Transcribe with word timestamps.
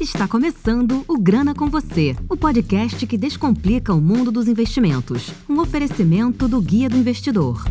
Está 0.00 0.26
começando 0.26 1.04
o 1.06 1.18
Grana 1.18 1.54
com 1.54 1.68
Você, 1.68 2.16
o 2.28 2.36
podcast 2.36 3.06
que 3.06 3.16
descomplica 3.16 3.94
o 3.94 4.00
mundo 4.00 4.30
dos 4.30 4.48
investimentos. 4.48 5.32
Um 5.48 5.60
oferecimento 5.60 6.48
do 6.48 6.60
Guia 6.60 6.88
do 6.88 6.96
Investidor. 6.96 7.64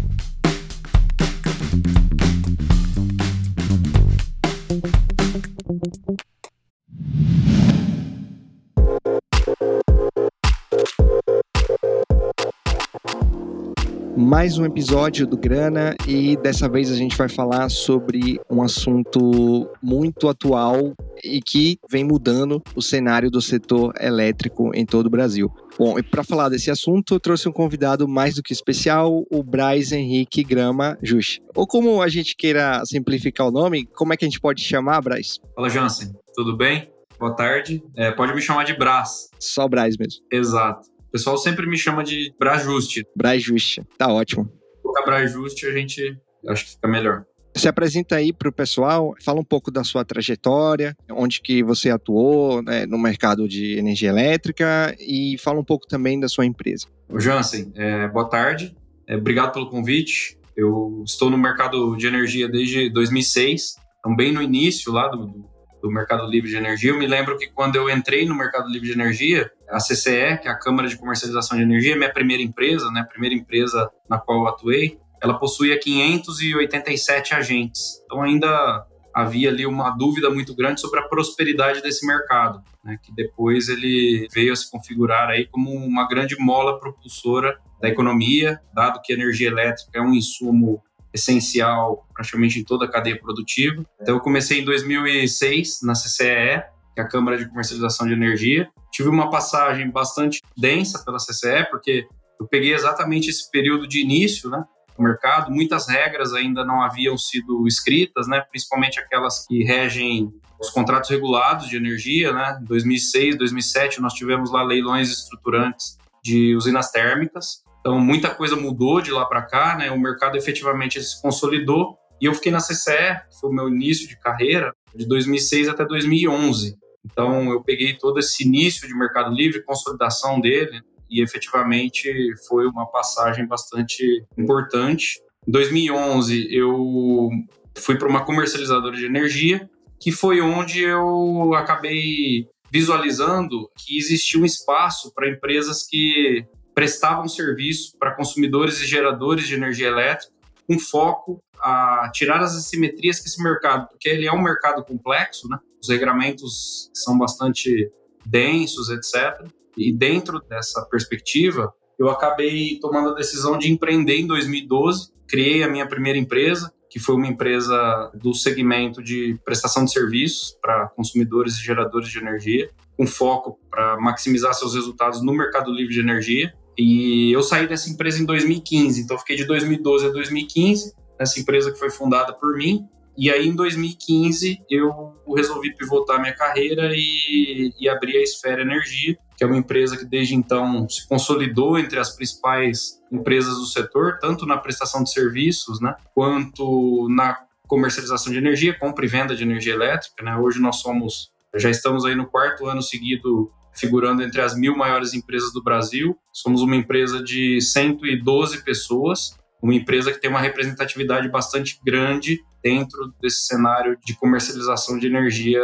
Mais 14.29 14.59
um 14.59 14.65
episódio 14.65 15.25
do 15.25 15.35
Grana 15.35 15.95
e 16.07 16.37
dessa 16.37 16.69
vez 16.69 16.91
a 16.91 16.95
gente 16.95 17.17
vai 17.17 17.27
falar 17.27 17.67
sobre 17.67 18.39
um 18.47 18.61
assunto 18.61 19.67
muito 19.81 20.29
atual 20.29 20.93
e 21.23 21.41
que 21.41 21.79
vem 21.89 22.03
mudando 22.03 22.61
o 22.75 22.81
cenário 22.81 23.31
do 23.31 23.41
setor 23.41 23.91
elétrico 23.99 24.69
em 24.75 24.85
todo 24.85 25.07
o 25.07 25.09
Brasil. 25.09 25.51
Bom, 25.79 25.97
e 25.97 26.03
para 26.03 26.23
falar 26.23 26.47
desse 26.49 26.69
assunto, 26.69 27.15
eu 27.15 27.19
trouxe 27.19 27.49
um 27.49 27.51
convidado 27.51 28.07
mais 28.07 28.35
do 28.35 28.43
que 28.43 28.53
especial, 28.53 29.25
o 29.31 29.41
Braz 29.41 29.91
Henrique 29.91 30.43
Grama 30.43 30.95
Jus. 31.01 31.39
Ou 31.55 31.65
como 31.65 31.99
a 31.99 32.07
gente 32.07 32.35
queira 32.35 32.83
simplificar 32.85 33.47
o 33.47 33.51
nome, 33.51 33.87
como 33.95 34.13
é 34.13 34.17
que 34.17 34.25
a 34.25 34.27
gente 34.27 34.39
pode 34.39 34.61
chamar, 34.61 35.01
Braz? 35.01 35.39
Fala, 35.55 35.69
Jansen. 35.69 36.13
Tudo 36.35 36.55
bem? 36.55 36.87
Boa 37.19 37.35
tarde. 37.35 37.83
É, 37.95 38.11
pode 38.11 38.35
me 38.35 38.41
chamar 38.43 38.63
de 38.63 38.77
Brás. 38.77 39.31
Só 39.39 39.67
Braz 39.67 39.97
mesmo. 39.97 40.21
Exato. 40.31 40.98
O 41.09 41.11
pessoal 41.11 41.39
sempre 41.39 41.65
me 41.65 41.75
chama 41.75 42.03
de 42.03 42.31
Brajuste. 42.39 43.03
Brajuste, 43.15 43.81
tá 43.97 44.07
ótimo. 44.13 44.47
Colocar 44.83 45.03
Brajuste 45.05 45.65
a 45.65 45.71
gente 45.71 46.15
acho 46.47 46.65
que 46.65 46.71
fica 46.73 46.87
melhor. 46.87 47.25
Se 47.57 47.67
apresenta 47.67 48.17
aí 48.17 48.31
para 48.31 48.47
o 48.47 48.53
pessoal, 48.53 49.15
fala 49.25 49.39
um 49.39 49.43
pouco 49.43 49.71
da 49.71 49.83
sua 49.83 50.05
trajetória, 50.05 50.95
onde 51.09 51.41
que 51.41 51.63
você 51.63 51.89
atuou 51.89 52.61
né, 52.61 52.85
no 52.85 52.99
mercado 52.99 53.47
de 53.47 53.79
energia 53.79 54.09
elétrica 54.09 54.95
e 54.99 55.35
fala 55.39 55.59
um 55.59 55.63
pouco 55.63 55.87
também 55.87 56.19
da 56.19 56.27
sua 56.27 56.45
empresa. 56.45 56.85
O 57.09 57.19
Jansen, 57.19 57.73
é, 57.75 58.07
boa 58.07 58.29
tarde, 58.29 58.77
é, 59.07 59.15
obrigado 59.15 59.51
pelo 59.51 59.67
convite. 59.67 60.37
Eu 60.55 61.03
estou 61.03 61.31
no 61.31 61.39
mercado 61.39 61.95
de 61.95 62.05
energia 62.05 62.47
desde 62.47 62.87
2006, 62.91 63.77
também 64.03 64.31
no 64.31 64.43
início 64.43 64.91
lá 64.91 65.07
do, 65.07 65.25
do 65.25 65.49
do 65.81 65.89
Mercado 65.89 66.27
Livre 66.27 66.49
de 66.49 66.57
Energia. 66.57 66.91
Eu 66.91 66.99
me 66.99 67.07
lembro 67.07 67.37
que 67.37 67.47
quando 67.47 67.75
eu 67.75 67.89
entrei 67.89 68.25
no 68.25 68.35
Mercado 68.35 68.69
Livre 68.69 68.87
de 68.87 68.93
Energia, 68.93 69.49
a 69.69 69.77
CCE, 69.77 70.39
que 70.41 70.47
é 70.47 70.51
a 70.51 70.57
Câmara 70.57 70.87
de 70.87 70.97
Comercialização 70.97 71.57
de 71.57 71.63
Energia, 71.63 71.95
minha 71.95 72.11
primeira 72.11 72.41
empresa, 72.41 72.89
né, 72.91 73.05
primeira 73.09 73.35
empresa 73.35 73.89
na 74.09 74.17
qual 74.17 74.39
eu 74.39 74.47
atuei, 74.47 74.99
ela 75.21 75.37
possuía 75.37 75.79
587 75.79 77.33
agentes. 77.33 78.01
Então 78.05 78.21
ainda 78.21 78.85
havia 79.13 79.49
ali 79.49 79.65
uma 79.65 79.89
dúvida 79.91 80.29
muito 80.29 80.55
grande 80.55 80.79
sobre 80.79 80.99
a 80.99 81.03
prosperidade 81.03 81.81
desse 81.81 82.05
mercado, 82.05 82.61
né, 82.83 82.97
que 83.01 83.13
depois 83.13 83.67
ele 83.69 84.27
veio 84.33 84.53
a 84.53 84.55
se 84.55 84.69
configurar 84.69 85.29
aí 85.29 85.45
como 85.45 85.71
uma 85.71 86.07
grande 86.07 86.35
mola 86.39 86.79
propulsora 86.79 87.59
da 87.81 87.89
economia, 87.89 88.59
dado 88.73 89.01
que 89.01 89.13
a 89.13 89.15
energia 89.15 89.49
elétrica 89.49 89.99
é 89.99 90.01
um 90.01 90.13
insumo 90.13 90.81
essencial 91.13 92.07
praticamente 92.13 92.59
em 92.59 92.63
toda 92.63 92.85
a 92.85 92.87
cadeia 92.87 93.19
produtiva. 93.19 93.83
Então 94.01 94.15
eu 94.15 94.21
comecei 94.21 94.61
em 94.61 94.65
2006 94.65 95.79
na 95.83 95.93
CCE, 95.93 96.63
que 96.99 97.01
é 97.01 97.03
a 97.03 97.07
Câmara 97.07 97.37
de 97.37 97.47
Comercialização 97.47 98.05
de 98.07 98.13
Energia. 98.13 98.69
Tive 98.91 99.07
uma 99.07 99.29
passagem 99.29 99.89
bastante 99.89 100.41
densa 100.57 101.03
pela 101.05 101.17
CCE, 101.17 101.69
porque 101.71 102.05
eu 102.39 102.47
peguei 102.47 102.73
exatamente 102.73 103.29
esse 103.29 103.49
período 103.49 103.87
de 103.87 104.01
início, 104.01 104.49
né? 104.49 104.63
do 104.97 105.03
mercado, 105.03 105.49
muitas 105.49 105.87
regras 105.87 106.33
ainda 106.33 106.65
não 106.65 106.81
haviam 106.81 107.17
sido 107.17 107.65
escritas, 107.65 108.27
né, 108.27 108.41
principalmente 108.51 108.99
aquelas 108.99 109.47
que 109.47 109.63
regem 109.63 110.29
os 110.59 110.69
contratos 110.69 111.09
regulados 111.09 111.69
de 111.69 111.77
energia, 111.77 112.33
né? 112.33 112.59
Em 112.61 112.65
2006, 112.65 113.37
2007 113.37 114.01
nós 114.01 114.13
tivemos 114.13 114.51
lá 114.51 114.61
leilões 114.61 115.09
estruturantes 115.09 115.97
de 116.21 116.53
usinas 116.53 116.91
térmicas. 116.91 117.63
Então, 117.79 117.97
muita 117.97 118.29
coisa 118.29 118.57
mudou 118.57 118.99
de 118.99 119.09
lá 119.09 119.25
para 119.25 119.43
cá, 119.43 119.77
né? 119.77 119.89
O 119.89 119.97
mercado 119.97 120.35
efetivamente 120.35 121.01
se 121.01 121.21
consolidou 121.21 121.97
e 122.19 122.25
eu 122.25 122.33
fiquei 122.33 122.51
na 122.51 122.59
CCE, 122.59 123.21
que 123.29 123.39
foi 123.39 123.49
o 123.49 123.53
meu 123.53 123.69
início 123.69 124.05
de 124.05 124.19
carreira, 124.19 124.73
de 124.93 125.07
2006 125.07 125.69
até 125.69 125.85
2011. 125.85 126.77
Então, 127.05 127.51
eu 127.51 127.63
peguei 127.63 127.97
todo 127.97 128.19
esse 128.19 128.43
início 128.43 128.87
de 128.87 128.93
mercado 128.93 129.33
livre, 129.33 129.63
consolidação 129.63 130.39
dele, 130.39 130.81
e 131.09 131.21
efetivamente 131.21 132.11
foi 132.47 132.67
uma 132.67 132.85
passagem 132.85 133.47
bastante 133.47 134.25
importante. 134.37 135.21
Em 135.47 135.51
2011, 135.51 136.47
eu 136.53 137.29
fui 137.77 137.97
para 137.97 138.07
uma 138.07 138.23
comercializadora 138.23 138.95
de 138.95 139.05
energia, 139.05 139.69
que 139.99 140.11
foi 140.11 140.39
onde 140.41 140.83
eu 140.83 141.53
acabei 141.55 142.47
visualizando 142.71 143.69
que 143.75 143.97
existia 143.97 144.39
um 144.39 144.45
espaço 144.45 145.11
para 145.13 145.29
empresas 145.29 145.87
que 145.87 146.45
prestavam 146.73 147.27
serviço 147.27 147.97
para 147.97 148.15
consumidores 148.15 148.79
e 148.79 148.85
geradores 148.85 149.47
de 149.47 149.55
energia 149.55 149.87
elétrica, 149.87 150.31
com 150.67 150.77
foco 150.77 151.43
a 151.59 152.09
tirar 152.13 152.41
as 152.41 152.55
assimetrias 152.55 153.19
que 153.19 153.27
esse 153.27 153.41
mercado, 153.41 153.87
porque 153.89 154.07
ele 154.07 154.27
é 154.27 154.31
um 154.31 154.41
mercado 154.41 154.85
complexo, 154.85 155.49
né? 155.49 155.57
Os 155.81 155.89
regramentos 155.89 156.89
são 156.93 157.17
bastante 157.17 157.91
densos, 158.25 158.89
etc. 158.89 159.47
E 159.77 159.91
dentro 159.91 160.39
dessa 160.47 160.85
perspectiva, 160.85 161.73
eu 161.97 162.09
acabei 162.09 162.79
tomando 162.79 163.09
a 163.09 163.13
decisão 163.13 163.57
de 163.57 163.71
empreender 163.71 164.17
em 164.17 164.27
2012. 164.27 165.11
Criei 165.27 165.63
a 165.63 165.69
minha 165.69 165.87
primeira 165.87 166.17
empresa, 166.17 166.71
que 166.89 166.99
foi 166.99 167.15
uma 167.15 167.27
empresa 167.27 168.11
do 168.13 168.33
segmento 168.33 169.03
de 169.03 169.39
prestação 169.45 169.85
de 169.85 169.91
serviços 169.91 170.57
para 170.61 170.87
consumidores 170.89 171.55
e 171.55 171.63
geradores 171.63 172.09
de 172.09 172.17
energia, 172.17 172.69
com 172.97 173.05
foco 173.05 173.59
para 173.69 173.99
maximizar 173.99 174.53
seus 174.53 174.73
resultados 174.73 175.21
no 175.23 175.33
mercado 175.33 175.71
livre 175.71 175.93
de 175.93 175.99
energia. 175.99 176.53
E 176.77 177.31
eu 177.31 177.43
saí 177.43 177.67
dessa 177.67 177.89
empresa 177.89 178.21
em 178.21 178.25
2015, 178.25 179.01
então 179.01 179.17
fiquei 179.17 179.35
de 179.35 179.45
2012 179.45 180.07
a 180.07 180.09
2015 180.09 180.93
nessa 181.19 181.39
empresa 181.39 181.71
que 181.71 181.77
foi 181.77 181.89
fundada 181.91 182.33
por 182.33 182.55
mim. 182.55 182.87
E 183.19 183.29
aí, 183.29 183.49
em 183.49 183.53
2015, 183.53 184.63
eu 184.69 185.13
resolvi 185.35 185.75
pivotar 185.75 186.21
minha 186.21 186.33
carreira 186.33 186.89
e, 186.95 187.73
e 187.77 187.89
abrir 187.89 188.15
a 188.15 188.23
Esfera 188.23 188.61
Energia, 188.61 189.17
que 189.35 189.43
é 189.43 189.47
uma 189.47 189.57
empresa 189.57 189.97
que 189.97 190.05
desde 190.05 190.35
então 190.35 190.87
se 190.87 191.05
consolidou 191.05 191.77
entre 191.77 191.99
as 191.99 192.15
principais 192.15 192.97
empresas 193.11 193.55
do 193.55 193.65
setor, 193.65 194.19
tanto 194.21 194.45
na 194.45 194.57
prestação 194.57 195.03
de 195.03 195.11
serviços, 195.11 195.81
né, 195.81 195.93
quanto 196.15 197.09
na 197.09 197.37
comercialização 197.67 198.31
de 198.31 198.39
energia, 198.39 198.73
compra 198.79 199.03
e 199.03 199.09
venda 199.09 199.35
de 199.35 199.43
energia 199.43 199.73
elétrica. 199.73 200.23
Né? 200.23 200.37
Hoje 200.37 200.61
nós 200.61 200.77
somos, 200.77 201.29
já 201.57 201.69
estamos 201.69 202.05
aí 202.05 202.15
no 202.15 202.25
quarto 202.25 202.67
ano 202.67 202.81
seguido 202.81 203.51
figurando 203.73 204.23
entre 204.23 204.41
as 204.41 204.55
mil 204.55 204.77
maiores 204.77 205.13
empresas 205.13 205.51
do 205.51 205.61
Brasil. 205.61 206.17
Somos 206.31 206.61
uma 206.61 206.75
empresa 206.75 207.21
de 207.21 207.59
112 207.61 208.63
pessoas, 208.63 209.37
uma 209.61 209.73
empresa 209.73 210.11
que 210.11 210.19
tem 210.19 210.29
uma 210.29 210.39
representatividade 210.39 211.29
bastante 211.29 211.79
grande 211.83 212.39
dentro 212.63 213.13
desse 213.21 213.45
cenário 213.45 213.97
de 214.05 214.15
comercialização 214.15 214.97
de 214.97 215.07
energia 215.07 215.61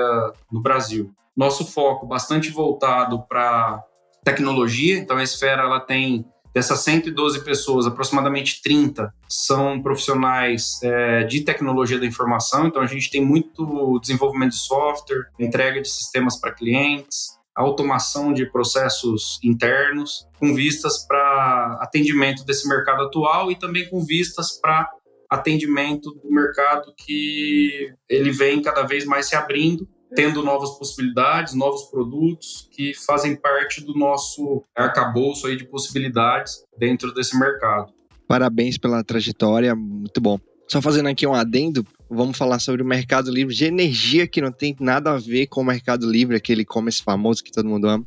no 0.52 0.62
Brasil. 0.62 1.12
Nosso 1.36 1.66
foco 1.66 2.06
bastante 2.06 2.50
voltado 2.50 3.24
para 3.28 3.84
tecnologia, 4.24 4.98
então 4.98 5.18
a 5.18 5.24
Esfera 5.24 5.64
ela 5.64 5.80
tem 5.80 6.26
dessas 6.56 6.80
112 6.80 7.44
pessoas, 7.44 7.86
aproximadamente 7.86 8.62
30 8.64 9.14
são 9.28 9.82
profissionais 9.82 10.80
é, 10.82 11.26
de 11.26 11.42
tecnologia 11.42 12.00
da 12.00 12.06
informação, 12.06 12.68
então 12.68 12.82
a 12.82 12.88
gente 12.88 13.12
tem 13.12 13.24
muito 13.24 14.00
desenvolvimento 14.00 14.52
de 14.52 14.60
software, 14.60 15.26
entrega 15.38 15.82
de 15.82 15.90
sistemas 15.90 16.40
para 16.40 16.54
clientes, 16.54 17.35
automação 17.56 18.34
de 18.34 18.46
processos 18.46 19.40
internos, 19.44 20.28
com 20.40 20.54
vistas 20.54 21.06
para 21.08 21.80
atendimento 21.82 22.46
desse 22.46 22.68
mercado 22.68 23.04
atual 23.04 23.52
e 23.52 23.56
também 23.56 23.90
com 23.90 24.04
vistas 24.04 24.60
para 24.60 24.90
atendimento 25.30 26.12
do 26.12 26.30
mercado 26.30 26.94
que 26.98 27.94
ele 28.10 28.32
vem 28.32 28.62
cada 28.62 28.84
vez 28.84 29.06
mais 29.06 29.28
se 29.28 29.36
abrindo, 29.36 29.88
tendo 30.14 30.44
novas 30.44 30.78
possibilidades, 30.78 31.54
novos 31.54 31.84
produtos 31.84 32.70
que 32.72 32.94
fazem 32.94 33.36
parte 33.36 33.84
do 33.84 33.94
nosso 33.98 34.64
arcabouço 34.76 35.48
aí 35.48 35.58
de 35.58 35.66
possibilidades 35.66 36.64
dentro 36.78 37.14
desse 37.14 37.38
mercado. 37.38 37.94
Parabéns 38.28 38.78
pela 38.78 39.04
trajetória, 39.04 39.76
muito 39.76 40.20
bom. 40.22 40.40
Só 40.68 40.82
fazendo 40.82 41.08
aqui 41.10 41.28
um 41.28 41.34
adendo, 41.34 41.86
vamos 42.10 42.38
falar 42.38 42.60
sobre 42.60 42.82
o 42.82 42.86
Mercado 42.86 43.32
Livre 43.32 43.54
de 43.54 43.66
energia, 43.66 44.28
que 44.28 44.42
não 44.42 44.52
tem 44.52 44.76
nada 44.80 45.12
a 45.12 45.18
ver 45.18 45.48
com 45.48 45.62
o 45.62 45.66
Mercado 45.66 46.10
Livre, 46.10 46.36
aquele 46.36 46.64
e-commerce 46.64 47.04
famoso 47.04 47.44
que 47.44 47.52
todo 47.52 47.70
mundo 47.70 47.88
ama. 47.88 48.04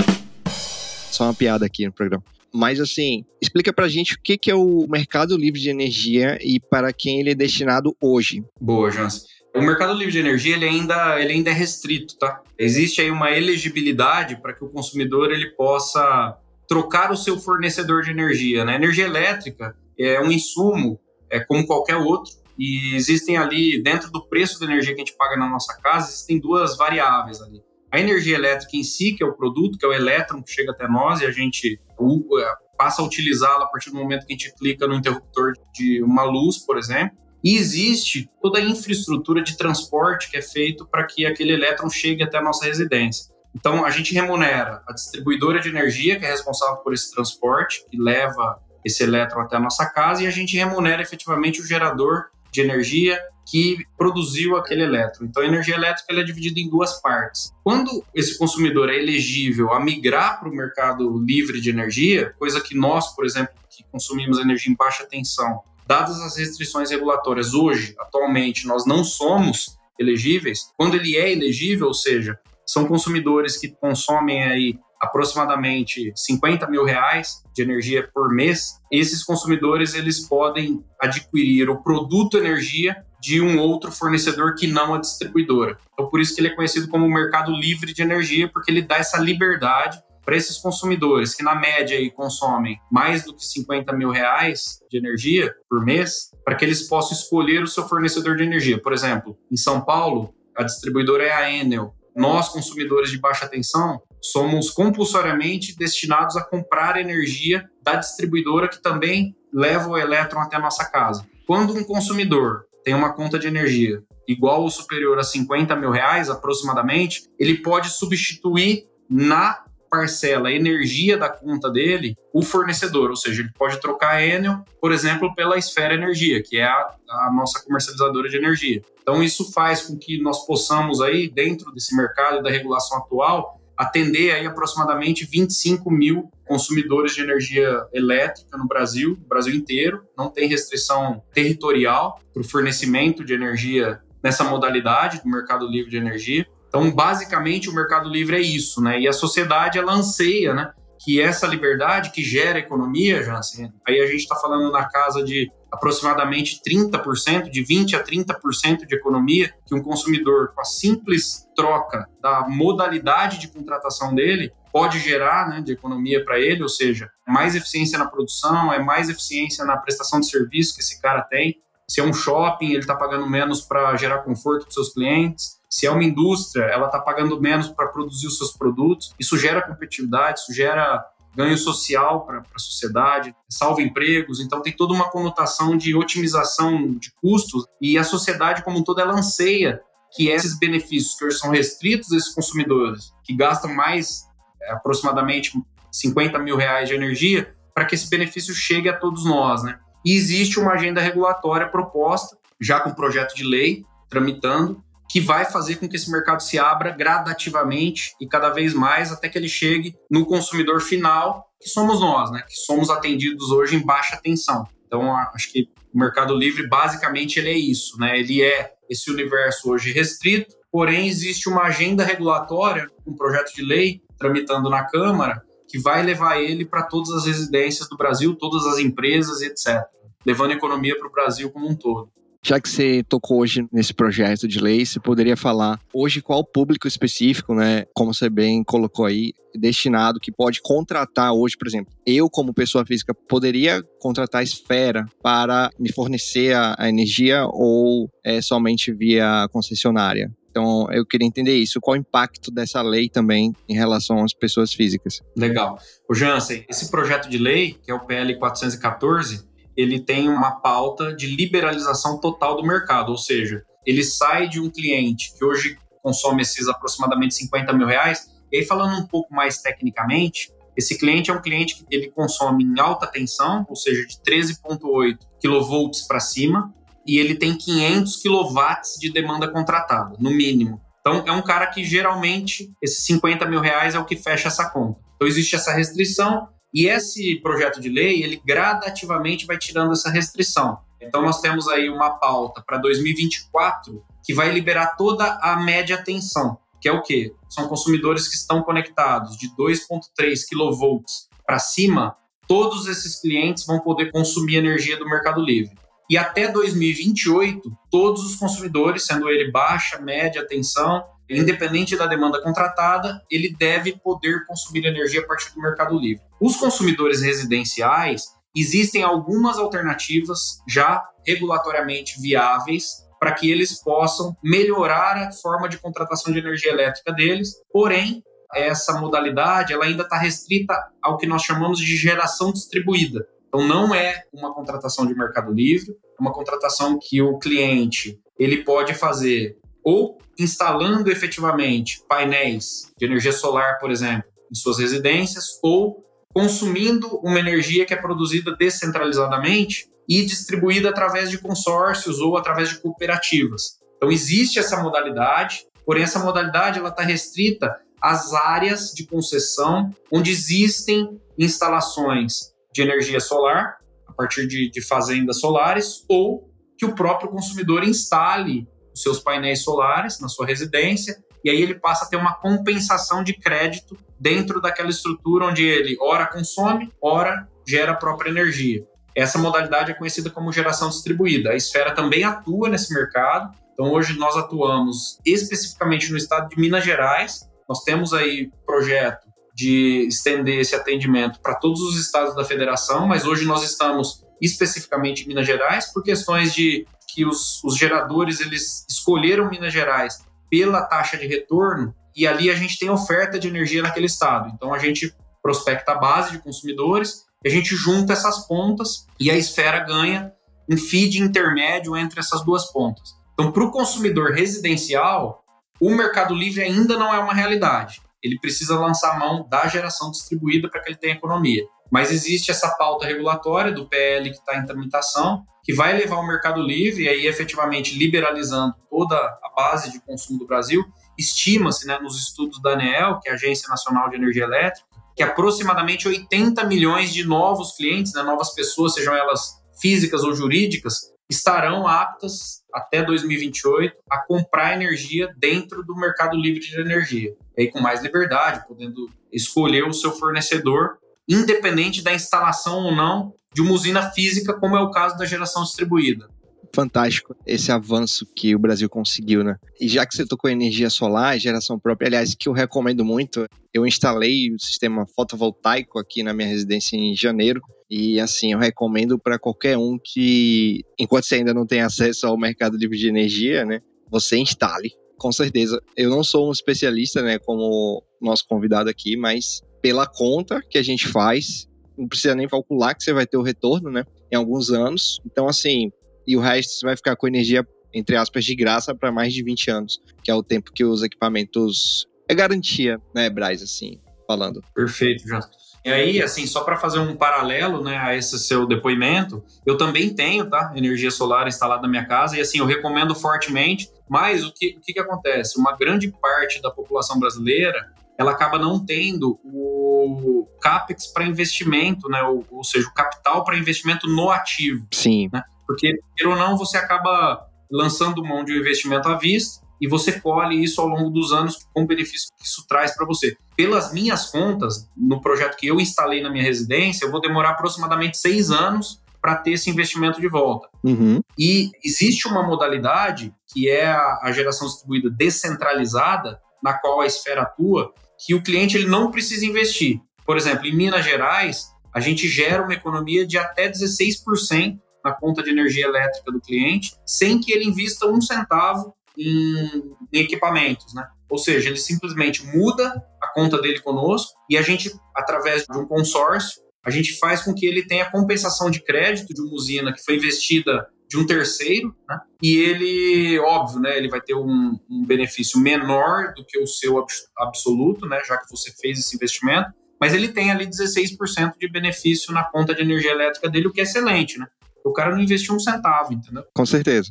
Só 1.11 1.25
uma 1.25 1.35
piada 1.35 1.65
aqui 1.65 1.87
no 1.87 1.93
programa. 1.93 2.25
Mas 2.53 2.81
assim, 2.81 3.25
explica 3.41 3.73
pra 3.73 3.89
gente 3.89 4.15
o 4.15 4.19
que, 4.21 4.51
é 4.51 4.55
o 4.55 4.87
Mercado 4.89 5.37
Livre 5.37 5.61
de 5.61 5.71
Energia 5.71 6.39
e 6.41 6.59
para 6.59 6.93
quem 6.93 7.21
ele 7.21 7.31
é 7.31 7.35
destinado 7.35 7.97
hoje. 8.01 8.43
Boa, 8.61 8.91
Jans. 8.91 9.25
O 9.55 9.63
mercado 9.63 9.95
livre 9.95 10.13
de 10.13 10.19
energia 10.19 10.55
ele 10.55 10.67
ainda, 10.67 11.21
ele 11.21 11.33
ainda 11.33 11.51
é 11.51 11.53
restrito, 11.53 12.17
tá? 12.19 12.43
Existe 12.59 13.01
aí 13.01 13.11
uma 13.11 13.31
elegibilidade 13.31 14.41
para 14.41 14.53
que 14.53 14.65
o 14.65 14.69
consumidor 14.69 15.33
ele 15.33 15.51
possa 15.51 16.37
trocar 16.69 17.11
o 17.11 17.17
seu 17.17 17.39
fornecedor 17.41 18.03
de 18.03 18.11
energia. 18.11 18.65
Né? 18.65 18.77
Energia 18.77 19.05
elétrica 19.05 19.75
é 19.99 20.21
um 20.21 20.31
insumo, 20.31 21.01
é 21.31 21.41
como 21.41 21.67
qualquer 21.67 21.97
outro, 21.97 22.33
e 22.59 22.95
existem 22.97 23.37
ali, 23.37 23.81
dentro 23.83 24.11
do 24.11 24.27
preço 24.29 24.59
da 24.59 24.67
energia 24.67 24.95
que 24.95 25.01
a 25.01 25.05
gente 25.05 25.17
paga 25.17 25.37
na 25.37 25.49
nossa 25.49 25.79
casa, 25.81 26.09
existem 26.09 26.41
duas 26.41 26.77
variáveis 26.77 27.41
ali. 27.41 27.63
A 27.91 28.01
energia 28.01 28.37
elétrica 28.37 28.77
em 28.77 28.83
si, 28.83 29.13
que 29.13 29.23
é 29.23 29.27
o 29.27 29.35
produto, 29.35 29.79
que 29.79 29.87
é 29.87 29.89
o 29.89 29.93
elétron 29.93 30.43
que 30.43 30.51
chega 30.51 30.73
até 30.73 30.89
nós 30.89 31.21
e 31.21 31.27
a 31.27 31.31
gente 31.31 31.81
é, 31.81 32.55
passa 32.77 33.01
a 33.01 33.05
utilizá-la 33.05 33.65
a 33.65 33.69
partir 33.69 33.91
do 33.91 33.97
momento 33.97 34.27
que 34.27 34.33
a 34.33 34.37
gente 34.37 34.55
clica 34.57 34.87
no 34.87 34.95
interruptor 34.95 35.53
de 35.73 36.03
uma 36.03 36.25
luz, 36.25 36.59
por 36.59 36.77
exemplo. 36.77 37.17
E 37.43 37.57
existe 37.57 38.29
toda 38.43 38.59
a 38.59 38.63
infraestrutura 38.63 39.43
de 39.43 39.57
transporte 39.57 40.29
que 40.29 40.37
é 40.37 40.43
feito 40.43 40.85
para 40.87 41.07
que 41.07 41.25
aquele 41.25 41.53
elétron 41.53 41.89
chegue 41.89 42.25
até 42.25 42.39
a 42.39 42.43
nossa 42.43 42.65
residência. 42.65 43.33
Então, 43.55 43.85
a 43.85 43.91
gente 43.91 44.13
remunera 44.13 44.83
a 44.87 44.93
distribuidora 44.93 45.61
de 45.61 45.69
energia, 45.69 46.19
que 46.19 46.27
é 46.27 46.31
responsável 46.31 46.77
por 46.79 46.93
esse 46.93 47.13
transporte, 47.13 47.85
que 47.89 47.97
leva 47.97 48.61
esse 48.85 49.03
elétron 49.03 49.41
até 49.41 49.57
a 49.57 49.61
nossa 49.61 49.87
casa, 49.87 50.23
e 50.23 50.27
a 50.27 50.31
gente 50.31 50.57
remunera 50.57 51.01
efetivamente 51.01 51.61
o 51.61 51.67
gerador 51.67 52.27
de 52.59 52.65
energia 52.65 53.21
que 53.49 53.79
produziu 53.97 54.57
aquele 54.57 54.83
elétron. 54.83 55.27
Então, 55.27 55.43
a 55.43 55.47
energia 55.47 55.75
elétrica 55.75 56.13
é 56.13 56.23
dividida 56.23 56.61
em 56.61 56.69
duas 56.69 57.01
partes. 57.01 57.53
Quando 57.65 58.05
esse 58.15 58.37
consumidor 58.37 58.91
é 58.91 58.97
elegível 58.97 59.73
a 59.73 59.81
migrar 59.81 60.39
para 60.39 60.49
o 60.49 60.55
mercado 60.55 61.19
livre 61.25 61.61
de 61.61 61.71
energia, 61.71 62.35
coisa 62.39 62.61
que 62.61 62.75
nós, 62.75 63.15
por 63.15 63.25
exemplo, 63.25 63.55
que 63.71 63.85
consumimos 63.91 64.39
energia 64.39 64.73
em 64.73 64.77
baixa 64.77 65.07
tensão, 65.07 65.63
dadas 65.87 66.21
as 66.21 66.37
restrições 66.37 66.91
regulatórias 66.91 67.55
hoje, 67.55 67.95
atualmente, 67.99 68.67
nós 68.67 68.85
não 68.85 69.03
somos 69.03 69.79
elegíveis. 69.99 70.71
Quando 70.77 70.95
ele 70.97 71.17
é 71.17 71.33
elegível, 71.33 71.87
ou 71.87 71.95
seja, 71.95 72.39
são 72.67 72.87
consumidores 72.87 73.57
que 73.57 73.69
consomem 73.69 74.43
aí 74.45 74.79
aproximadamente 75.01 76.13
50 76.15 76.69
mil 76.69 76.85
reais 76.85 77.43
de 77.55 77.63
energia 77.63 78.09
por 78.13 78.33
mês, 78.35 78.81
esses 78.91 79.25
consumidores 79.25 79.95
eles 79.95 80.27
podem 80.27 80.85
adquirir 81.01 81.71
o 81.71 81.83
produto 81.83 82.37
energia 82.39 82.97
de 83.21 83.41
um 83.41 83.59
outro 83.59 83.91
fornecedor 83.91 84.55
que 84.55 84.67
não 84.67 84.95
a 84.95 84.99
distribuidora. 84.99 85.77
Então, 85.93 86.09
por 86.09 86.21
isso 86.21 86.35
que 86.35 86.41
ele 86.41 86.49
é 86.49 86.55
conhecido 86.55 86.89
como 86.89 87.09
mercado 87.09 87.53
livre 87.53 87.93
de 87.93 88.03
energia, 88.03 88.49
porque 88.53 88.71
ele 88.71 88.83
dá 88.83 88.97
essa 88.97 89.19
liberdade 89.19 90.01
para 90.25 90.37
esses 90.37 90.59
consumidores 90.59 91.35
que, 91.35 91.43
na 91.43 91.55
média, 91.55 91.97
aí, 91.97 92.11
consomem 92.11 92.79
mais 92.93 93.25
do 93.25 93.35
que 93.35 93.43
50 93.43 93.95
mil 93.95 94.11
reais 94.11 94.79
de 94.91 94.99
energia 94.99 95.51
por 95.71 95.83
mês, 95.83 96.31
para 96.45 96.55
que 96.55 96.65
eles 96.65 96.87
possam 96.87 97.17
escolher 97.17 97.63
o 97.63 97.67
seu 97.67 97.89
fornecedor 97.89 98.37
de 98.37 98.45
energia. 98.45 98.79
Por 98.81 98.93
exemplo, 98.93 99.39
em 99.51 99.57
São 99.57 99.81
Paulo, 99.81 100.35
a 100.55 100.63
distribuidora 100.65 101.25
é 101.25 101.33
a 101.33 101.51
Enel. 101.51 101.95
Nós, 102.15 102.51
consumidores 102.51 103.11
de 103.11 103.19
baixa 103.19 103.49
tensão, 103.49 104.03
somos 104.23 104.71
compulsoriamente 104.71 105.77
destinados 105.77 106.37
a 106.37 106.45
comprar 106.45 107.01
energia 107.01 107.69
da 107.83 107.95
distribuidora 107.95 108.69
que 108.69 108.81
também 108.81 109.35
leva 109.53 109.89
o 109.89 109.97
elétron 109.97 110.41
até 110.41 110.57
a 110.57 110.61
nossa 110.61 110.85
casa. 110.85 111.27
Quando 111.47 111.75
um 111.75 111.85
consumidor 111.85 112.67
tem 112.85 112.95
uma 112.95 113.13
conta 113.13 113.39
de 113.39 113.47
energia 113.47 114.03
igual 114.27 114.63
ou 114.63 114.71
superior 114.71 115.19
a 115.19 115.25
50 115.25 115.75
mil 115.75 115.91
reais 115.91 116.29
aproximadamente, 116.29 117.23
ele 117.39 117.57
pode 117.57 117.89
substituir 117.89 118.87
na 119.09 119.65
parcela 119.91 120.53
energia 120.53 121.17
da 121.17 121.31
conta 121.31 121.71
dele 121.71 122.15
o 122.33 122.43
fornecedor, 122.43 123.09
ou 123.09 123.17
seja, 123.17 123.41
ele 123.41 123.51
pode 123.57 123.81
trocar 123.81 124.17
a 124.17 124.27
Enel, 124.27 124.63
por 124.81 124.93
exemplo, 124.93 125.35
pela 125.35 125.57
Esfera 125.57 125.95
Energia, 125.95 126.43
que 126.43 126.59
é 126.59 126.65
a, 126.65 126.95
a, 127.09 127.33
nossa 127.33 127.65
comercializadora 127.65 128.29
de 128.29 128.37
energia. 128.37 128.83
Então 129.01 129.23
isso 129.23 129.51
faz 129.53 129.83
com 129.83 129.97
que 129.97 130.21
nós 130.21 130.45
possamos 130.47 131.01
aí 131.01 131.31
dentro 131.31 131.73
desse 131.73 131.97
mercado 131.97 132.43
da 132.43 132.51
regulação 132.51 132.99
atual 132.99 133.58
atender 133.79 134.33
aí 134.33 134.45
aproximadamente 134.45 135.25
25 135.25 135.89
mil 135.91 136.29
consumidores 136.45 137.15
de 137.15 137.23
energia 137.23 137.87
elétrica 137.93 138.59
no 138.59 138.67
Brasil, 138.67 139.11
no 139.11 139.29
Brasil 139.29 139.55
inteiro. 139.55 140.03
Não 140.17 140.29
tem 140.29 140.49
restrição 140.49 141.23
territorial 141.33 142.21
para 142.35 142.41
o 142.41 142.45
fornecimento 142.45 143.25
de 143.25 143.35
energia 143.35 144.01
nessa 144.23 144.43
modalidade 144.43 145.23
do 145.23 145.31
mercado 145.31 145.69
livre 145.69 145.91
de 145.91 145.97
energia. 145.97 146.45
Então, 146.69 146.91
basicamente, 146.91 147.71
o 147.71 147.75
mercado 147.75 148.09
livre 148.09 148.37
é 148.37 148.41
isso, 148.41 148.83
né? 148.83 149.01
E 149.01 149.07
a 149.07 149.13
sociedade, 149.13 149.79
ela 149.79 149.93
anseia, 149.93 150.53
né? 150.53 150.73
Que 151.01 151.21
essa 151.21 151.47
liberdade 151.47 152.11
que 152.11 152.23
gera 152.23 152.59
economia, 152.59 153.23
Jansen, 153.23 153.73
aí 153.87 154.01
a 154.01 154.07
gente 154.07 154.21
está 154.21 154.37
falando 154.37 154.71
na 154.71 154.89
casa 154.89 155.23
de 155.23 155.51
aproximadamente 155.71 156.61
30%, 156.67 157.51
de 157.51 157.63
20% 157.63 157.95
a 157.95 158.03
30% 158.03 158.87
de 158.87 158.95
economia 158.95 159.53
que 159.67 159.75
um 159.75 159.83
consumidor, 159.83 160.53
com 160.55 160.61
a 160.61 160.65
simples 160.65 161.47
troca 161.55 162.09
da 162.21 162.49
modalidade 162.49 163.39
de 163.39 163.49
contratação 163.49 164.15
dele, 164.15 164.53
pode 164.73 164.99
gerar 164.99 165.49
né, 165.49 165.61
de 165.61 165.73
economia 165.73 166.25
para 166.25 166.39
ele, 166.39 166.63
ou 166.63 166.69
seja, 166.69 167.11
mais 167.27 167.55
eficiência 167.55 167.99
na 167.99 168.07
produção, 168.07 168.73
é 168.73 168.79
mais 168.79 169.09
eficiência 169.09 169.65
na 169.65 169.77
prestação 169.77 170.21
de 170.21 170.29
serviço 170.29 170.75
que 170.75 170.81
esse 170.81 171.01
cara 171.01 171.23
tem. 171.23 171.61
Se 171.91 172.01
é 172.01 172.05
um 172.05 172.13
shopping, 172.13 172.71
ele 172.71 172.81
está 172.81 172.95
pagando 172.95 173.29
menos 173.29 173.63
para 173.63 173.97
gerar 173.97 174.19
conforto 174.19 174.65
para 174.65 174.73
seus 174.73 174.93
clientes. 174.93 175.59
Se 175.71 175.87
é 175.87 175.91
uma 175.91 176.05
indústria, 176.05 176.65
ela 176.65 176.87
está 176.87 176.99
pagando 176.99 177.41
menos 177.41 177.69
para 177.69 177.89
produzir 177.89 178.27
os 178.27 178.37
seus 178.37 178.53
produtos. 178.53 179.15
Isso 179.19 179.39
gera 179.39 179.63
competitividade, 179.63 180.41
isso 180.41 180.53
gera 180.53 181.05
ganho 181.35 181.57
social 181.57 182.27
para 182.27 182.39
a 182.41 182.59
sociedade, 182.59 183.35
salva 183.49 183.81
empregos, 183.81 184.41
então 184.41 184.61
tem 184.61 184.73
toda 184.73 184.93
uma 184.93 185.09
conotação 185.09 185.77
de 185.77 185.95
otimização 185.95 186.91
de 186.95 187.13
custos 187.13 187.65
e 187.81 187.97
a 187.97 188.03
sociedade 188.03 188.65
como 188.65 188.79
um 188.79 188.83
todo 188.83 189.01
ela 189.01 189.13
anseia 189.13 189.81
que 190.11 190.29
esses 190.29 190.59
benefícios 190.59 191.17
que 191.17 191.25
hoje 191.25 191.39
são 191.39 191.51
restritos 191.51 192.13
a 192.13 192.17
esses 192.17 192.35
consumidores, 192.35 193.13
que 193.23 193.37
gastam 193.37 193.73
mais 193.73 194.27
é, 194.61 194.73
aproximadamente 194.73 195.53
50 195.93 196.39
mil 196.39 196.57
reais 196.57 196.89
de 196.89 196.95
energia, 196.95 197.55
para 197.75 197.85
que 197.85 197.95
esse 197.95 198.09
benefício 198.09 198.55
chegue 198.55 198.89
a 198.89 198.97
todos 198.97 199.25
nós, 199.25 199.63
né? 199.63 199.79
E 200.05 200.15
existe 200.15 200.59
uma 200.59 200.73
agenda 200.73 201.01
regulatória 201.01 201.69
proposta, 201.69 202.37
já 202.61 202.81
com 202.81 202.91
projeto 202.91 203.35
de 203.35 203.45
lei 203.45 203.85
tramitando, 204.09 204.83
que 205.11 205.21
vai 205.21 205.45
fazer 205.45 205.77
com 205.77 205.89
que 205.89 205.97
esse 205.97 206.11
mercado 206.11 206.43
se 206.43 206.59
abra 206.59 206.91
gradativamente 206.91 208.15
e 208.21 208.27
cada 208.27 208.51
vez 208.51 208.75
mais 208.75 209.11
até 209.11 209.29
que 209.29 209.39
ele 209.39 209.49
chegue 209.49 209.95
no 210.11 210.27
consumidor 210.27 210.81
final, 210.81 211.49
que 211.61 211.69
somos 211.69 212.01
nós, 212.01 212.31
né? 212.31 212.43
Que 212.47 212.55
somos 212.55 212.91
atendidos 212.91 213.51
hoje 213.51 213.77
em 213.77 213.85
baixa 213.85 214.21
tensão. 214.23 214.67
Então, 214.87 215.15
acho 215.35 215.51
que 215.51 215.69
o 215.93 215.99
Mercado 215.99 216.35
Livre, 216.35 216.69
basicamente, 216.69 217.39
ele 217.39 217.49
é 217.51 217.59
isso, 217.59 217.99
né? 217.99 218.19
Ele 218.19 218.43
é 218.43 218.73
esse 218.89 219.11
universo 219.11 219.71
hoje 219.71 219.93
restrito, 219.93 220.55
porém 220.71 221.09
existe 221.09 221.49
uma 221.49 221.65
agenda 221.65 222.05
regulatória, 222.05 222.89
um 223.07 223.15
projeto 223.15 223.55
de 223.55 223.63
lei 223.63 224.03
tramitando 224.19 224.69
na 224.69 224.85
Câmara, 224.85 225.43
que 225.69 225.79
vai 225.79 226.03
levar 226.03 226.41
ele 226.41 226.65
para 226.65 226.83
todas 226.83 227.11
as 227.11 227.27
residências 227.27 227.89
do 227.89 227.97
Brasil, 227.97 228.35
todas 228.35 228.65
as 228.67 228.79
empresas, 228.79 229.43
etc., 229.43 229.85
levando 230.27 230.53
a 230.53 230.55
economia 230.55 230.99
para 230.99 231.09
o 231.09 231.13
Brasil 231.13 231.51
como 231.51 231.69
um 231.69 231.77
todo. 231.77 232.11
Já 232.43 232.61
que 232.61 232.69
você 232.69 233.03
tocou 233.03 233.41
hoje 233.41 233.67
nesse 233.73 233.93
projeto 233.93 234.47
de 234.47 234.61
lei, 234.61 234.87
você 234.87 235.01
poderia 235.01 235.37
falar 235.37 235.79
hoje 235.93 236.23
qual 236.23 236.45
público 236.45 236.87
específico, 236.87 237.55
né? 237.55 237.85
Como 237.95 238.15
você 238.15 238.31
bem 238.31 238.63
colocou 238.63 239.05
aí, 239.05 239.33
destinado 239.55 240.21
que 240.21 240.31
pode 240.31 240.61
contratar 240.63 241.33
hoje, 241.33 241.57
por 241.59 241.67
exemplo, 241.67 241.93
eu 242.07 242.31
como 242.31 242.55
pessoa 242.55 242.87
física 242.87 243.13
poderia 243.13 243.83
contratar 244.01 244.41
a 244.41 244.45
Esfera 244.45 245.05
para 245.23 245.71
me 245.79 245.93
fornecer 245.93 246.55
a, 246.55 246.89
energia 246.89 247.45
ou 247.47 248.09
é 248.25 248.41
somente 248.41 248.93
via 248.93 249.49
concessionária? 249.51 250.31
Então, 250.59 250.91
eu 250.91 251.07
queria 251.07 251.27
entender 251.27 251.55
isso. 251.55 251.81
Qual 251.81 251.97
o 251.97 252.01
impacto 252.01 252.51
dessa 252.51 252.83
lei 252.83 253.09
também 253.09 253.53
em 253.69 253.75
relação 253.75 254.25
às 254.25 254.35
pessoas 254.35 254.73
físicas? 254.73 255.21
Legal. 255.37 255.79
O 256.11 256.15
Jansen, 256.15 256.65
esse 256.69 256.91
projeto 256.91 257.29
de 257.29 257.39
lei, 257.39 257.75
que 257.75 257.93
é 257.93 257.95
o 257.95 258.01
PL 258.01 258.37
414, 258.37 259.47
ele 259.77 260.01
tem 260.01 260.29
uma 260.29 260.61
pauta 260.61 261.15
de 261.15 261.29
liberalização 261.29 262.19
total 262.19 262.57
do 262.57 262.67
mercado, 262.67 263.11
ou 263.11 263.17
seja, 263.17 263.63
ele 263.87 264.03
sai 264.03 264.49
de 264.49 264.61
um 264.61 264.69
cliente 264.69 265.33
que 265.39 265.45
hoje 265.45 265.79
consome 266.03 266.43
esses 266.43 266.67
aproximadamente 266.67 267.35
50 267.35 267.73
mil 267.75 267.87
reais, 267.87 268.27
e 268.51 268.59
aí 268.59 268.65
falando 268.65 269.01
um 269.01 269.07
pouco 269.07 269.33
mais 269.33 269.59
tecnicamente, 269.59 270.53
esse 270.77 270.99
cliente 270.99 271.31
é 271.31 271.35
um 271.35 271.41
cliente 271.41 271.77
que 271.77 271.85
ele 271.89 272.11
consome 272.11 272.65
em 272.65 272.81
alta 272.81 273.07
tensão, 273.07 273.65
ou 273.69 273.77
seja, 273.77 274.05
de 274.05 274.17
13,8 274.29 275.19
kV 275.41 276.07
para 276.09 276.19
cima, 276.19 276.75
e 277.09 277.19
ele 277.19 277.35
tem 277.35 277.57
500 277.57 278.23
kW 278.23 278.61
de 279.01 279.11
demanda 279.11 279.49
contratada, 279.49 280.15
no 280.21 280.31
mínimo. 280.31 280.81
Então, 281.01 281.25
é 281.27 281.33
um 281.33 281.43
cara 281.43 281.67
que 281.67 281.83
geralmente 281.83 282.71
esses 282.83 283.05
50 283.07 283.47
mil 283.47 283.61
reais 283.61 283.95
é 283.95 283.99
o 283.99 284.05
que 284.05 284.15
fecha 284.15 284.49
essa 284.49 284.69
conta. 284.69 285.01
Então, 285.17 285.27
existe 285.27 285.57
essa 285.57 285.73
restrição, 285.73 286.49
e 286.73 286.87
esse 286.87 287.37
projeto 287.41 287.81
de 287.81 287.89
lei, 287.89 288.23
ele 288.23 288.41
gradativamente 288.45 289.47
vai 289.47 289.57
tirando 289.57 289.93
essa 289.93 290.11
restrição. 290.11 290.79
Então 291.01 291.23
nós 291.23 291.41
temos 291.41 291.69
aí 291.69 291.89
uma 291.89 292.11
pauta 292.11 292.63
para 292.67 292.79
2024 292.79 294.05
que 294.25 294.35
vai 294.35 294.53
liberar 294.53 294.97
toda 294.97 295.39
a 295.41 295.57
média 295.57 296.03
tensão, 296.03 296.59
que 296.81 296.89
é 296.89 296.93
o 296.93 297.03
quê? 297.03 297.33
São 297.49 297.69
consumidores 297.69 298.29
que 298.29 298.35
estão 298.35 298.63
conectados 298.63 299.37
de 299.39 299.49
2.3 299.57 300.01
kV 300.49 301.03
para 301.47 301.59
cima, 301.59 302.17
todos 302.47 302.87
esses 302.87 303.21
clientes 303.21 303.65
vão 303.65 303.81
poder 303.81 304.11
consumir 304.11 304.57
energia 304.57 304.99
do 304.99 305.09
Mercado 305.09 305.41
Livre. 305.41 305.75
E 306.11 306.17
até 306.17 306.51
2028, 306.51 307.71
todos 307.91 308.25
os 308.25 308.37
consumidores, 308.37 309.05
sendo 309.05 309.29
ele 309.29 309.51
baixa, 309.51 310.01
média, 310.01 310.47
tensão, 310.47 311.05
independente 311.29 311.97
da 311.97 312.07
demanda 312.07 312.41
contratada, 312.43 313.23
ele 313.31 313.55
deve 313.59 313.99
poder 313.99 314.47
consumir 314.47 314.87
energia 314.87 315.21
a 315.21 315.27
partir 315.27 315.53
do 315.55 315.61
Mercado 315.61 315.99
Livre. 315.99 316.23
Os 316.41 316.57
consumidores 316.57 317.21
residenciais, 317.21 318.23
existem 318.57 319.03
algumas 319.03 319.59
alternativas 319.59 320.63
já 320.67 321.05
regulatoriamente 321.27 322.21
viáveis 322.21 323.07
para 323.21 323.33
que 323.33 323.51
eles 323.51 323.83
possam 323.83 324.35
melhorar 324.43 325.17
a 325.17 325.33
forma 325.33 325.69
de 325.69 325.79
contratação 325.79 326.33
de 326.33 326.39
energia 326.39 326.73
elétrica 326.73 327.13
deles. 327.13 327.57
Porém, 327.71 328.23
essa 328.55 328.99
modalidade 328.99 329.73
ela 329.73 329.85
ainda 329.85 330.05
está 330.05 330.17
restrita 330.17 330.75
ao 331.03 331.19
que 331.19 331.27
nós 331.27 331.43
chamamos 331.43 331.79
de 331.79 331.97
geração 331.97 332.53
distribuída. 332.53 333.27
Então, 333.49 333.67
não 333.67 333.95
é 333.95 334.23
uma 334.33 334.53
contratação 334.53 335.07
de 335.07 335.15
mercado 335.15 335.53
livre, 335.53 335.91
é 335.91 336.23
uma 336.23 336.33
contratação 336.33 336.99
que 337.01 337.21
o 337.23 337.39
cliente 337.39 338.21
ele 338.39 338.63
pode 338.63 338.95
fazer 338.95 339.59
ou 339.83 340.19
instalando 340.39 341.11
efetivamente 341.11 342.03
painéis 342.09 342.93
de 342.97 343.07
energia 343.07 343.33
solar, 343.33 343.79
por 343.79 343.91
exemplo, 343.91 344.29
em 344.51 344.55
suas 344.55 344.79
residências, 344.79 345.59
ou 345.63 346.05
consumindo 346.33 347.09
uma 347.19 347.39
energia 347.39 347.87
que 347.87 347.95
é 347.95 347.97
produzida 347.97 348.55
descentralizadamente 348.55 349.89
e 350.09 350.25
distribuída 350.25 350.91
através 350.91 351.31
de 351.31 351.39
consórcios 351.39 352.21
ou 352.21 352.37
através 352.37 352.69
de 352.69 352.81
cooperativas. 352.81 353.79
Então 353.97 354.13
existe 354.13 354.59
essa 354.59 354.83
modalidade, 354.83 355.67
porém 355.85 356.03
essa 356.03 356.19
modalidade 356.19 356.79
ela 356.79 356.91
está 356.91 357.03
restrita 357.03 357.81
às 358.01 358.33
áreas 358.33 358.93
de 358.93 359.07
concessão 359.07 359.91
onde 360.13 360.31
existem 360.31 361.19
instalações 361.37 362.53
de 362.79 362.83
energia 362.83 363.19
solar 363.19 363.77
a 364.07 364.13
partir 364.13 364.47
de, 364.47 364.71
de 364.71 364.81
fazendas 364.81 365.41
solares 365.41 366.05
ou 366.09 366.49
que 366.77 366.87
o 366.87 366.95
próprio 366.95 367.29
consumidor 367.29 367.83
instale 367.83 368.69
os 368.95 369.03
seus 369.03 369.19
painéis 369.19 369.65
solares 369.65 370.21
na 370.21 370.29
sua 370.29 370.47
residência 370.47 371.17
e 371.45 371.51
aí 371.51 371.61
ele 371.61 371.75
passa 371.75 372.05
a 372.05 372.09
ter 372.09 372.17
uma 372.17 372.35
compensação 372.35 373.25
de 373.25 373.33
crédito 373.33 373.97
dentro 374.19 374.61
daquela 374.61 374.91
estrutura 374.91 375.47
onde 375.47 375.65
ele 375.65 375.97
ora 376.01 376.27
consome, 376.27 376.93
ora 377.03 377.49
gera 377.67 377.93
a 377.93 377.97
própria 377.97 378.31
energia. 378.31 378.85
Essa 379.15 379.39
modalidade 379.39 379.91
é 379.91 379.95
conhecida 379.95 380.31
como 380.31 380.53
geração 380.53 380.89
distribuída. 380.89 381.51
A 381.51 381.57
Esfera 381.57 381.93
também 381.93 382.23
atua 382.23 382.69
nesse 382.69 382.95
mercado. 382.95 383.57
Então 383.73 383.93
hoje 383.93 384.17
nós 384.17 384.37
atuamos 384.37 385.19
especificamente 385.27 386.11
no 386.11 386.17
estado 386.17 386.49
de 386.49 386.59
Minas 386.59 386.85
Gerais. 386.85 387.49
Nós 387.69 387.83
temos 387.83 388.13
aí 388.13 388.51
projeto 388.65 389.28
de 389.59 390.07
estender 390.07 390.61
esse 390.61 390.77
atendimento 390.77 391.41
para 391.41 391.57
todos 391.57 391.81
os 391.81 391.99
estados 391.99 392.33
da 392.37 392.45
federação, 392.45 393.09
mas 393.09 393.27
hoje 393.27 393.45
nós 393.45 393.65
estamos 393.65 394.25
especificamente 394.41 395.25
em 395.25 395.27
Minas 395.27 395.49
Gerais 395.49 395.93
por 395.93 396.05
questões 396.05 396.55
de 396.55 396.87
que 397.09 397.27
os, 397.27 397.61
os 397.65 397.77
geradores 397.77 398.39
eles 398.39 398.87
escolheram 398.89 399.51
Minas 399.51 399.73
Gerais 399.73 400.19
pela 400.49 400.83
taxa 400.83 401.17
de 401.17 401.27
retorno 401.27 401.93
e 402.15 402.25
ali 402.25 402.49
a 402.51 402.55
gente 402.55 402.79
tem 402.79 402.89
oferta 402.89 403.37
de 403.37 403.49
energia 403.49 403.83
naquele 403.83 404.07
estado. 404.07 404.49
Então 404.55 404.73
a 404.73 404.79
gente 404.79 405.13
prospecta 405.43 405.91
a 405.91 405.99
base 405.99 406.31
de 406.31 406.39
consumidores, 406.39 407.25
a 407.45 407.49
gente 407.49 407.75
junta 407.75 408.13
essas 408.13 408.47
pontas 408.47 409.07
e 409.19 409.29
a 409.29 409.37
esfera 409.37 409.81
ganha 409.81 410.33
um 410.71 410.77
feed 410.77 411.21
intermédio 411.21 411.97
entre 411.97 412.21
essas 412.21 412.45
duas 412.45 412.71
pontas. 412.71 413.11
Então, 413.33 413.51
para 413.51 413.65
o 413.65 413.73
consumidor 413.73 414.31
residencial, 414.31 415.43
o 415.81 415.91
Mercado 415.91 416.33
Livre 416.33 416.63
ainda 416.63 416.97
não 416.97 417.13
é 417.13 417.19
uma 417.19 417.35
realidade. 417.35 418.01
Ele 418.23 418.39
precisa 418.41 418.79
lançar 418.79 419.15
a 419.15 419.19
mão 419.19 419.49
da 419.49 419.67
geração 419.67 420.11
distribuída 420.11 420.69
para 420.69 420.83
que 420.83 420.91
ele 420.91 420.99
tenha 420.99 421.15
economia. 421.15 421.63
Mas 421.91 422.11
existe 422.11 422.51
essa 422.51 422.69
pauta 422.77 423.07
regulatória 423.07 423.73
do 423.73 423.89
PL 423.89 424.31
que 424.31 424.37
está 424.37 424.57
em 424.57 424.67
tramitação, 424.67 425.45
que 425.65 425.73
vai 425.73 425.97
levar 425.97 426.17
o 426.17 426.27
Mercado 426.27 426.61
Livre, 426.63 427.05
e 427.05 427.09
aí 427.09 427.27
efetivamente 427.27 427.99
liberalizando 427.99 428.75
toda 428.91 429.17
a 429.17 429.53
base 429.57 429.93
de 429.93 430.01
consumo 430.01 430.39
do 430.39 430.47
Brasil. 430.47 430.85
Estima-se, 431.19 431.87
né, 431.87 431.99
nos 431.99 432.19
estudos 432.19 432.61
da 432.63 432.73
ANEEL, 432.73 433.21
que 433.21 433.29
é 433.29 433.33
a 433.33 433.35
Agência 433.35 433.69
Nacional 433.69 434.09
de 434.09 434.17
Energia 434.17 434.45
Elétrica, 434.45 434.87
que 435.17 435.23
aproximadamente 435.23 436.07
80 436.07 436.65
milhões 436.65 437.13
de 437.13 437.25
novos 437.25 437.73
clientes, 437.77 438.15
né, 438.15 438.23
novas 438.23 438.55
pessoas, 438.55 438.95
sejam 438.95 439.15
elas 439.15 439.59
físicas 439.81 440.23
ou 440.23 440.35
jurídicas, 440.35 441.13
estarão 441.31 441.87
aptas 441.87 442.63
até 442.73 443.03
2028 443.03 443.97
a 444.11 444.19
comprar 444.27 444.75
energia 444.75 445.35
dentro 445.37 445.83
do 445.83 445.95
mercado 445.95 446.37
livre 446.37 446.61
de 446.61 446.81
energia. 446.81 447.37
E 447.57 447.63
aí 447.63 447.71
com 447.71 447.81
mais 447.81 448.03
liberdade, 448.03 448.67
podendo 448.67 449.11
escolher 449.33 449.85
o 449.85 449.93
seu 449.93 450.13
fornecedor 450.13 450.99
independente 451.29 452.03
da 452.03 452.15
instalação 452.15 452.85
ou 452.85 452.95
não 452.95 453.35
de 453.53 453.61
uma 453.61 453.73
usina 453.73 454.11
física, 454.13 454.55
como 454.55 454.77
é 454.77 454.81
o 454.81 454.91
caso 454.91 455.17
da 455.19 455.27
geração 455.27 455.63
distribuída. 455.63 456.29
Fantástico 456.75 457.35
esse 457.47 457.73
avanço 457.73 458.27
que 458.37 458.55
o 458.55 458.59
Brasil 458.59 458.89
conseguiu, 458.89 459.43
né? 459.43 459.57
E 459.81 459.89
já 459.89 460.07
que 460.07 460.15
você 460.15 460.27
tocou 460.27 460.51
energia 460.51 460.91
solar, 460.91 461.39
geração 461.39 461.79
própria, 461.79 462.09
aliás, 462.09 462.35
que 462.35 462.49
eu 462.49 462.53
recomendo 462.53 463.05
muito, 463.05 463.47
eu 463.73 463.87
instalei 463.87 464.53
o 464.53 464.59
sistema 464.59 465.07
fotovoltaico 465.07 465.99
aqui 465.99 466.23
na 466.23 466.35
minha 466.35 466.49
residência 466.49 466.97
em 466.97 467.15
janeiro. 467.17 467.61
E 467.91 468.21
assim, 468.21 468.53
eu 468.53 468.59
recomendo 468.59 469.19
para 469.19 469.39
qualquer 469.39 469.77
um 469.79 469.99
que, 470.03 470.83
enquanto 470.99 471.25
você 471.25 471.37
ainda 471.37 471.55
não 471.55 471.67
tem 471.67 471.81
acesso 471.81 472.27
ao 472.27 472.37
mercado 472.37 472.77
livre 472.77 472.99
de 472.99 473.09
energia, 473.09 473.65
né, 473.65 473.81
você 474.11 474.37
instale. 474.37 474.93
Com 475.17 475.33
certeza. 475.33 475.83
Eu 475.97 476.11
não 476.11 476.23
sou 476.23 476.49
um 476.49 476.53
especialista, 476.53 477.23
né, 477.23 477.39
como 477.39 478.03
nosso 478.21 478.45
convidado 478.47 478.89
aqui, 478.91 479.17
mas 479.17 479.61
pela 479.81 480.07
conta 480.07 480.61
que 480.69 480.79
a 480.79 480.83
gente 480.83 481.09
faz, 481.09 481.69
não 481.97 482.07
precisa 482.07 482.35
nem 482.35 482.47
calcular 482.47 482.95
que 482.95 483.03
você 483.03 483.13
vai 483.13 483.27
ter 483.27 483.37
o 483.37 483.43
retorno, 483.43 483.91
né? 483.91 484.05
Em 484.31 484.37
alguns 484.37 484.71
anos. 484.71 485.21
Então, 485.27 485.49
assim, 485.49 485.91
e 486.27 486.37
o 486.37 486.41
resto 486.41 486.75
você 486.75 486.87
vai 486.87 486.97
ficar 486.97 487.17
com 487.17 487.27
energia, 487.27 487.67
entre 487.93 488.17
aspas, 488.17 488.45
de 488.45 488.55
graça 488.55 488.95
para 488.95 489.11
mais 489.11 489.33
de 489.33 489.43
20 489.43 489.71
anos, 489.71 489.99
que 490.23 490.31
é 490.31 490.35
o 490.35 490.43
tempo 490.43 490.73
que 490.73 490.85
os 490.85 491.03
equipamentos. 491.03 492.07
É 492.29 492.35
garantia, 492.35 493.01
né, 493.15 493.31
Braz, 493.31 493.63
assim, 493.63 494.01
falando. 494.27 494.63
Perfeito, 494.75 495.27
João. 495.27 495.41
E 495.85 495.91
aí, 495.91 496.23
assim, 496.23 496.47
só 496.47 496.65
para 496.65 496.77
fazer 496.77 496.99
um 496.99 497.17
paralelo, 497.17 497.83
né, 497.83 497.97
a 497.99 498.17
esse 498.17 498.39
seu 498.39 498.67
depoimento, 498.67 499.43
eu 499.65 499.77
também 499.77 500.15
tenho, 500.15 500.49
tá, 500.49 500.73
energia 500.75 501.11
solar 501.11 501.47
instalada 501.47 501.83
na 501.83 501.89
minha 501.89 502.07
casa 502.07 502.37
e 502.37 502.41
assim 502.41 502.59
eu 502.59 502.67
recomendo 502.67 503.15
fortemente. 503.15 503.91
Mas 504.09 504.45
o 504.45 504.53
que, 504.53 504.77
o 504.79 504.81
que, 504.81 504.93
que 504.93 505.01
acontece? 505.01 505.59
Uma 505.59 505.77
grande 505.77 506.09
parte 506.21 506.61
da 506.61 506.71
população 506.71 507.19
brasileira 507.19 507.93
ela 508.19 508.33
acaba 508.33 508.59
não 508.59 508.85
tendo 508.85 509.39
o 509.45 510.49
capex 510.61 511.07
para 511.07 511.25
investimento, 511.25 512.09
né? 512.09 512.21
Ou, 512.23 512.45
ou, 512.51 512.65
seja, 512.65 512.89
o 512.89 512.93
capital 512.93 513.45
para 513.45 513.57
investimento 513.57 514.09
no 514.09 514.29
ativo. 514.29 514.85
Sim. 514.93 515.31
Né? 515.33 515.41
Porque, 515.65 515.97
queira 516.17 516.33
ou 516.33 516.37
não, 516.37 516.57
você 516.57 516.77
acaba 516.77 517.47
lançando 517.71 518.25
mão 518.25 518.45
de 518.45 518.53
um 518.53 518.57
investimento 518.57 519.09
à 519.09 519.17
vista 519.17 519.68
e 519.81 519.89
você 519.89 520.21
colhe 520.21 520.63
isso 520.63 520.81
ao 520.81 520.89
longo 520.89 521.11
dos 521.11 521.33
anos 521.33 521.67
com 521.73 521.83
o 521.83 521.87
benefício 521.87 522.29
que 522.39 522.47
isso 522.47 522.65
traz 522.69 522.95
para 522.95 523.07
você. 523.07 523.37
Pelas 523.57 523.93
minhas 523.93 524.31
contas, 524.31 524.89
no 524.97 525.21
projeto 525.21 525.57
que 525.57 525.67
eu 525.67 525.81
instalei 525.81 526.23
na 526.23 526.31
minha 526.31 526.45
residência, 526.45 527.05
eu 527.05 527.11
vou 527.11 527.21
demorar 527.21 527.51
aproximadamente 527.51 528.19
seis 528.19 528.51
anos 528.51 529.03
para 529.21 529.37
ter 529.37 529.53
esse 529.53 529.69
investimento 529.69 530.21
de 530.21 530.29
volta. 530.29 530.69
Uhum. 530.83 531.21
E 531.37 531.71
existe 531.85 532.29
uma 532.29 532.43
modalidade 532.43 533.35
que 533.53 533.69
é 533.69 533.87
a, 533.87 534.21
a 534.23 534.33
geração 534.33 534.67
distribuída 534.67 535.11
descentralizada, 535.11 536.41
na 536.63 536.75
qual 536.75 537.01
a 537.01 537.07
esfera 537.07 537.43
atua, 537.43 537.93
que 538.25 538.35
o 538.35 538.43
cliente 538.43 538.77
ele 538.77 538.87
não 538.87 539.11
precisa 539.11 539.45
investir. 539.45 540.01
Por 540.25 540.37
exemplo, 540.37 540.67
em 540.67 540.77
Minas 540.77 541.05
Gerais, 541.05 541.69
a 541.93 542.01
gente 542.01 542.29
gera 542.29 542.63
uma 542.63 542.75
economia 542.75 543.27
de 543.27 543.39
até 543.39 543.71
16% 543.71 544.79
na 545.05 545.13
conta 545.13 545.43
de 545.43 545.51
energia 545.51 545.87
elétrica 545.87 546.31
do 546.31 546.41
cliente, 546.41 546.95
sem 547.07 547.41
que 547.41 547.53
ele 547.53 547.65
invista 547.65 548.07
um 548.07 548.21
centavo 548.21 548.95
em, 549.19 549.95
em 550.13 550.21
equipamentos, 550.21 550.95
né? 550.95 551.07
Ou 551.31 551.39
seja, 551.39 551.69
ele 551.69 551.77
simplesmente 551.77 552.47
muda 552.47 552.95
a 553.23 553.29
conta 553.35 553.61
dele 553.61 553.81
conosco 553.81 554.33
e 554.49 554.57
a 554.57 554.63
gente, 554.63 554.91
através 555.15 555.65
de 555.65 555.77
um 555.77 555.87
consórcio, 555.87 556.63
a 556.85 556.91
gente 556.91 557.19
faz 557.19 557.43
com 557.43 557.53
que 557.53 557.67
ele 557.67 557.87
tenha 557.87 558.11
compensação 558.11 558.71
de 558.71 558.83
crédito 558.83 559.35
de 559.35 559.43
uma 559.43 559.53
usina 559.53 559.93
que 559.93 560.03
foi 560.03 560.17
investida 560.17 560.89
de 561.09 561.19
um 561.19 561.27
terceiro, 561.27 561.95
né? 562.09 562.21
e 562.43 562.57
ele, 562.57 563.39
óbvio, 563.41 563.81
né, 563.81 563.97
ele 563.97 564.11
vai 564.11 564.21
ter 564.21 564.35
um, 564.35 564.79
um, 564.91 565.07
benefício 565.07 565.59
menor 565.59 566.35
do 566.35 566.45
que 566.45 566.59
o 566.59 566.67
seu 566.67 567.03
absoluto, 567.39 568.07
né, 568.07 568.21
já 568.27 568.37
que 568.37 568.51
você 568.51 568.71
fez 568.79 568.99
esse 568.99 569.17
investimento, 569.17 569.71
mas 569.99 570.13
ele 570.13 570.29
tem 570.29 570.51
ali 570.51 570.67
16% 570.67 571.55
de 571.59 571.69
benefício 571.69 572.33
na 572.33 572.45
conta 572.45 572.75
de 572.75 572.83
energia 572.83 573.11
elétrica 573.11 573.49
dele, 573.49 573.69
o 573.69 573.73
que 573.73 573.81
é 573.81 573.85
excelente, 573.85 574.39
né? 574.39 574.47
O 574.85 574.93
cara 574.93 575.11
não 575.11 575.21
investiu 575.21 575.55
um 575.55 575.59
centavo, 575.59 576.13
entendeu? 576.13 576.45
Com 576.55 576.65
certeza. 576.65 577.11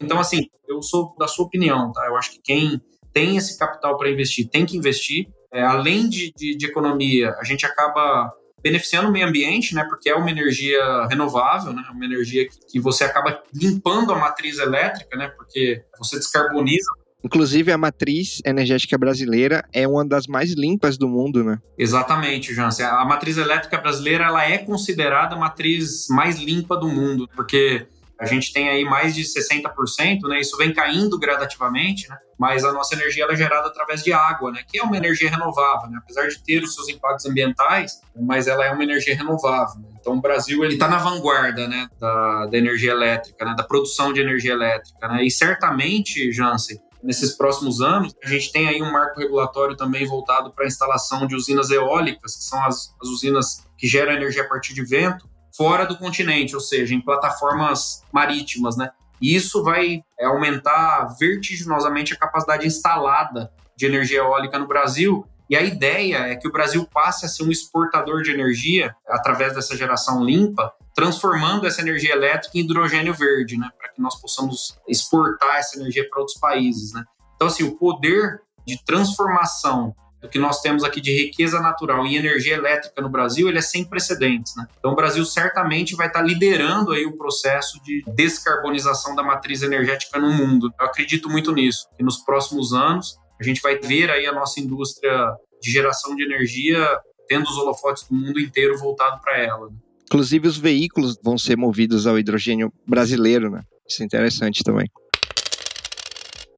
Então, 0.00 0.18
assim, 0.18 0.48
eu 0.68 0.82
sou 0.82 1.14
da 1.18 1.26
sua 1.26 1.46
opinião, 1.46 1.92
tá? 1.92 2.06
Eu 2.06 2.16
acho 2.16 2.32
que 2.32 2.40
quem 2.42 2.80
tem 3.12 3.36
esse 3.36 3.58
capital 3.58 3.96
para 3.96 4.10
investir 4.10 4.48
tem 4.48 4.64
que 4.64 4.76
investir. 4.76 5.28
É, 5.52 5.62
além 5.62 6.08
de, 6.08 6.32
de, 6.36 6.56
de 6.56 6.66
economia, 6.66 7.34
a 7.40 7.44
gente 7.44 7.64
acaba 7.64 8.32
beneficiando 8.62 9.08
o 9.08 9.12
meio 9.12 9.26
ambiente, 9.26 9.74
né? 9.74 9.84
Porque 9.88 10.10
é 10.10 10.14
uma 10.14 10.30
energia 10.30 11.06
renovável, 11.06 11.72
né? 11.72 11.82
Uma 11.90 12.04
energia 12.04 12.46
que, 12.48 12.58
que 12.72 12.80
você 12.80 13.04
acaba 13.04 13.42
limpando 13.54 14.12
a 14.12 14.18
matriz 14.18 14.58
elétrica, 14.58 15.16
né? 15.16 15.28
Porque 15.28 15.82
você 15.98 16.16
descarboniza 16.16 16.88
Inclusive, 17.22 17.72
a 17.72 17.78
matriz 17.78 18.40
energética 18.44 18.96
brasileira 18.96 19.64
é 19.72 19.88
uma 19.88 20.04
das 20.04 20.26
mais 20.26 20.52
limpas 20.52 20.96
do 20.96 21.08
mundo, 21.08 21.42
né? 21.42 21.58
Exatamente, 21.76 22.54
Jansen. 22.54 22.86
A 22.86 23.04
matriz 23.04 23.36
elétrica 23.36 23.76
brasileira 23.78 24.24
ela 24.24 24.44
é 24.44 24.58
considerada 24.58 25.34
a 25.34 25.38
matriz 25.38 26.06
mais 26.08 26.38
limpa 26.38 26.76
do 26.76 26.88
mundo, 26.88 27.28
porque 27.34 27.86
A 28.20 28.26
gente 28.26 28.52
tem 28.52 28.68
aí 28.68 28.84
mais 28.84 29.14
de 29.14 29.22
60%, 29.22 30.22
né? 30.28 30.40
Isso 30.40 30.56
vem 30.56 30.72
caindo 30.72 31.18
gradativamente, 31.18 32.08
né? 32.08 32.16
Mas 32.38 32.64
a 32.64 32.72
nossa 32.72 32.94
energia 32.94 33.26
é 33.28 33.36
gerada 33.36 33.68
através 33.68 34.02
de 34.02 34.12
água, 34.12 34.50
né? 34.50 34.62
Que 34.66 34.78
é 34.78 34.82
uma 34.82 34.96
energia 34.96 35.30
renovável, 35.30 35.88
né? 35.88 35.98
Apesar 36.02 36.26
de 36.26 36.42
ter 36.42 36.62
os 36.62 36.74
seus 36.74 36.88
impactos 36.88 37.26
ambientais, 37.26 38.00
mas 38.20 38.48
ela 38.48 38.64
é 38.64 38.72
uma 38.72 38.82
energia 38.82 39.14
renovável. 39.14 39.80
Né? 39.80 39.88
Então 40.00 40.14
o 40.14 40.20
Brasil 40.20 40.64
ele 40.64 40.74
está 40.74 40.88
na 40.88 40.98
vanguarda, 40.98 41.68
né? 41.68 41.88
Da, 42.00 42.46
da 42.46 42.58
energia 42.58 42.90
elétrica, 42.90 43.44
né? 43.44 43.54
Da 43.56 43.62
produção 43.62 44.12
de 44.12 44.20
energia 44.20 44.52
elétrica, 44.52 45.06
né? 45.06 45.24
E 45.24 45.30
certamente, 45.30 46.32
Jansen, 46.32 46.80
nesses 47.02 47.36
próximos 47.36 47.80
anos. 47.80 48.14
A 48.22 48.28
gente 48.28 48.52
tem 48.52 48.68
aí 48.68 48.82
um 48.82 48.90
marco 48.90 49.20
regulatório 49.20 49.76
também 49.76 50.06
voltado 50.06 50.52
para 50.52 50.64
a 50.64 50.66
instalação 50.66 51.26
de 51.26 51.34
usinas 51.34 51.70
eólicas, 51.70 52.36
que 52.36 52.44
são 52.44 52.64
as, 52.64 52.94
as 53.00 53.08
usinas 53.08 53.64
que 53.76 53.86
geram 53.86 54.12
energia 54.12 54.42
a 54.42 54.48
partir 54.48 54.74
de 54.74 54.84
vento, 54.84 55.28
fora 55.58 55.84
do 55.84 55.98
continente, 55.98 56.54
ou 56.54 56.60
seja, 56.60 56.94
em 56.94 57.00
plataformas 57.00 58.04
marítimas, 58.12 58.76
né? 58.76 58.92
E 59.20 59.34
isso 59.34 59.64
vai 59.64 60.04
é, 60.16 60.24
aumentar 60.24 61.16
vertiginosamente 61.18 62.14
a 62.14 62.16
capacidade 62.16 62.64
instalada 62.64 63.52
de 63.76 63.84
energia 63.84 64.18
eólica 64.18 64.56
no 64.56 64.68
Brasil. 64.68 65.26
E 65.50 65.56
a 65.56 65.62
ideia 65.62 66.18
é 66.18 66.36
que 66.36 66.46
o 66.46 66.52
Brasil 66.52 66.86
passe 66.86 67.26
a 67.26 67.28
ser 67.28 67.42
um 67.42 67.50
exportador 67.50 68.22
de 68.22 68.30
energia 68.30 68.94
através 69.08 69.52
dessa 69.54 69.76
geração 69.76 70.22
limpa, 70.22 70.72
transformando 70.94 71.66
essa 71.66 71.80
energia 71.80 72.12
elétrica 72.12 72.56
em 72.56 72.60
hidrogênio 72.60 73.14
verde, 73.14 73.56
né, 73.56 73.68
para 73.76 73.88
que 73.88 74.00
nós 74.00 74.20
possamos 74.20 74.78
exportar 74.86 75.56
essa 75.56 75.76
energia 75.76 76.08
para 76.08 76.20
outros 76.20 76.38
países, 76.38 76.92
né. 76.92 77.02
Então, 77.34 77.48
assim, 77.48 77.64
o 77.64 77.76
poder 77.76 78.42
de 78.64 78.80
transformação 78.84 79.94
do 80.20 80.28
que 80.28 80.38
nós 80.38 80.60
temos 80.60 80.82
aqui 80.82 81.00
de 81.00 81.12
riqueza 81.12 81.60
natural 81.60 82.04
em 82.04 82.16
energia 82.16 82.54
elétrica 82.54 83.00
no 83.00 83.08
Brasil, 83.08 83.48
ele 83.48 83.58
é 83.58 83.62
sem 83.62 83.84
precedentes, 83.84 84.54
né? 84.56 84.66
Então 84.78 84.92
o 84.92 84.96
Brasil 84.96 85.24
certamente 85.24 85.94
vai 85.94 86.08
estar 86.08 86.22
liderando 86.22 86.92
aí 86.92 87.06
o 87.06 87.16
processo 87.16 87.80
de 87.84 88.02
descarbonização 88.14 89.14
da 89.14 89.22
matriz 89.22 89.62
energética 89.62 90.18
no 90.18 90.32
mundo. 90.32 90.72
Eu 90.78 90.86
acredito 90.86 91.30
muito 91.30 91.52
nisso. 91.52 91.86
E 91.98 92.02
nos 92.02 92.18
próximos 92.18 92.72
anos 92.72 93.16
a 93.40 93.44
gente 93.44 93.60
vai 93.60 93.78
ver 93.78 94.10
aí 94.10 94.26
a 94.26 94.32
nossa 94.32 94.60
indústria 94.60 95.32
de 95.62 95.70
geração 95.70 96.14
de 96.16 96.24
energia 96.24 96.84
tendo 97.28 97.44
os 97.44 97.56
holofotes 97.56 98.04
do 98.08 98.14
mundo 98.14 98.40
inteiro 98.40 98.76
voltado 98.78 99.20
para 99.20 99.38
ela. 99.38 99.68
Né? 99.68 99.76
Inclusive 100.04 100.48
os 100.48 100.56
veículos 100.56 101.18
vão 101.22 101.36
ser 101.36 101.56
movidos 101.56 102.06
ao 102.06 102.18
hidrogênio 102.18 102.72
brasileiro, 102.86 103.50
né? 103.50 103.62
Isso 103.86 104.02
é 104.02 104.06
interessante 104.06 104.64
também. 104.64 104.88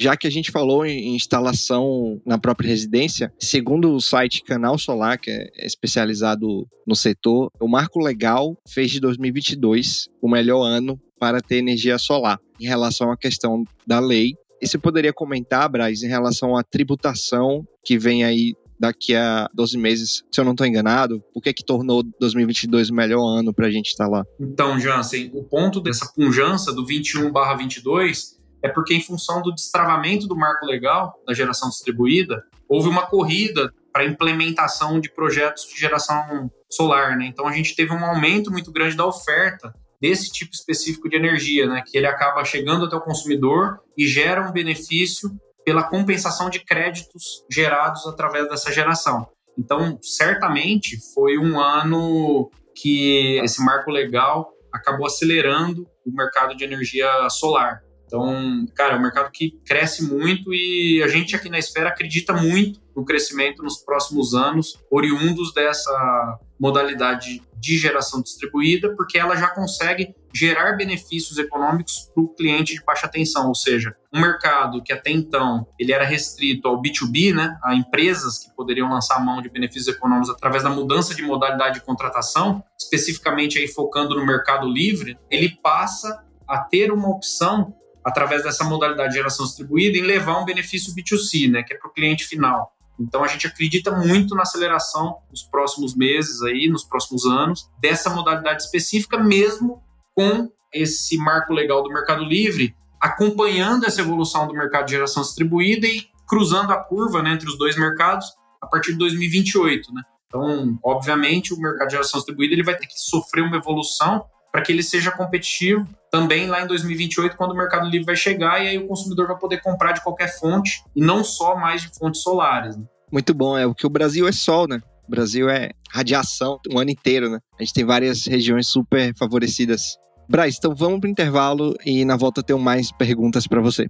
Já 0.00 0.16
que 0.16 0.26
a 0.26 0.30
gente 0.30 0.50
falou 0.50 0.87
em 0.87 1.14
instalação 1.14 2.19
na 2.25 2.38
própria 2.38 2.69
residência, 2.69 3.30
segundo 3.38 3.92
o 3.92 4.00
site 4.00 4.42
Canal 4.42 4.78
Solar, 4.78 5.21
que 5.21 5.30
é 5.30 5.66
especializado 5.66 6.66
no 6.87 6.97
setor, 6.97 7.50
o 7.61 7.69
marco 7.69 8.00
legal 8.00 8.57
fez 8.66 8.90
de 8.90 8.99
2022 8.99 10.09
o 10.23 10.30
melhor 10.30 10.64
ano 10.64 10.99
para 11.19 11.42
ter 11.42 11.57
energia 11.57 11.99
solar, 11.99 12.40
em 12.59 12.66
relação 12.66 13.12
à 13.12 13.16
questão 13.16 13.62
da 13.87 14.00
lei. 14.00 14.33
E 14.59 14.66
você 14.66 14.78
poderia 14.78 15.12
comentar, 15.12 15.69
Braz, 15.69 16.02
em 16.02 16.09
relação 16.09 16.57
à 16.57 16.62
tributação 16.62 17.62
que 17.85 17.99
vem 17.99 18.25
aí 18.25 18.54
daqui 18.80 19.14
a 19.14 19.50
12 19.52 19.76
meses, 19.76 20.23
se 20.33 20.40
eu 20.40 20.45
não 20.47 20.52
estou 20.52 20.66
enganado, 20.66 21.23
por 21.35 21.42
que 21.42 21.52
que 21.52 21.62
tornou 21.62 22.02
2022 22.19 22.88
o 22.88 22.95
melhor 22.95 23.23
ano 23.23 23.52
para 23.52 23.66
a 23.66 23.71
gente 23.71 23.88
estar 23.88 24.09
lá? 24.09 24.25
Então, 24.40 24.80
Jansen, 24.80 25.30
o 25.35 25.45
ponto 25.45 25.78
dessa 25.78 26.11
punjança 26.14 26.73
do 26.73 26.87
21/22 26.87 28.40
é 28.62 28.69
porque, 28.69 28.95
em 28.95 29.02
função 29.02 29.43
do 29.43 29.52
destravamento 29.52 30.26
do 30.26 30.37
marco 30.37 30.67
legal 30.67 31.14
da 31.26 31.35
geração 31.35 31.69
distribuída, 31.69 32.45
houve 32.69 32.88
uma 32.88 33.07
corrida 33.07 33.73
para 33.93 34.05
implementação 34.05 35.00
de 35.00 35.11
projetos 35.11 35.67
de 35.67 35.79
geração 35.79 36.50
solar. 36.71 37.17
Né? 37.17 37.26
Então, 37.26 37.47
a 37.47 37.52
gente 37.52 37.75
teve 37.75 37.93
um 37.93 38.05
aumento 38.05 38.50
muito 38.50 38.71
grande 38.71 38.97
da 38.97 39.07
oferta 39.07 39.75
desse 40.00 40.31
tipo 40.31 40.55
específico 40.55 41.09
de 41.09 41.17
energia, 41.17 41.67
né? 41.67 41.83
que 41.87 41.97
ele 41.97 42.07
acaba 42.07 42.45
chegando 42.45 42.87
até 42.87 42.97
o 42.97 43.00
consumidor 43.00 43.81
e 43.97 44.07
gera 44.07 44.49
um 44.49 44.52
benefício 44.52 45.31
pela 45.64 45.83
compensação 45.83 46.49
de 46.49 46.61
créditos 46.61 47.45
gerados 47.50 48.07
através 48.07 48.49
dessa 48.49 48.73
geração. 48.73 49.29
Então, 49.59 49.99
certamente 50.00 50.99
foi 51.12 51.37
um 51.37 51.61
ano 51.61 52.50
que 52.75 53.38
esse 53.43 53.62
marco 53.62 53.90
legal 53.90 54.50
acabou 54.73 55.07
acelerando 55.07 55.87
o 56.07 56.11
mercado 56.11 56.57
de 56.57 56.64
energia 56.64 57.09
solar. 57.29 57.83
Então, 58.11 58.67
cara, 58.75 58.95
é 58.95 58.99
um 58.99 59.02
mercado 59.02 59.31
que 59.31 59.52
cresce 59.64 60.02
muito 60.02 60.52
e 60.52 61.00
a 61.00 61.07
gente 61.07 61.37
aqui 61.37 61.49
na 61.49 61.61
Esfera 61.61 61.90
acredita 61.90 62.33
muito 62.33 62.81
no 62.95 63.05
crescimento 63.05 63.62
nos 63.62 63.79
próximos 63.79 64.35
anos, 64.35 64.76
oriundos 64.90 65.55
dessa 65.55 66.39
modalidade 66.58 67.41
de 67.54 67.78
geração 67.78 68.21
distribuída, 68.21 68.97
porque 68.97 69.17
ela 69.17 69.37
já 69.37 69.47
consegue 69.49 70.13
gerar 70.35 70.73
benefícios 70.73 71.39
econômicos 71.39 72.11
para 72.13 72.23
o 72.25 72.28
cliente 72.35 72.75
de 72.75 72.82
baixa 72.82 73.06
tensão, 73.06 73.47
ou 73.47 73.54
seja, 73.54 73.95
um 74.13 74.21
mercado 74.21 74.82
que 74.82 74.93
até 74.93 75.11
então 75.13 75.67
ele 75.78 75.93
era 75.93 76.04
restrito 76.04 76.67
ao 76.67 76.82
B2B, 76.82 77.32
né, 77.32 77.56
a 77.63 77.75
empresas 77.76 78.39
que 78.39 78.54
poderiam 78.56 78.91
lançar 78.91 79.17
a 79.17 79.21
mão 79.21 79.41
de 79.41 79.49
benefícios 79.49 79.95
econômicos 79.95 80.30
através 80.30 80.65
da 80.65 80.71
mudança 80.71 81.15
de 81.15 81.23
modalidade 81.23 81.78
de 81.78 81.87
contratação, 81.87 82.63
especificamente 82.78 83.58
aí 83.58 83.69
focando 83.69 84.17
no 84.17 84.26
mercado 84.26 84.69
livre, 84.69 85.17
ele 85.30 85.56
passa 85.63 86.25
a 86.49 86.58
ter 86.58 86.91
uma 86.91 87.08
opção 87.08 87.73
através 88.04 88.43
dessa 88.43 88.65
modalidade 88.65 89.10
de 89.10 89.17
geração 89.17 89.45
distribuída, 89.45 89.99
em 89.99 90.02
levar 90.02 90.41
um 90.41 90.45
benefício 90.45 90.95
B2C, 90.95 91.50
né, 91.50 91.63
que 91.63 91.75
é 91.75 91.76
para 91.76 91.89
o 91.89 91.93
cliente 91.93 92.25
final. 92.25 92.73
Então 92.99 93.25
a 93.25 93.26
gente 93.26 93.47
acredita 93.47 93.91
muito 93.91 94.34
na 94.34 94.43
aceleração 94.43 95.19
nos 95.30 95.43
próximos 95.43 95.95
meses 95.97 96.43
aí, 96.43 96.69
nos 96.69 96.84
próximos 96.84 97.25
anos, 97.25 97.71
dessa 97.80 98.10
modalidade 98.10 98.63
específica, 98.63 99.19
mesmo 99.19 99.82
com 100.15 100.50
esse 100.73 101.17
marco 101.17 101.52
legal 101.52 101.82
do 101.82 101.89
Mercado 101.89 102.23
Livre, 102.25 102.75
acompanhando 103.00 103.86
essa 103.86 104.02
evolução 104.02 104.47
do 104.47 104.52
mercado 104.52 104.84
de 104.84 104.93
geração 104.93 105.23
distribuída 105.23 105.86
e 105.86 106.06
cruzando 106.28 106.73
a 106.73 106.76
curva 106.76 107.23
né, 107.23 107.32
entre 107.32 107.49
os 107.49 107.56
dois 107.56 107.76
mercados 107.76 108.26
a 108.60 108.67
partir 108.67 108.93
de 108.93 108.99
2028. 108.99 109.93
Né? 109.93 110.02
Então, 110.26 110.78
obviamente, 110.84 111.54
o 111.54 111.58
mercado 111.58 111.89
de 111.89 111.93
geração 111.93 112.19
distribuída 112.19 112.54
ele 112.54 112.63
vai 112.63 112.76
ter 112.76 112.86
que 112.86 112.95
sofrer 112.97 113.43
uma 113.43 113.56
evolução 113.56 114.25
para 114.52 114.63
que 114.63 114.71
ele 114.71 114.82
seja 114.82 115.10
competitivo 115.10 115.89
também 116.11 116.49
lá 116.49 116.63
em 116.63 116.67
2028, 116.67 117.37
quando 117.37 117.53
o 117.53 117.57
Mercado 117.57 117.89
Livre 117.89 118.07
vai 118.07 118.17
chegar 118.17 118.63
e 118.63 118.69
aí 118.69 118.79
o 118.79 118.87
consumidor 118.87 119.27
vai 119.29 119.39
poder 119.39 119.61
comprar 119.63 119.93
de 119.93 120.03
qualquer 120.03 120.29
fonte 120.39 120.83
e 120.95 121.01
não 121.01 121.23
só 121.23 121.57
mais 121.57 121.83
de 121.83 121.89
fontes 121.97 122.23
solares. 122.23 122.77
Né? 122.77 122.85
Muito 123.13 123.33
bom, 123.33 123.57
é 123.57 123.67
o 123.67 123.75
que 123.75 123.87
o 123.87 123.91
Brasil 123.91 124.27
é 124.27 124.33
sol, 124.33 124.67
né? 124.69 124.81
O 125.07 125.11
Brasil 125.11 125.49
é 125.49 125.71
radiação 125.91 126.59
o 126.73 126.79
ano 126.79 126.91
inteiro, 126.91 127.31
né? 127.31 127.39
A 127.59 127.63
gente 127.63 127.75
tem 127.75 127.85
várias 127.85 128.27
regiões 128.27 128.69
super 128.69 129.13
favorecidas. 129.17 129.97
Braz, 130.29 130.57
então 130.57 130.75
vamos 130.75 131.01
para 131.01 131.09
o 131.09 131.11
intervalo 131.11 131.75
e 131.85 132.05
na 132.05 132.17
volta 132.17 132.43
tenho 132.43 132.59
mais 132.59 132.93
perguntas 132.93 133.47
para 133.47 133.61
você. 133.61 133.89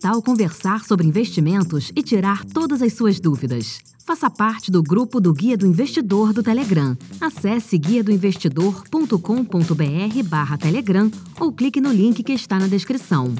Que 0.00 0.08
tal 0.08 0.22
conversar 0.22 0.82
sobre 0.82 1.06
investimentos 1.06 1.92
e 1.94 2.02
tirar 2.02 2.42
todas 2.46 2.80
as 2.80 2.94
suas 2.94 3.20
dúvidas? 3.20 3.80
Faça 4.06 4.30
parte 4.30 4.70
do 4.70 4.82
grupo 4.82 5.20
do 5.20 5.30
Guia 5.30 5.58
do 5.58 5.66
Investidor 5.66 6.32
do 6.32 6.42
Telegram. 6.42 6.96
Acesse 7.20 7.76
guiadoinvestidor.com.br 7.76 10.22
barra 10.24 10.56
Telegram 10.56 11.10
ou 11.38 11.52
clique 11.52 11.82
no 11.82 11.92
link 11.92 12.22
que 12.22 12.32
está 12.32 12.58
na 12.58 12.66
descrição. 12.66 13.34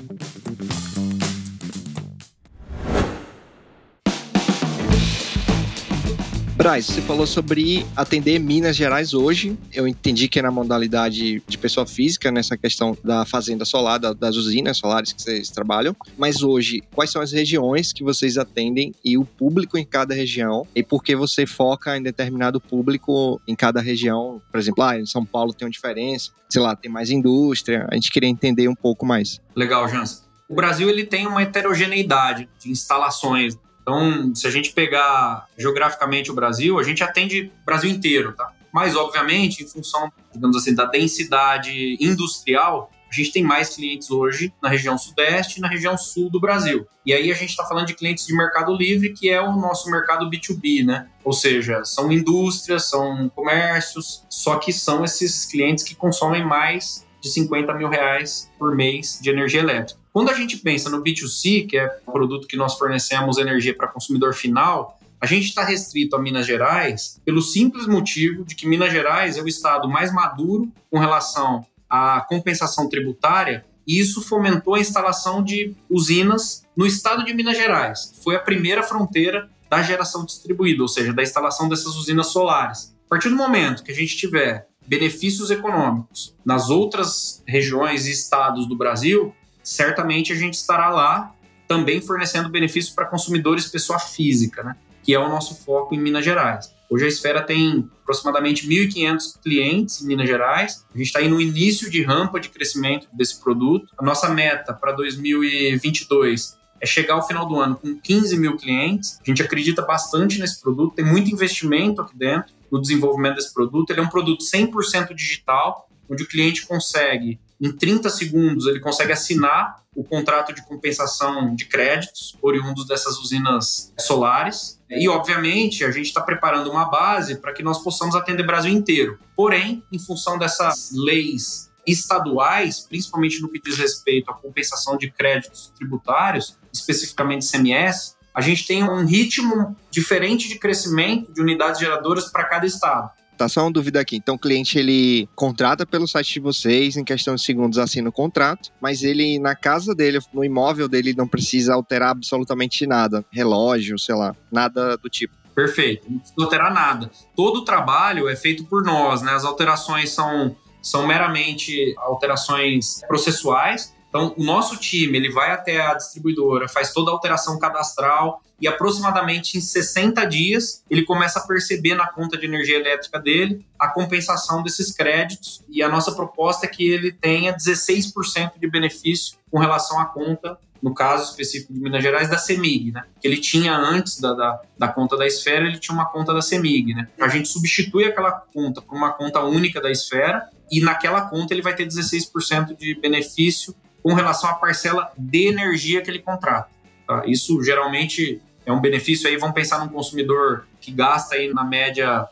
Braz, 6.61 6.85
você 6.85 7.01
falou 7.01 7.27
sobre 7.27 7.87
atender 7.97 8.39
Minas 8.39 8.77
Gerais 8.77 9.15
hoje. 9.15 9.59
Eu 9.73 9.89
entendi 9.89 10.29
que 10.29 10.39
é 10.39 10.43
na 10.43 10.51
modalidade 10.51 11.43
de 11.49 11.57
pessoa 11.57 11.87
física, 11.87 12.31
nessa 12.31 12.55
questão 12.55 12.95
da 13.03 13.25
fazenda 13.25 13.65
solar, 13.65 13.99
das 13.99 14.37
usinas 14.37 14.77
solares 14.77 15.15
que 15.15 15.23
vocês 15.23 15.49
trabalham. 15.49 15.97
Mas 16.19 16.43
hoje, 16.43 16.83
quais 16.95 17.11
são 17.11 17.23
as 17.23 17.33
regiões 17.33 17.95
que 17.95 18.05
vocês 18.05 18.37
atendem 18.37 18.95
e 19.03 19.17
o 19.17 19.25
público 19.25 19.79
em 19.79 19.87
cada 19.87 20.15
região? 20.15 20.67
E 20.75 20.83
por 20.83 21.03
que 21.03 21.17
você 21.17 21.47
foca 21.47 21.97
em 21.97 22.03
determinado 22.03 22.61
público 22.61 23.41
em 23.49 23.57
cada 23.57 23.81
região? 23.81 24.43
Por 24.53 24.61
exemplo, 24.61 24.85
ah, 24.85 25.01
em 25.01 25.07
São 25.07 25.25
Paulo 25.25 25.55
tem 25.55 25.65
uma 25.65 25.73
diferença, 25.73 26.31
sei 26.51 26.61
lá, 26.61 26.77
tem 26.77 26.91
mais 26.91 27.09
indústria. 27.09 27.89
A 27.91 27.95
gente 27.95 28.11
queria 28.11 28.29
entender 28.29 28.69
um 28.69 28.75
pouco 28.75 29.07
mais. 29.07 29.41
Legal, 29.57 29.89
Jans. 29.89 30.29
O 30.47 30.55
Brasil 30.55 30.91
ele 30.91 31.07
tem 31.07 31.27
uma 31.27 31.41
heterogeneidade 31.41 32.51
de 32.63 32.71
instalações 32.71 33.57
então, 33.91 34.33
se 34.37 34.47
a 34.47 34.51
gente 34.51 34.73
pegar 34.73 35.47
geograficamente 35.59 36.31
o 36.31 36.35
Brasil, 36.35 36.79
a 36.79 36.83
gente 36.85 37.03
atende 37.03 37.53
o 37.61 37.65
Brasil 37.65 37.91
inteiro, 37.91 38.33
tá? 38.35 38.53
Mas, 38.73 38.95
obviamente, 38.95 39.65
em 39.65 39.67
função, 39.67 40.13
digamos 40.33 40.57
assim, 40.57 40.77
da 40.77 40.85
densidade 40.85 41.97
industrial, 42.01 42.89
a 43.11 43.13
gente 43.13 43.33
tem 43.33 43.43
mais 43.43 43.75
clientes 43.75 44.09
hoje 44.13 44.55
na 44.63 44.69
região 44.69 44.97
sudeste 44.97 45.59
e 45.59 45.61
na 45.61 45.67
região 45.67 45.99
sul 45.99 46.31
do 46.31 46.39
Brasil. 46.39 46.87
E 47.05 47.13
aí 47.13 47.33
a 47.33 47.35
gente 47.35 47.51
está 47.51 47.65
falando 47.65 47.89
de 47.89 47.95
clientes 47.95 48.25
de 48.25 48.33
mercado 48.33 48.73
livre, 48.73 49.13
que 49.13 49.29
é 49.29 49.41
o 49.41 49.57
nosso 49.57 49.91
mercado 49.91 50.31
B2B, 50.31 50.85
né? 50.85 51.09
Ou 51.25 51.33
seja, 51.33 51.85
são 51.85 52.13
indústrias, 52.13 52.89
são 52.89 53.29
comércios, 53.31 54.25
só 54.31 54.57
que 54.57 54.73
são 54.73 55.05
esses 55.05 55.45
clientes 55.45 55.83
que 55.83 55.97
consomem 55.97 56.45
mais 56.45 57.05
de 57.21 57.29
50 57.29 57.75
mil 57.75 57.89
reais 57.89 58.49
por 58.57 58.77
mês 58.77 59.19
de 59.21 59.31
energia 59.31 59.61
elétrica. 59.61 60.00
Quando 60.13 60.31
a 60.31 60.35
gente 60.35 60.57
pensa 60.57 60.91
no 60.91 61.03
B2C, 61.03 61.69
que 61.69 61.77
é 61.79 62.01
o 62.07 62.13
produto 62.13 62.47
que 62.47 62.57
nós 62.57 62.77
fornecemos 62.77 63.39
energia 63.39 63.75
para 63.75 63.89
consumidor 63.89 64.35
final, 64.35 64.99
A 65.23 65.27
gente 65.27 65.49
está 65.49 65.63
restrito 65.63 66.17
a 66.17 66.19
Minas 66.19 66.47
Gerais 66.47 67.21
pelo 67.27 67.43
simples 67.43 67.87
motivo 67.87 68.43
de 68.43 68.55
que 68.55 68.67
Minas 68.67 68.91
Gerais 68.91 69.37
é 69.37 69.43
o 69.43 69.49
estado 69.49 69.87
mais 69.87 70.11
maduro 70.11 70.73
com 70.91 70.99
relação 70.99 71.67
à 71.89 72.25
compensação 72.27 72.89
tributária 72.89 73.63
e 73.87 74.01
isso 74.01 74.23
fomentou 74.23 74.77
a 74.77 74.81
instalação 74.81 75.45
de 75.45 75.77
usinas 75.91 76.65
no 76.75 76.87
estado 76.87 77.23
de 77.23 77.35
Minas 77.35 77.59
Gerais. 77.59 78.19
Foi 78.25 78.35
a 78.35 78.39
primeira 78.39 78.83
fronteira 78.83 79.51
da 79.69 79.83
geração 79.83 80.25
distribuída, 80.25 80.83
ou 80.83 80.89
seja, 80.89 81.13
da 81.13 81.23
instalação 81.23 81.69
dessas 81.69 81.97
usinas 81.97 82.29
solares. 82.29 82.97
A 83.05 83.11
partir 83.11 83.29
do 83.29 83.37
momento 83.37 83.83
que 83.83 83.93
a 83.93 83.95
gente 83.95 84.17
tiver 84.17 84.69
benefícios 84.87 85.51
econômicos 85.51 86.35
nas 86.45 86.71
outras 86.71 87.43
regiões 87.47 88.07
e 88.07 88.11
estados 88.11 88.67
do 88.67 88.77
Brasil, 88.77 89.35
certamente 89.63 90.33
a 90.33 90.37
gente 90.37 90.55
estará 90.55 90.89
lá 90.91 91.35
também 91.69 92.01
fornecendo 92.01 92.49
benefícios 92.49 92.95
para 92.95 93.07
consumidores 93.07 93.67
pessoa 93.67 93.99
física, 93.99 94.63
né? 94.63 94.77
que 95.03 95.15
é 95.15 95.19
o 95.19 95.29
nosso 95.29 95.55
foco 95.65 95.95
em 95.95 95.99
Minas 95.99 96.25
Gerais. 96.25 96.75
Hoje 96.91 97.05
a 97.05 97.09
Esfera 97.09 97.43
tem 97.43 97.89
aproximadamente 98.03 98.69
1.500 98.69 99.41
clientes 99.41 100.03
em 100.03 100.07
Minas 100.07 100.29
Gerais. 100.29 100.85
A 100.93 100.99
gente 100.99 101.07
está 101.07 101.21
aí 101.21 101.29
no 101.29 101.41
início 101.41 101.89
de 101.89 102.03
rampa 102.03 102.41
de 102.41 102.49
crescimento 102.49 103.07
desse 103.13 103.41
produto. 103.41 103.89
A 103.97 104.05
nossa 104.05 104.29
meta 104.29 104.75
para 104.75 104.93
2022 104.93 106.59
é 106.81 106.87
chegar 106.87 107.15
ao 107.15 107.27
final 107.27 107.47
do 107.47 107.61
ano 107.61 107.77
com 107.77 107.97
15 108.01 108.37
mil 108.37 108.57
clientes. 108.57 109.21
A 109.25 109.31
gente 109.31 109.43
acredita 109.43 109.83
bastante 109.83 110.41
nesse 110.41 110.61
produto, 110.61 110.97
tem 110.97 111.05
muito 111.05 111.31
investimento 111.31 112.03
aqui 112.03 112.17
dentro 112.17 112.53
no 112.71 112.81
desenvolvimento 112.81 113.37
desse 113.37 113.55
produto. 113.55 113.91
Ele 113.91 114.01
é 114.01 114.03
um 114.03 114.09
produto 114.09 114.43
100% 114.45 115.15
digital, 115.15 115.89
onde 116.09 116.25
o 116.25 116.29
cliente 116.29 116.67
consegue 116.67 117.39
em 117.61 117.71
30 117.71 118.09
segundos 118.09 118.67
ele 118.67 118.81
consegue 118.81 119.13
assinar 119.13 119.81
o 119.95 120.05
contrato 120.05 120.55
de 120.55 120.65
compensação 120.65 121.55
de 121.55 121.67
créditos 121.67 122.37
oriundos 122.41 122.87
dessas 122.87 123.19
usinas 123.19 123.93
solares. 123.99 124.81
E, 124.89 125.09
obviamente, 125.09 125.85
a 125.85 125.91
gente 125.91 126.07
está 126.07 126.21
preparando 126.21 126.71
uma 126.71 126.87
base 126.87 127.37
para 127.37 127.53
que 127.53 127.63
nós 127.63 127.83
possamos 127.83 128.15
atender 128.15 128.43
o 128.43 128.47
Brasil 128.47 128.73
inteiro. 128.73 129.19
Porém, 129.37 129.83
em 129.93 129.99
função 129.99 130.39
dessas 130.39 130.91
leis 130.93 131.71
estaduais, 131.87 132.81
principalmente 132.81 133.41
no 133.43 133.49
que 133.49 133.61
diz 133.61 133.77
respeito 133.77 134.31
à 134.31 134.35
compensação 134.35 134.97
de 134.97 135.11
créditos 135.11 135.73
tributários, 135.77 136.57
especificamente 136.73 137.51
CMS, 137.51 138.17
a 138.35 138.41
gente 138.41 138.67
tem 138.67 138.85
um 138.85 139.05
ritmo 139.05 139.77
diferente 139.91 140.49
de 140.49 140.59
crescimento 140.59 141.33
de 141.33 141.41
unidades 141.41 141.81
geradoras 141.81 142.31
para 142.31 142.45
cada 142.45 142.65
estado. 142.65 143.11
Tá 143.41 143.49
só 143.49 143.63
uma 143.63 143.73
dúvida 143.73 143.99
aqui. 143.99 144.17
Então, 144.17 144.35
o 144.35 144.39
cliente 144.39 144.79
ele 144.79 145.27
contrata 145.35 145.87
pelo 145.87 146.07
site 146.07 146.35
de 146.35 146.41
vocês, 146.41 146.99
em 146.99 147.03
questão 147.03 147.35
de 147.35 147.43
segundos 147.43 147.79
assina 147.79 148.11
o 148.11 148.13
contrato, 148.13 148.71
mas 148.79 149.03
ele 149.03 149.39
na 149.39 149.57
casa 149.57 149.95
dele, 149.95 150.19
no 150.31 150.45
imóvel 150.45 150.87
dele, 150.87 151.15
não 151.17 151.27
precisa 151.27 151.73
alterar 151.73 152.11
absolutamente 152.11 152.87
nada, 152.87 153.25
relógio, 153.33 153.99
sei 153.99 154.15
lá, 154.15 154.37
nada 154.53 154.99
do 154.99 155.09
tipo. 155.09 155.33
Perfeito, 155.55 156.07
não 156.07 156.19
precisa 156.19 156.45
alterar 156.45 156.75
nada. 156.75 157.11
Todo 157.35 157.61
o 157.61 157.65
trabalho 157.65 158.29
é 158.29 158.37
feito 158.37 158.67
por 158.67 158.85
nós, 158.85 159.23
né? 159.23 159.33
As 159.33 159.47
alterações 159.47 160.11
são, 160.11 160.55
são 160.83 161.07
meramente 161.07 161.95
alterações 161.97 163.01
processuais. 163.09 163.95
Então, 164.11 164.35
o 164.37 164.45
nosso 164.45 164.77
time 164.77 165.17
ele 165.17 165.31
vai 165.31 165.53
até 165.53 165.81
a 165.81 165.95
distribuidora, 165.95 166.69
faz 166.69 166.93
toda 166.93 167.11
a 167.11 167.15
alteração 167.15 167.59
cadastral, 167.59 168.43
e 168.61 168.69
aproximadamente 168.69 169.57
em 169.57 169.61
60 169.61 170.25
dias 170.27 170.85
ele 170.91 171.05
começa 171.05 171.39
a 171.39 171.47
perceber 171.47 171.95
na 171.95 172.07
conta 172.07 172.37
de 172.37 172.45
energia 172.45 172.77
elétrica 172.77 173.19
dele 173.19 173.65
a 173.79 173.89
compensação 173.89 174.63
desses 174.63 174.93
créditos 174.93 175.65
e 175.69 175.83
a 175.83 175.89
nossa 175.89 176.13
proposta 176.13 176.67
é 176.67 176.69
que 176.69 176.87
ele 176.87 177.11
tenha 177.11 177.57
16% 177.57 178.59
de 178.61 178.69
benefício 178.69 179.39
com 179.51 179.59
relação 179.59 179.99
à 179.99 180.05
conta, 180.05 180.59
no 180.83 180.93
caso 180.93 181.31
específico 181.31 181.73
de 181.73 181.81
Minas 181.81 182.03
Gerais, 182.03 182.29
da 182.29 182.39
CEMIG, 182.39 182.93
né? 182.93 183.05
Que 183.21 183.29
ele 183.29 183.39
tinha 183.39 183.75
antes 183.75 184.21
da, 184.21 184.35
da, 184.35 184.61
da 184.79 184.89
conta 184.89 185.17
da 185.17 185.27
esfera, 185.27 185.67
ele 185.67 185.79
tinha 185.79 185.95
uma 185.95 186.07
conta 186.07 186.35
da 186.35 186.43
CEMIG, 186.43 186.95
né? 186.95 187.09
A 187.21 187.29
gente 187.29 187.49
substitui 187.49 188.05
aquela 188.05 188.33
conta 188.33 188.83
por 188.83 188.97
uma 188.97 189.13
conta 189.13 189.41
única 189.41 189.81
da 189.81 189.91
esfera 189.91 190.49
e 190.71 190.81
naquela 190.81 191.23
conta 191.23 191.53
ele 191.55 191.63
vai 191.63 191.75
ter 191.75 191.87
16% 191.87 192.77
de 192.77 192.95
benefício 192.95 193.75
com 194.03 194.15
relação 194.15 194.51
à 194.51 194.55
parcela 194.55 195.13
de 195.17 195.49
energia 195.49 196.03
que 196.03 196.11
ele 196.11 196.21
contrata. 196.21 196.71
Tá? 197.07 197.23
Isso 197.27 197.63
geralmente 197.63 198.41
é 198.65 198.73
um 198.73 198.81
benefício 198.81 199.29
aí, 199.29 199.37
vamos 199.37 199.55
pensar 199.55 199.79
num 199.79 199.89
consumidor 199.89 200.67
que 200.81 200.91
gasta 200.91 201.35
aí 201.35 201.53
na 201.53 201.65
média 201.65 202.27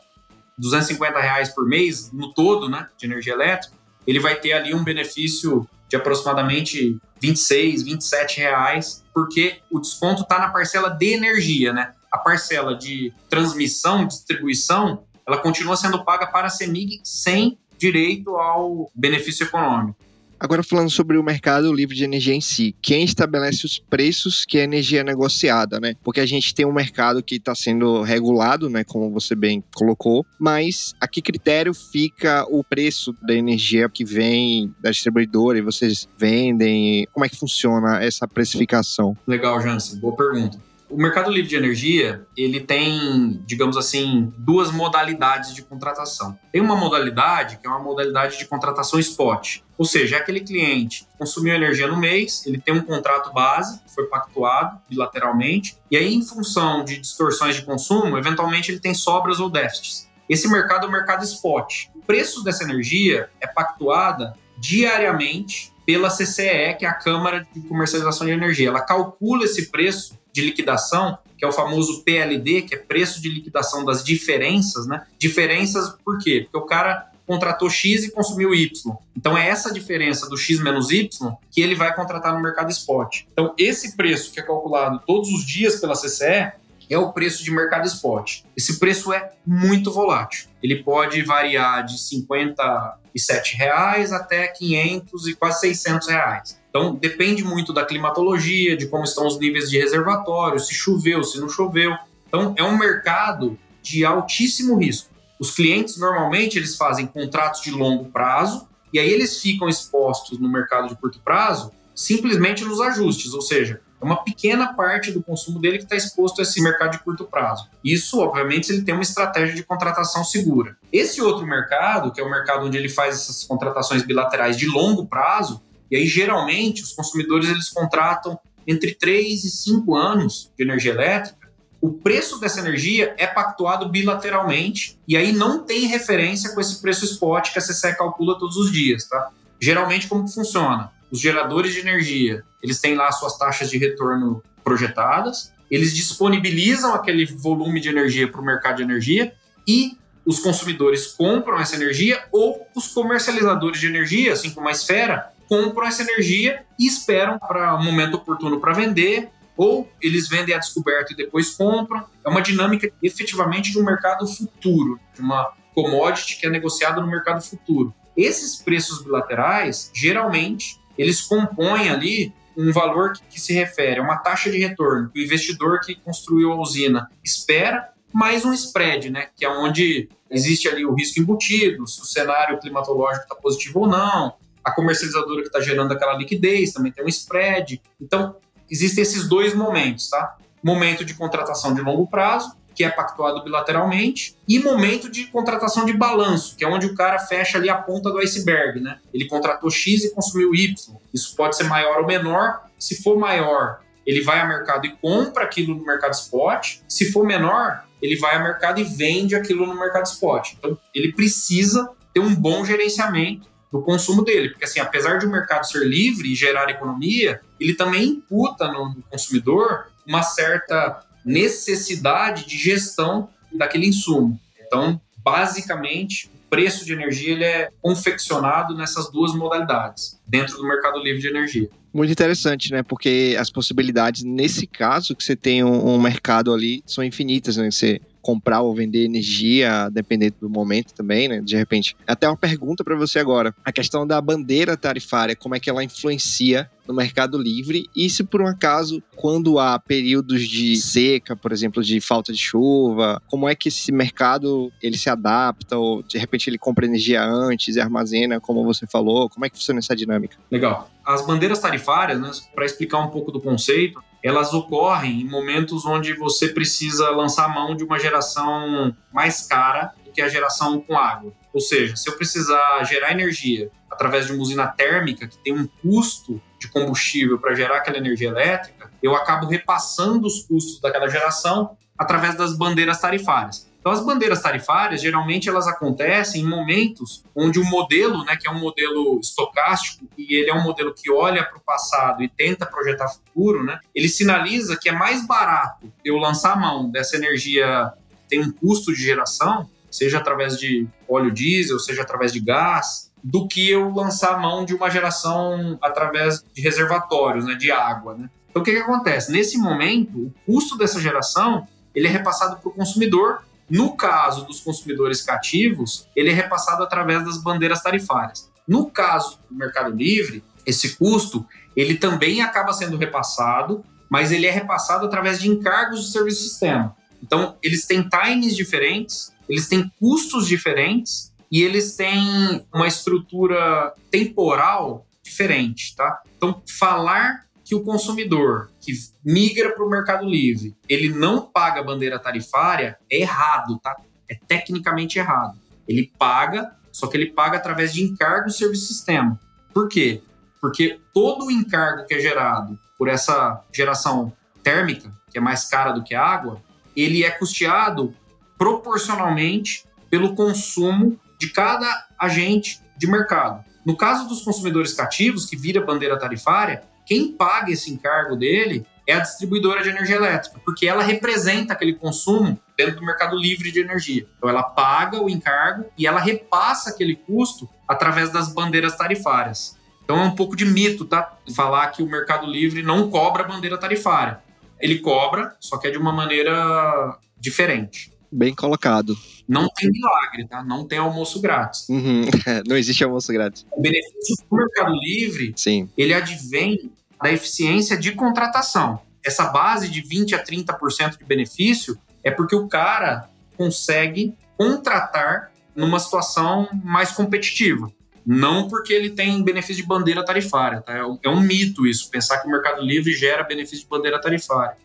250 0.57 1.19
reais 1.19 1.49
por 1.49 1.67
mês 1.67 2.11
no 2.11 2.33
todo, 2.33 2.69
né, 2.69 2.87
de 2.97 3.05
energia 3.05 3.33
elétrica, 3.33 3.75
ele 4.05 4.19
vai 4.19 4.35
ter 4.35 4.53
ali 4.53 4.73
um 4.73 4.83
benefício 4.83 5.67
de 5.87 5.95
aproximadamente 5.95 6.97
26, 7.21 7.83
27 7.83 8.39
reais, 8.39 9.03
porque 9.13 9.59
o 9.71 9.79
desconto 9.79 10.21
está 10.21 10.39
na 10.39 10.49
parcela 10.49 10.89
de 10.89 11.13
energia, 11.13 11.73
né? 11.73 11.93
A 12.11 12.17
parcela 12.17 12.75
de 12.75 13.13
transmissão, 13.29 14.05
distribuição, 14.05 15.03
ela 15.27 15.37
continua 15.37 15.75
sendo 15.75 16.03
paga 16.03 16.27
para 16.27 16.47
a 16.47 16.49
CEMIG 16.49 17.01
sem 17.03 17.57
direito 17.77 18.35
ao 18.35 18.91
benefício 18.95 19.45
econômico. 19.45 19.97
Agora 20.39 20.63
falando 20.63 20.89
sobre 20.89 21.17
o 21.17 21.23
mercado 21.23 21.73
livre 21.73 21.95
de 21.95 22.03
energia 22.03 22.33
em 22.33 22.39
si, 22.39 22.73
quem 22.81 23.03
estabelece 23.03 23.65
os 23.65 23.77
preços 23.77 24.45
que 24.45 24.57
a 24.57 24.63
energia 24.63 25.01
é 25.01 25.03
negociada, 25.03 25.79
né? 25.79 25.95
Porque 26.03 26.21
a 26.21 26.25
gente 26.25 26.55
tem 26.55 26.65
um 26.65 26.71
mercado 26.71 27.21
que 27.21 27.35
está 27.35 27.53
sendo 27.53 28.01
regulado, 28.03 28.69
né? 28.69 28.83
Como 28.85 29.11
você 29.11 29.35
bem 29.35 29.61
colocou, 29.75 30.25
mas 30.39 30.93
a 31.01 31.07
que 31.07 31.21
critério 31.21 31.73
fica 31.73 32.45
o 32.49 32.63
preço 32.63 33.13
da 33.21 33.33
energia 33.33 33.89
que 33.89 34.05
vem 34.05 34.73
da 34.81 34.91
distribuidora 34.91 35.57
e 35.57 35.61
vocês 35.61 36.07
vendem? 36.17 37.05
Como 37.11 37.25
é 37.25 37.29
que 37.29 37.35
funciona 37.35 38.01
essa 38.01 38.27
precificação? 38.27 39.17
Legal, 39.27 39.61
Jansen, 39.61 39.99
boa 39.99 40.15
pergunta. 40.15 40.68
O 40.89 40.97
mercado 40.97 41.29
livre 41.29 41.47
de 41.47 41.55
energia, 41.55 42.25
ele 42.35 42.59
tem, 42.59 43.39
digamos 43.45 43.77
assim, 43.77 44.33
duas 44.37 44.71
modalidades 44.71 45.53
de 45.53 45.61
contratação. 45.61 46.37
Tem 46.51 46.59
uma 46.59 46.75
modalidade 46.75 47.57
que 47.57 47.67
é 47.67 47.69
uma 47.69 47.79
modalidade 47.79 48.39
de 48.39 48.45
contratação 48.45 48.99
spot, 48.99 49.59
ou 49.77 49.85
seja, 49.85 50.15
é 50.15 50.19
aquele 50.19 50.41
cliente 50.41 51.07
consumiu 51.17 51.53
energia 51.53 51.87
no 51.87 51.97
mês, 51.97 52.45
ele 52.45 52.59
tem 52.59 52.73
um 52.73 52.81
contrato 52.81 53.31
base, 53.31 53.79
que 53.81 53.93
foi 53.93 54.05
pactuado 54.07 54.79
bilateralmente, 54.89 55.77
e 55.91 55.97
aí 55.97 56.13
em 56.13 56.25
função 56.25 56.83
de 56.83 56.97
distorções 56.97 57.55
de 57.55 57.61
consumo, 57.61 58.17
eventualmente 58.17 58.71
ele 58.71 58.79
tem 58.79 58.93
sobras 58.93 59.39
ou 59.39 59.49
déficits. 59.49 60.09
Esse 60.27 60.49
mercado 60.49 60.85
é 60.85 60.89
o 60.89 60.91
mercado 60.91 61.23
spot. 61.23 61.87
O 61.93 62.01
preço 62.01 62.43
dessa 62.43 62.63
energia 62.63 63.29
é 63.39 63.47
pactuada 63.47 64.33
diariamente 64.57 65.71
pela 65.89 66.07
CCE, 66.07 66.75
que 66.77 66.85
é 66.85 66.87
a 66.87 66.93
Câmara 66.93 67.47
de 67.51 67.61
Comercialização 67.61 68.27
de 68.27 68.33
Energia. 68.33 68.69
Ela 68.69 68.81
calcula 68.81 69.45
esse 69.45 69.71
preço 69.71 70.19
de 70.31 70.39
liquidação, 70.39 71.17
que 71.35 71.43
é 71.43 71.47
o 71.47 71.51
famoso 71.51 72.03
PLD, 72.03 72.61
que 72.61 72.75
é 72.75 72.77
preço 72.77 73.19
de 73.19 73.27
liquidação 73.27 73.83
das 73.83 74.03
diferenças, 74.03 74.85
né? 74.85 75.07
Diferenças 75.17 75.97
por 76.05 76.19
quê? 76.19 76.41
Porque 76.43 76.63
o 76.63 76.67
cara 76.67 77.09
contratou 77.25 77.71
X 77.71 78.03
e 78.03 78.11
consumiu 78.11 78.53
Y. 78.53 78.69
Então 79.17 79.35
é 79.35 79.47
essa 79.49 79.73
diferença 79.73 80.29
do 80.29 80.37
X 80.37 80.59
menos 80.59 80.91
Y 80.91 81.09
que 81.49 81.59
ele 81.59 81.73
vai 81.73 81.91
contratar 81.95 82.35
no 82.35 82.39
mercado 82.43 82.69
spot. 82.69 83.21
Então 83.33 83.55
esse 83.57 83.97
preço 83.97 84.31
que 84.31 84.39
é 84.39 84.43
calculado 84.43 85.01
todos 85.07 85.29
os 85.29 85.43
dias 85.43 85.79
pela 85.79 85.95
CCE 85.95 86.51
é 86.87 86.99
o 86.99 87.11
preço 87.13 87.43
de 87.43 87.49
mercado 87.49 87.87
spot. 87.87 88.41
Esse 88.55 88.77
preço 88.77 89.11
é 89.11 89.31
muito 89.43 89.91
volátil. 89.91 90.48
Ele 90.61 90.83
pode 90.83 91.21
variar 91.21 91.85
de 91.85 91.97
57 91.97 93.55
reais 93.55 94.11
até 94.11 94.47
500 94.47 95.27
e 95.27 95.35
quase 95.35 95.61
600 95.61 96.07
reais. 96.07 96.59
Então, 96.69 96.95
depende 96.95 97.43
muito 97.43 97.73
da 97.73 97.85
climatologia, 97.85 98.77
de 98.77 98.87
como 98.87 99.03
estão 99.03 99.25
os 99.25 99.39
níveis 99.39 99.69
de 99.69 99.79
reservatório, 99.79 100.59
se 100.59 100.73
choveu, 100.73 101.23
se 101.23 101.39
não 101.39 101.49
choveu. 101.49 101.95
Então, 102.27 102.53
é 102.57 102.63
um 102.63 102.77
mercado 102.77 103.57
de 103.81 104.05
altíssimo 104.05 104.77
risco. 104.77 105.09
Os 105.39 105.51
clientes, 105.51 105.97
normalmente, 105.97 106.57
eles 106.57 106.75
fazem 106.75 107.07
contratos 107.07 107.61
de 107.61 107.71
longo 107.71 108.05
prazo 108.05 108.67
e 108.93 108.99
aí 108.99 109.09
eles 109.09 109.41
ficam 109.41 109.69
expostos 109.69 110.39
no 110.39 110.51
mercado 110.51 110.89
de 110.89 110.95
curto 110.95 111.19
prazo 111.21 111.71
simplesmente 111.95 112.63
nos 112.63 112.79
ajustes, 112.79 113.33
ou 113.33 113.41
seja, 113.41 113.81
é 114.01 114.05
uma 114.05 114.23
pequena 114.23 114.73
parte 114.73 115.11
do 115.11 115.21
consumo 115.21 115.59
dele 115.59 115.77
que 115.77 115.83
está 115.83 115.95
exposto 115.95 116.39
a 116.39 116.43
esse 116.43 116.61
mercado 116.61 116.91
de 116.91 116.99
curto 116.99 117.25
prazo. 117.25 117.69
Isso, 117.83 118.19
obviamente, 118.19 118.71
ele 118.71 118.83
tem 118.83 118.93
uma 118.93 119.03
estratégia 119.03 119.53
de 119.53 119.63
contratação 119.63 120.23
segura. 120.23 120.77
Esse 120.91 121.21
outro 121.21 121.45
mercado, 121.45 122.11
que 122.11 122.21
é 122.21 122.23
o 122.23 122.29
mercado 122.29 122.65
onde 122.65 122.77
ele 122.77 122.89
faz 122.89 123.15
essas 123.15 123.43
contratações 123.43 124.03
bilaterais 124.03 124.55
de 124.57 124.67
longo 124.67 125.05
prazo, 125.05 125.61
e 125.91 125.97
aí, 125.97 126.05
geralmente, 126.05 126.83
os 126.83 126.93
consumidores 126.93 127.49
eles 127.49 127.69
contratam 127.69 128.39
entre 128.65 128.93
3 128.93 129.43
e 129.43 129.49
5 129.49 129.95
anos 129.95 130.51
de 130.55 130.63
energia 130.63 130.91
elétrica. 130.91 131.49
O 131.81 131.91
preço 131.93 132.39
dessa 132.39 132.59
energia 132.59 133.15
é 133.17 133.25
pactuado 133.25 133.89
bilateralmente 133.89 134.99
e 135.07 135.15
aí 135.15 135.31
não 135.31 135.63
tem 135.63 135.87
referência 135.87 136.53
com 136.53 136.59
esse 136.59 136.81
preço 136.81 137.05
spot 137.05 137.51
que 137.51 137.57
a 137.57 137.61
CCE 137.61 137.95
calcula 137.97 138.37
todos 138.37 138.57
os 138.57 138.71
dias, 138.71 139.07
tá? 139.07 139.31
Geralmente, 139.61 140.07
como 140.07 140.25
que 140.25 140.33
funciona? 140.33 140.91
Os 141.09 141.19
geradores 141.19 141.73
de 141.73 141.79
energia, 141.79 142.43
eles 142.61 142.79
têm 142.79 142.95
lá 142.95 143.11
suas 143.11 143.37
taxas 143.37 143.69
de 143.69 143.77
retorno 143.77 144.43
projetadas, 144.63 145.51
eles 145.69 145.95
disponibilizam 145.95 146.93
aquele 146.93 147.25
volume 147.25 147.79
de 147.79 147.89
energia 147.89 148.27
para 148.27 148.41
o 148.41 148.45
mercado 148.45 148.77
de 148.77 148.83
energia 148.83 149.33
e 149.67 149.97
os 150.25 150.39
consumidores 150.39 151.07
compram 151.07 151.59
essa 151.59 151.75
energia 151.75 152.23
ou 152.31 152.67
os 152.75 152.87
comercializadores 152.89 153.79
de 153.79 153.87
energia, 153.87 154.33
assim 154.33 154.51
como 154.51 154.67
a 154.67 154.71
Esfera, 154.71 155.31
compram 155.47 155.87
essa 155.87 156.03
energia 156.03 156.63
e 156.77 156.87
esperam 156.87 157.39
para 157.39 157.75
um 157.75 157.83
momento 157.83 158.15
oportuno 158.15 158.59
para 158.59 158.73
vender 158.73 159.29
ou 159.57 159.91
eles 160.01 160.29
vendem 160.29 160.55
a 160.55 160.57
descoberto 160.59 161.11
e 161.11 161.15
depois 161.15 161.49
compram. 161.49 162.05
É 162.25 162.29
uma 162.29 162.41
dinâmica 162.41 162.89
efetivamente 163.01 163.71
de 163.71 163.79
um 163.79 163.83
mercado 163.83 164.25
futuro, 164.27 164.99
de 165.13 165.21
uma 165.21 165.51
commodity 165.73 166.37
que 166.39 166.45
é 166.45 166.49
negociada 166.49 167.01
no 167.01 167.07
mercado 167.07 167.41
futuro. 167.41 167.93
Esses 168.15 168.55
preços 168.57 169.03
bilaterais, 169.03 169.91
geralmente, 169.93 170.79
eles 170.97 171.21
compõem 171.21 171.89
ali 171.89 172.33
um 172.59 172.73
valor 172.73 173.13
que, 173.13 173.21
que 173.23 173.39
se 173.39 173.53
refere 173.53 174.01
a 174.01 174.03
uma 174.03 174.17
taxa 174.17 174.51
de 174.51 174.57
retorno 174.57 175.09
que 175.09 175.21
o 175.21 175.23
investidor 175.23 175.79
que 175.79 175.95
construiu 175.95 176.51
a 176.51 176.59
usina 176.59 177.09
espera, 177.23 177.89
mais 178.13 178.43
um 178.43 178.51
spread, 178.51 179.09
né, 179.09 179.29
que 179.35 179.45
é 179.45 179.49
onde 179.49 180.09
existe 180.29 180.67
ali 180.67 180.85
o 180.85 180.93
risco 180.93 181.21
embutido, 181.21 181.87
se 181.87 182.01
o 182.01 182.05
cenário 182.05 182.59
climatológico 182.59 183.23
está 183.23 183.35
positivo 183.35 183.81
ou 183.81 183.87
não, 183.87 184.35
a 184.63 184.71
comercializadora 184.71 185.41
que 185.41 185.47
está 185.47 185.61
gerando 185.61 185.93
aquela 185.93 186.17
liquidez 186.17 186.73
também 186.73 186.91
tem 186.91 187.03
um 187.03 187.07
spread. 187.07 187.81
Então, 187.99 188.35
existem 188.69 189.03
esses 189.03 189.27
dois 189.27 189.53
momentos, 189.53 190.09
tá? 190.09 190.35
Momento 190.61 191.05
de 191.05 191.13
contratação 191.13 191.73
de 191.73 191.81
longo 191.81 192.07
prazo, 192.07 192.55
que 192.79 192.83
é 192.85 192.89
pactuado 192.89 193.43
bilateralmente, 193.43 194.37
e 194.47 194.57
momento 194.57 195.11
de 195.11 195.25
contratação 195.25 195.83
de 195.85 195.91
balanço, 195.91 196.55
que 196.55 196.63
é 196.63 196.67
onde 196.67 196.85
o 196.85 196.95
cara 196.95 197.19
fecha 197.19 197.57
ali 197.57 197.69
a 197.69 197.75
ponta 197.75 198.09
do 198.09 198.19
iceberg, 198.19 198.79
né? 198.79 198.99
Ele 199.13 199.27
contratou 199.27 199.69
X 199.69 200.05
e 200.05 200.15
consumiu 200.15 200.55
Y. 200.55 200.95
Isso 201.13 201.35
pode 201.35 201.57
ser 201.57 201.65
maior 201.65 201.99
ou 201.99 202.07
menor. 202.07 202.61
Se 202.79 203.03
for 203.03 203.19
maior, 203.19 203.81
ele 204.05 204.21
vai 204.21 204.39
ao 204.39 204.47
mercado 204.47 204.85
e 204.85 204.95
compra 204.95 205.43
aquilo 205.43 205.75
no 205.75 205.83
mercado 205.83 206.13
spot. 206.13 206.77
Se 206.87 207.11
for 207.11 207.25
menor, 207.25 207.83
ele 208.01 208.15
vai 208.15 208.37
ao 208.37 208.43
mercado 208.43 208.79
e 208.79 208.85
vende 208.85 209.35
aquilo 209.35 209.65
no 209.65 209.77
mercado 209.77 210.05
spot. 210.05 210.53
Então, 210.57 210.79
ele 210.95 211.11
precisa 211.11 211.91
ter 212.13 212.21
um 212.21 212.33
bom 212.33 212.63
gerenciamento 212.63 213.49
do 213.69 213.81
consumo 213.81 214.23
dele, 214.23 214.51
porque 214.51 214.63
assim, 214.63 214.79
apesar 214.79 215.17
de 215.17 215.25
o 215.25 215.29
mercado 215.29 215.65
ser 215.65 215.85
livre 215.85 216.31
e 216.31 216.35
gerar 216.35 216.69
economia, 216.69 217.41
ele 217.59 217.73
também 217.73 218.05
imputa 218.05 218.71
no 218.71 218.95
consumidor 219.09 219.87
uma 220.07 220.23
certa 220.23 221.03
necessidade 221.29 222.47
de 222.47 222.57
gestão 222.57 223.29
daquele 223.51 223.87
insumo. 223.87 224.39
Então, 224.65 224.99
basicamente, 225.17 226.27
o 226.27 226.49
preço 226.49 226.83
de 226.83 226.93
energia 226.93 227.33
ele 227.33 227.43
é 227.43 227.69
confeccionado 227.81 228.75
nessas 228.75 229.11
duas 229.11 229.33
modalidades, 229.35 230.19
dentro 230.27 230.57
do 230.57 230.67
mercado 230.67 230.99
livre 230.99 231.21
de 231.21 231.27
energia. 231.27 231.69
Muito 231.93 232.11
interessante, 232.11 232.71
né? 232.71 232.83
Porque 232.83 233.35
as 233.39 233.49
possibilidades, 233.49 234.23
nesse 234.23 234.65
caso, 234.67 235.15
que 235.15 235.23
você 235.23 235.35
tem 235.35 235.63
um, 235.63 235.95
um 235.95 236.01
mercado 236.01 236.53
ali, 236.53 236.83
são 236.85 237.03
infinitas, 237.03 237.57
né? 237.57 237.69
Você 237.69 238.01
comprar 238.21 238.61
ou 238.61 238.73
vender 238.73 239.05
energia, 239.05 239.89
dependendo 239.91 240.35
do 240.41 240.49
momento 240.49 240.93
também, 240.93 241.27
né? 241.27 241.41
De 241.41 241.55
repente. 241.55 241.95
Até 242.07 242.27
uma 242.27 242.37
pergunta 242.37 242.83
para 242.83 242.95
você 242.95 243.19
agora. 243.19 243.53
A 243.63 243.71
questão 243.71 244.05
da 244.05 244.19
bandeira 244.21 244.75
tarifária, 244.75 245.35
como 245.35 245.55
é 245.55 245.59
que 245.59 245.69
ela 245.69 245.83
influencia 245.83 246.69
no 246.89 246.95
mercado 246.95 247.37
livre 247.37 247.87
e 247.95 248.09
se 248.09 248.23
por 248.23 248.41
um 248.41 248.47
acaso, 248.47 249.01
quando 249.15 249.59
há 249.59 249.77
períodos 249.77 250.41
de 250.47 250.75
seca, 250.75 251.35
por 251.35 251.51
exemplo, 251.51 251.83
de 251.83 252.01
falta 252.01 252.33
de 252.33 252.39
chuva, 252.39 253.21
como 253.27 253.47
é 253.47 253.53
que 253.53 253.67
esse 253.67 253.91
mercado 253.91 254.71
ele 254.81 254.97
se 254.97 255.07
adapta 255.07 255.77
ou 255.77 256.01
de 256.01 256.17
repente 256.17 256.49
ele 256.49 256.57
compra 256.57 256.87
energia 256.87 257.23
antes 257.23 257.75
e 257.75 257.79
armazena, 257.79 258.39
como 258.39 258.63
você 258.63 258.87
falou, 258.87 259.29
como 259.29 259.45
é 259.45 259.49
que 259.49 259.55
funciona 259.55 259.79
essa 259.79 259.95
dinâmica? 259.95 260.37
Legal. 260.49 260.89
As 261.05 261.25
bandeiras 261.25 261.59
tarifárias, 261.59 262.19
né, 262.19 262.31
para 262.55 262.65
explicar 262.65 262.99
um 262.99 263.09
pouco 263.09 263.31
do 263.31 263.39
conceito, 263.39 264.01
elas 264.23 264.53
ocorrem 264.53 265.21
em 265.21 265.27
momentos 265.27 265.85
onde 265.85 266.13
você 266.13 266.49
precisa 266.49 267.09
lançar 267.11 267.53
mão 267.53 267.75
de 267.75 267.83
uma 267.83 267.99
geração 267.99 268.95
mais 269.13 269.47
cara 269.47 269.93
do 270.03 270.11
que 270.11 270.21
a 270.21 270.27
geração 270.27 270.81
com 270.81 270.97
água. 270.97 271.33
Ou 271.53 271.61
seja, 271.61 271.95
se 271.95 272.09
eu 272.09 272.15
precisar 272.15 272.83
gerar 272.83 273.11
energia 273.11 273.71
através 273.89 274.25
de 274.25 274.33
uma 274.33 274.41
usina 274.41 274.67
térmica 274.67 275.27
que 275.27 275.37
tem 275.37 275.53
um 275.53 275.67
custo 275.81 276.41
de 276.59 276.67
combustível 276.67 277.39
para 277.39 277.55
gerar 277.55 277.77
aquela 277.77 277.97
energia 277.97 278.29
elétrica, 278.29 278.91
eu 279.01 279.15
acabo 279.15 279.47
repassando 279.47 280.27
os 280.27 280.43
custos 280.43 280.79
daquela 280.81 281.07
geração 281.07 281.77
através 281.97 282.35
das 282.35 282.57
bandeiras 282.57 282.99
tarifárias. 282.99 283.68
Então, 283.79 283.93
as 283.93 284.03
bandeiras 284.05 284.41
tarifárias, 284.41 285.01
geralmente, 285.01 285.47
elas 285.47 285.67
acontecem 285.67 286.41
em 286.41 286.45
momentos 286.45 287.23
onde 287.33 287.59
o 287.59 287.65
modelo, 287.65 288.25
né, 288.25 288.35
que 288.35 288.47
é 288.47 288.51
um 288.51 288.59
modelo 288.59 289.19
estocástico, 289.19 290.05
e 290.17 290.35
ele 290.35 290.49
é 290.49 290.53
um 290.53 290.63
modelo 290.63 290.93
que 290.93 291.09
olha 291.09 291.43
para 291.43 291.57
o 291.57 291.61
passado 291.61 292.21
e 292.21 292.27
tenta 292.27 292.65
projetar 292.65 293.07
futuro, 293.07 293.63
né, 293.63 293.79
ele 293.95 294.09
sinaliza 294.09 294.77
que 294.77 294.89
é 294.89 294.91
mais 294.91 295.25
barato 295.25 295.91
eu 296.03 296.17
lançar 296.17 296.53
a 296.53 296.55
mão 296.57 296.89
dessa 296.89 297.15
energia 297.15 297.93
que 298.09 298.29
tem 298.29 298.41
um 298.41 298.51
custo 298.51 298.93
de 298.93 299.01
geração, 299.01 299.69
seja 299.89 300.17
através 300.17 300.59
de 300.59 300.85
óleo 301.07 301.31
diesel, 301.31 301.79
seja 301.79 302.01
através 302.01 302.33
de 302.33 302.41
gás, 302.41 303.09
do 303.23 303.47
que 303.47 303.69
eu 303.69 303.89
lançar 303.93 304.35
a 304.35 304.37
mão 304.37 304.65
de 304.65 304.73
uma 304.73 304.89
geração 304.89 305.77
através 305.81 306.43
de 306.53 306.61
reservatórios, 306.61 307.45
né, 307.45 307.55
de 307.55 307.71
água. 307.71 308.15
Né? 308.15 308.29
Então, 308.49 308.61
o 308.61 308.65
que, 308.65 308.71
que 308.71 308.77
acontece? 308.77 309.31
Nesse 309.31 309.57
momento, 309.57 310.17
o 310.17 310.33
custo 310.45 310.77
dessa 310.77 310.99
geração 310.99 311.65
ele 311.93 312.07
é 312.07 312.09
repassado 312.09 312.57
para 312.57 312.69
o 312.69 312.73
consumidor 312.73 313.43
no 313.69 313.95
caso 313.95 314.45
dos 314.45 314.59
consumidores 314.59 315.21
cativos, 315.21 316.07
ele 316.15 316.29
é 316.29 316.33
repassado 316.33 316.83
através 316.83 317.23
das 317.23 317.41
bandeiras 317.41 317.81
tarifárias. 317.81 318.49
No 318.67 318.89
caso 318.89 319.39
do 319.49 319.55
Mercado 319.55 319.95
Livre, 319.95 320.43
esse 320.65 320.95
custo 320.95 321.45
ele 321.75 321.95
também 321.95 322.41
acaba 322.41 322.73
sendo 322.73 322.97
repassado, 322.97 323.83
mas 324.09 324.31
ele 324.31 324.45
é 324.45 324.51
repassado 324.51 325.05
através 325.05 325.39
de 325.39 325.49
encargos 325.49 326.05
de 326.05 326.11
serviço 326.11 326.43
sistema. 326.43 326.95
Então, 327.21 327.57
eles 327.61 327.85
têm 327.85 328.07
times 328.07 328.55
diferentes, 328.55 329.33
eles 329.47 329.67
têm 329.67 329.91
custos 329.99 330.47
diferentes 330.47 331.33
e 331.51 331.61
eles 331.61 331.95
têm 331.95 332.65
uma 332.73 332.87
estrutura 332.87 333.93
temporal 334.09 335.05
diferente, 335.23 335.95
tá? 335.95 336.21
Então, 336.37 336.61
falar 336.77 337.45
que 337.69 337.75
o 337.75 337.83
consumidor 337.83 338.71
que 338.81 338.91
migra 339.23 339.75
para 339.75 339.85
o 339.85 339.89
Mercado 339.91 340.27
Livre, 340.27 340.75
ele 340.89 341.13
não 341.13 341.39
paga 341.39 341.83
bandeira 341.83 342.17
tarifária, 342.17 342.97
é 343.07 343.17
errado, 343.17 343.77
tá? 343.77 343.95
É 344.27 344.33
tecnicamente 344.33 345.19
errado. 345.19 345.55
Ele 345.87 346.11
paga, 346.17 346.75
só 346.91 347.05
que 347.05 347.15
ele 347.15 347.27
paga 347.27 347.57
através 347.57 347.93
de 347.93 348.01
encargo 348.01 348.49
serviço 348.49 348.87
sistema. 348.87 349.39
Por 349.71 349.87
quê? 349.87 350.23
Porque 350.59 350.99
todo 351.13 351.45
o 351.45 351.51
encargo 351.51 352.07
que 352.07 352.15
é 352.15 352.19
gerado 352.19 352.75
por 352.97 353.07
essa 353.07 353.63
geração 353.71 354.33
térmica, 354.63 355.13
que 355.29 355.37
é 355.37 355.41
mais 355.41 355.65
cara 355.65 355.91
do 355.91 356.03
que 356.03 356.15
a 356.15 356.25
água, 356.25 356.59
ele 356.95 357.23
é 357.23 357.29
custeado 357.29 358.15
proporcionalmente 358.57 359.85
pelo 360.09 360.33
consumo 360.33 361.19
de 361.37 361.49
cada 361.49 362.07
agente 362.17 362.81
de 362.97 363.05
mercado. 363.05 363.63
No 363.85 363.95
caso 363.95 364.27
dos 364.27 364.41
consumidores 364.41 364.91
cativos, 364.93 365.45
que 365.45 365.55
vira 365.55 365.85
bandeira 365.85 366.17
tarifária, 366.17 366.88
quem 367.09 367.31
paga 367.31 367.71
esse 367.71 367.91
encargo 367.91 368.35
dele 368.35 368.85
é 369.07 369.13
a 369.13 369.19
distribuidora 369.19 369.81
de 369.81 369.89
energia 369.89 370.17
elétrica, 370.17 370.61
porque 370.63 370.87
ela 370.87 371.01
representa 371.01 371.73
aquele 371.73 371.95
consumo 371.95 372.59
dentro 372.77 372.97
do 372.97 373.03
mercado 373.03 373.35
livre 373.35 373.71
de 373.71 373.79
energia. 373.79 374.27
Então 374.37 374.47
ela 374.47 374.61
paga 374.61 375.19
o 375.19 375.27
encargo 375.27 375.85
e 375.97 376.05
ela 376.05 376.19
repassa 376.19 376.91
aquele 376.91 377.15
custo 377.15 377.67
através 377.87 378.31
das 378.31 378.53
bandeiras 378.53 378.95
tarifárias. 378.95 379.75
Então 380.03 380.19
é 380.19 380.23
um 380.23 380.35
pouco 380.35 380.55
de 380.55 380.65
mito, 380.65 381.03
tá? 381.03 381.35
Falar 381.55 381.87
que 381.87 382.03
o 382.03 382.05
mercado 382.07 382.45
livre 382.45 382.83
não 382.83 383.09
cobra 383.09 383.43
bandeira 383.43 383.79
tarifária. 383.79 384.41
Ele 384.79 384.99
cobra, 384.99 385.55
só 385.59 385.79
que 385.79 385.87
é 385.87 385.91
de 385.91 385.97
uma 385.97 386.11
maneira 386.11 387.17
diferente. 387.39 388.11
Bem 388.31 388.53
colocado. 388.53 389.17
Não 389.47 389.67
tem 389.67 389.89
milagre, 389.89 390.47
tá? 390.47 390.63
Não 390.63 390.87
tem 390.87 390.99
almoço 390.99 391.41
grátis. 391.41 391.89
Uhum. 391.89 392.21
Não 392.67 392.77
existe 392.77 393.03
almoço 393.03 393.33
grátis. 393.33 393.65
O 393.71 393.81
benefício 393.81 394.45
do 394.47 394.55
Mercado 394.55 394.93
Livre, 394.93 395.53
Sim. 395.55 395.89
ele 395.97 396.13
advém 396.13 396.91
da 397.21 397.31
eficiência 397.31 397.97
de 397.97 398.13
contratação. 398.13 399.01
Essa 399.25 399.45
base 399.45 399.89
de 399.89 400.01
20 400.01 400.35
a 400.35 400.43
30% 400.43 401.17
de 401.17 401.25
benefício 401.25 401.97
é 402.23 402.31
porque 402.31 402.55
o 402.55 402.67
cara 402.67 403.29
consegue 403.57 404.33
contratar 404.57 405.51
numa 405.75 405.99
situação 405.99 406.67
mais 406.83 407.11
competitiva. 407.11 407.91
Não 408.25 408.67
porque 408.67 408.93
ele 408.93 409.09
tem 409.09 409.41
benefício 409.43 409.81
de 409.81 409.87
bandeira 409.87 410.23
tarifária, 410.23 410.81
tá? 410.81 410.93
É 411.23 411.29
um 411.29 411.39
mito 411.39 411.87
isso, 411.87 412.09
pensar 412.09 412.39
que 412.39 412.47
o 412.47 412.51
Mercado 412.51 412.81
Livre 412.81 413.13
gera 413.13 413.43
benefício 413.43 413.79
de 413.79 413.89
bandeira 413.89 414.21
tarifária. 414.21 414.77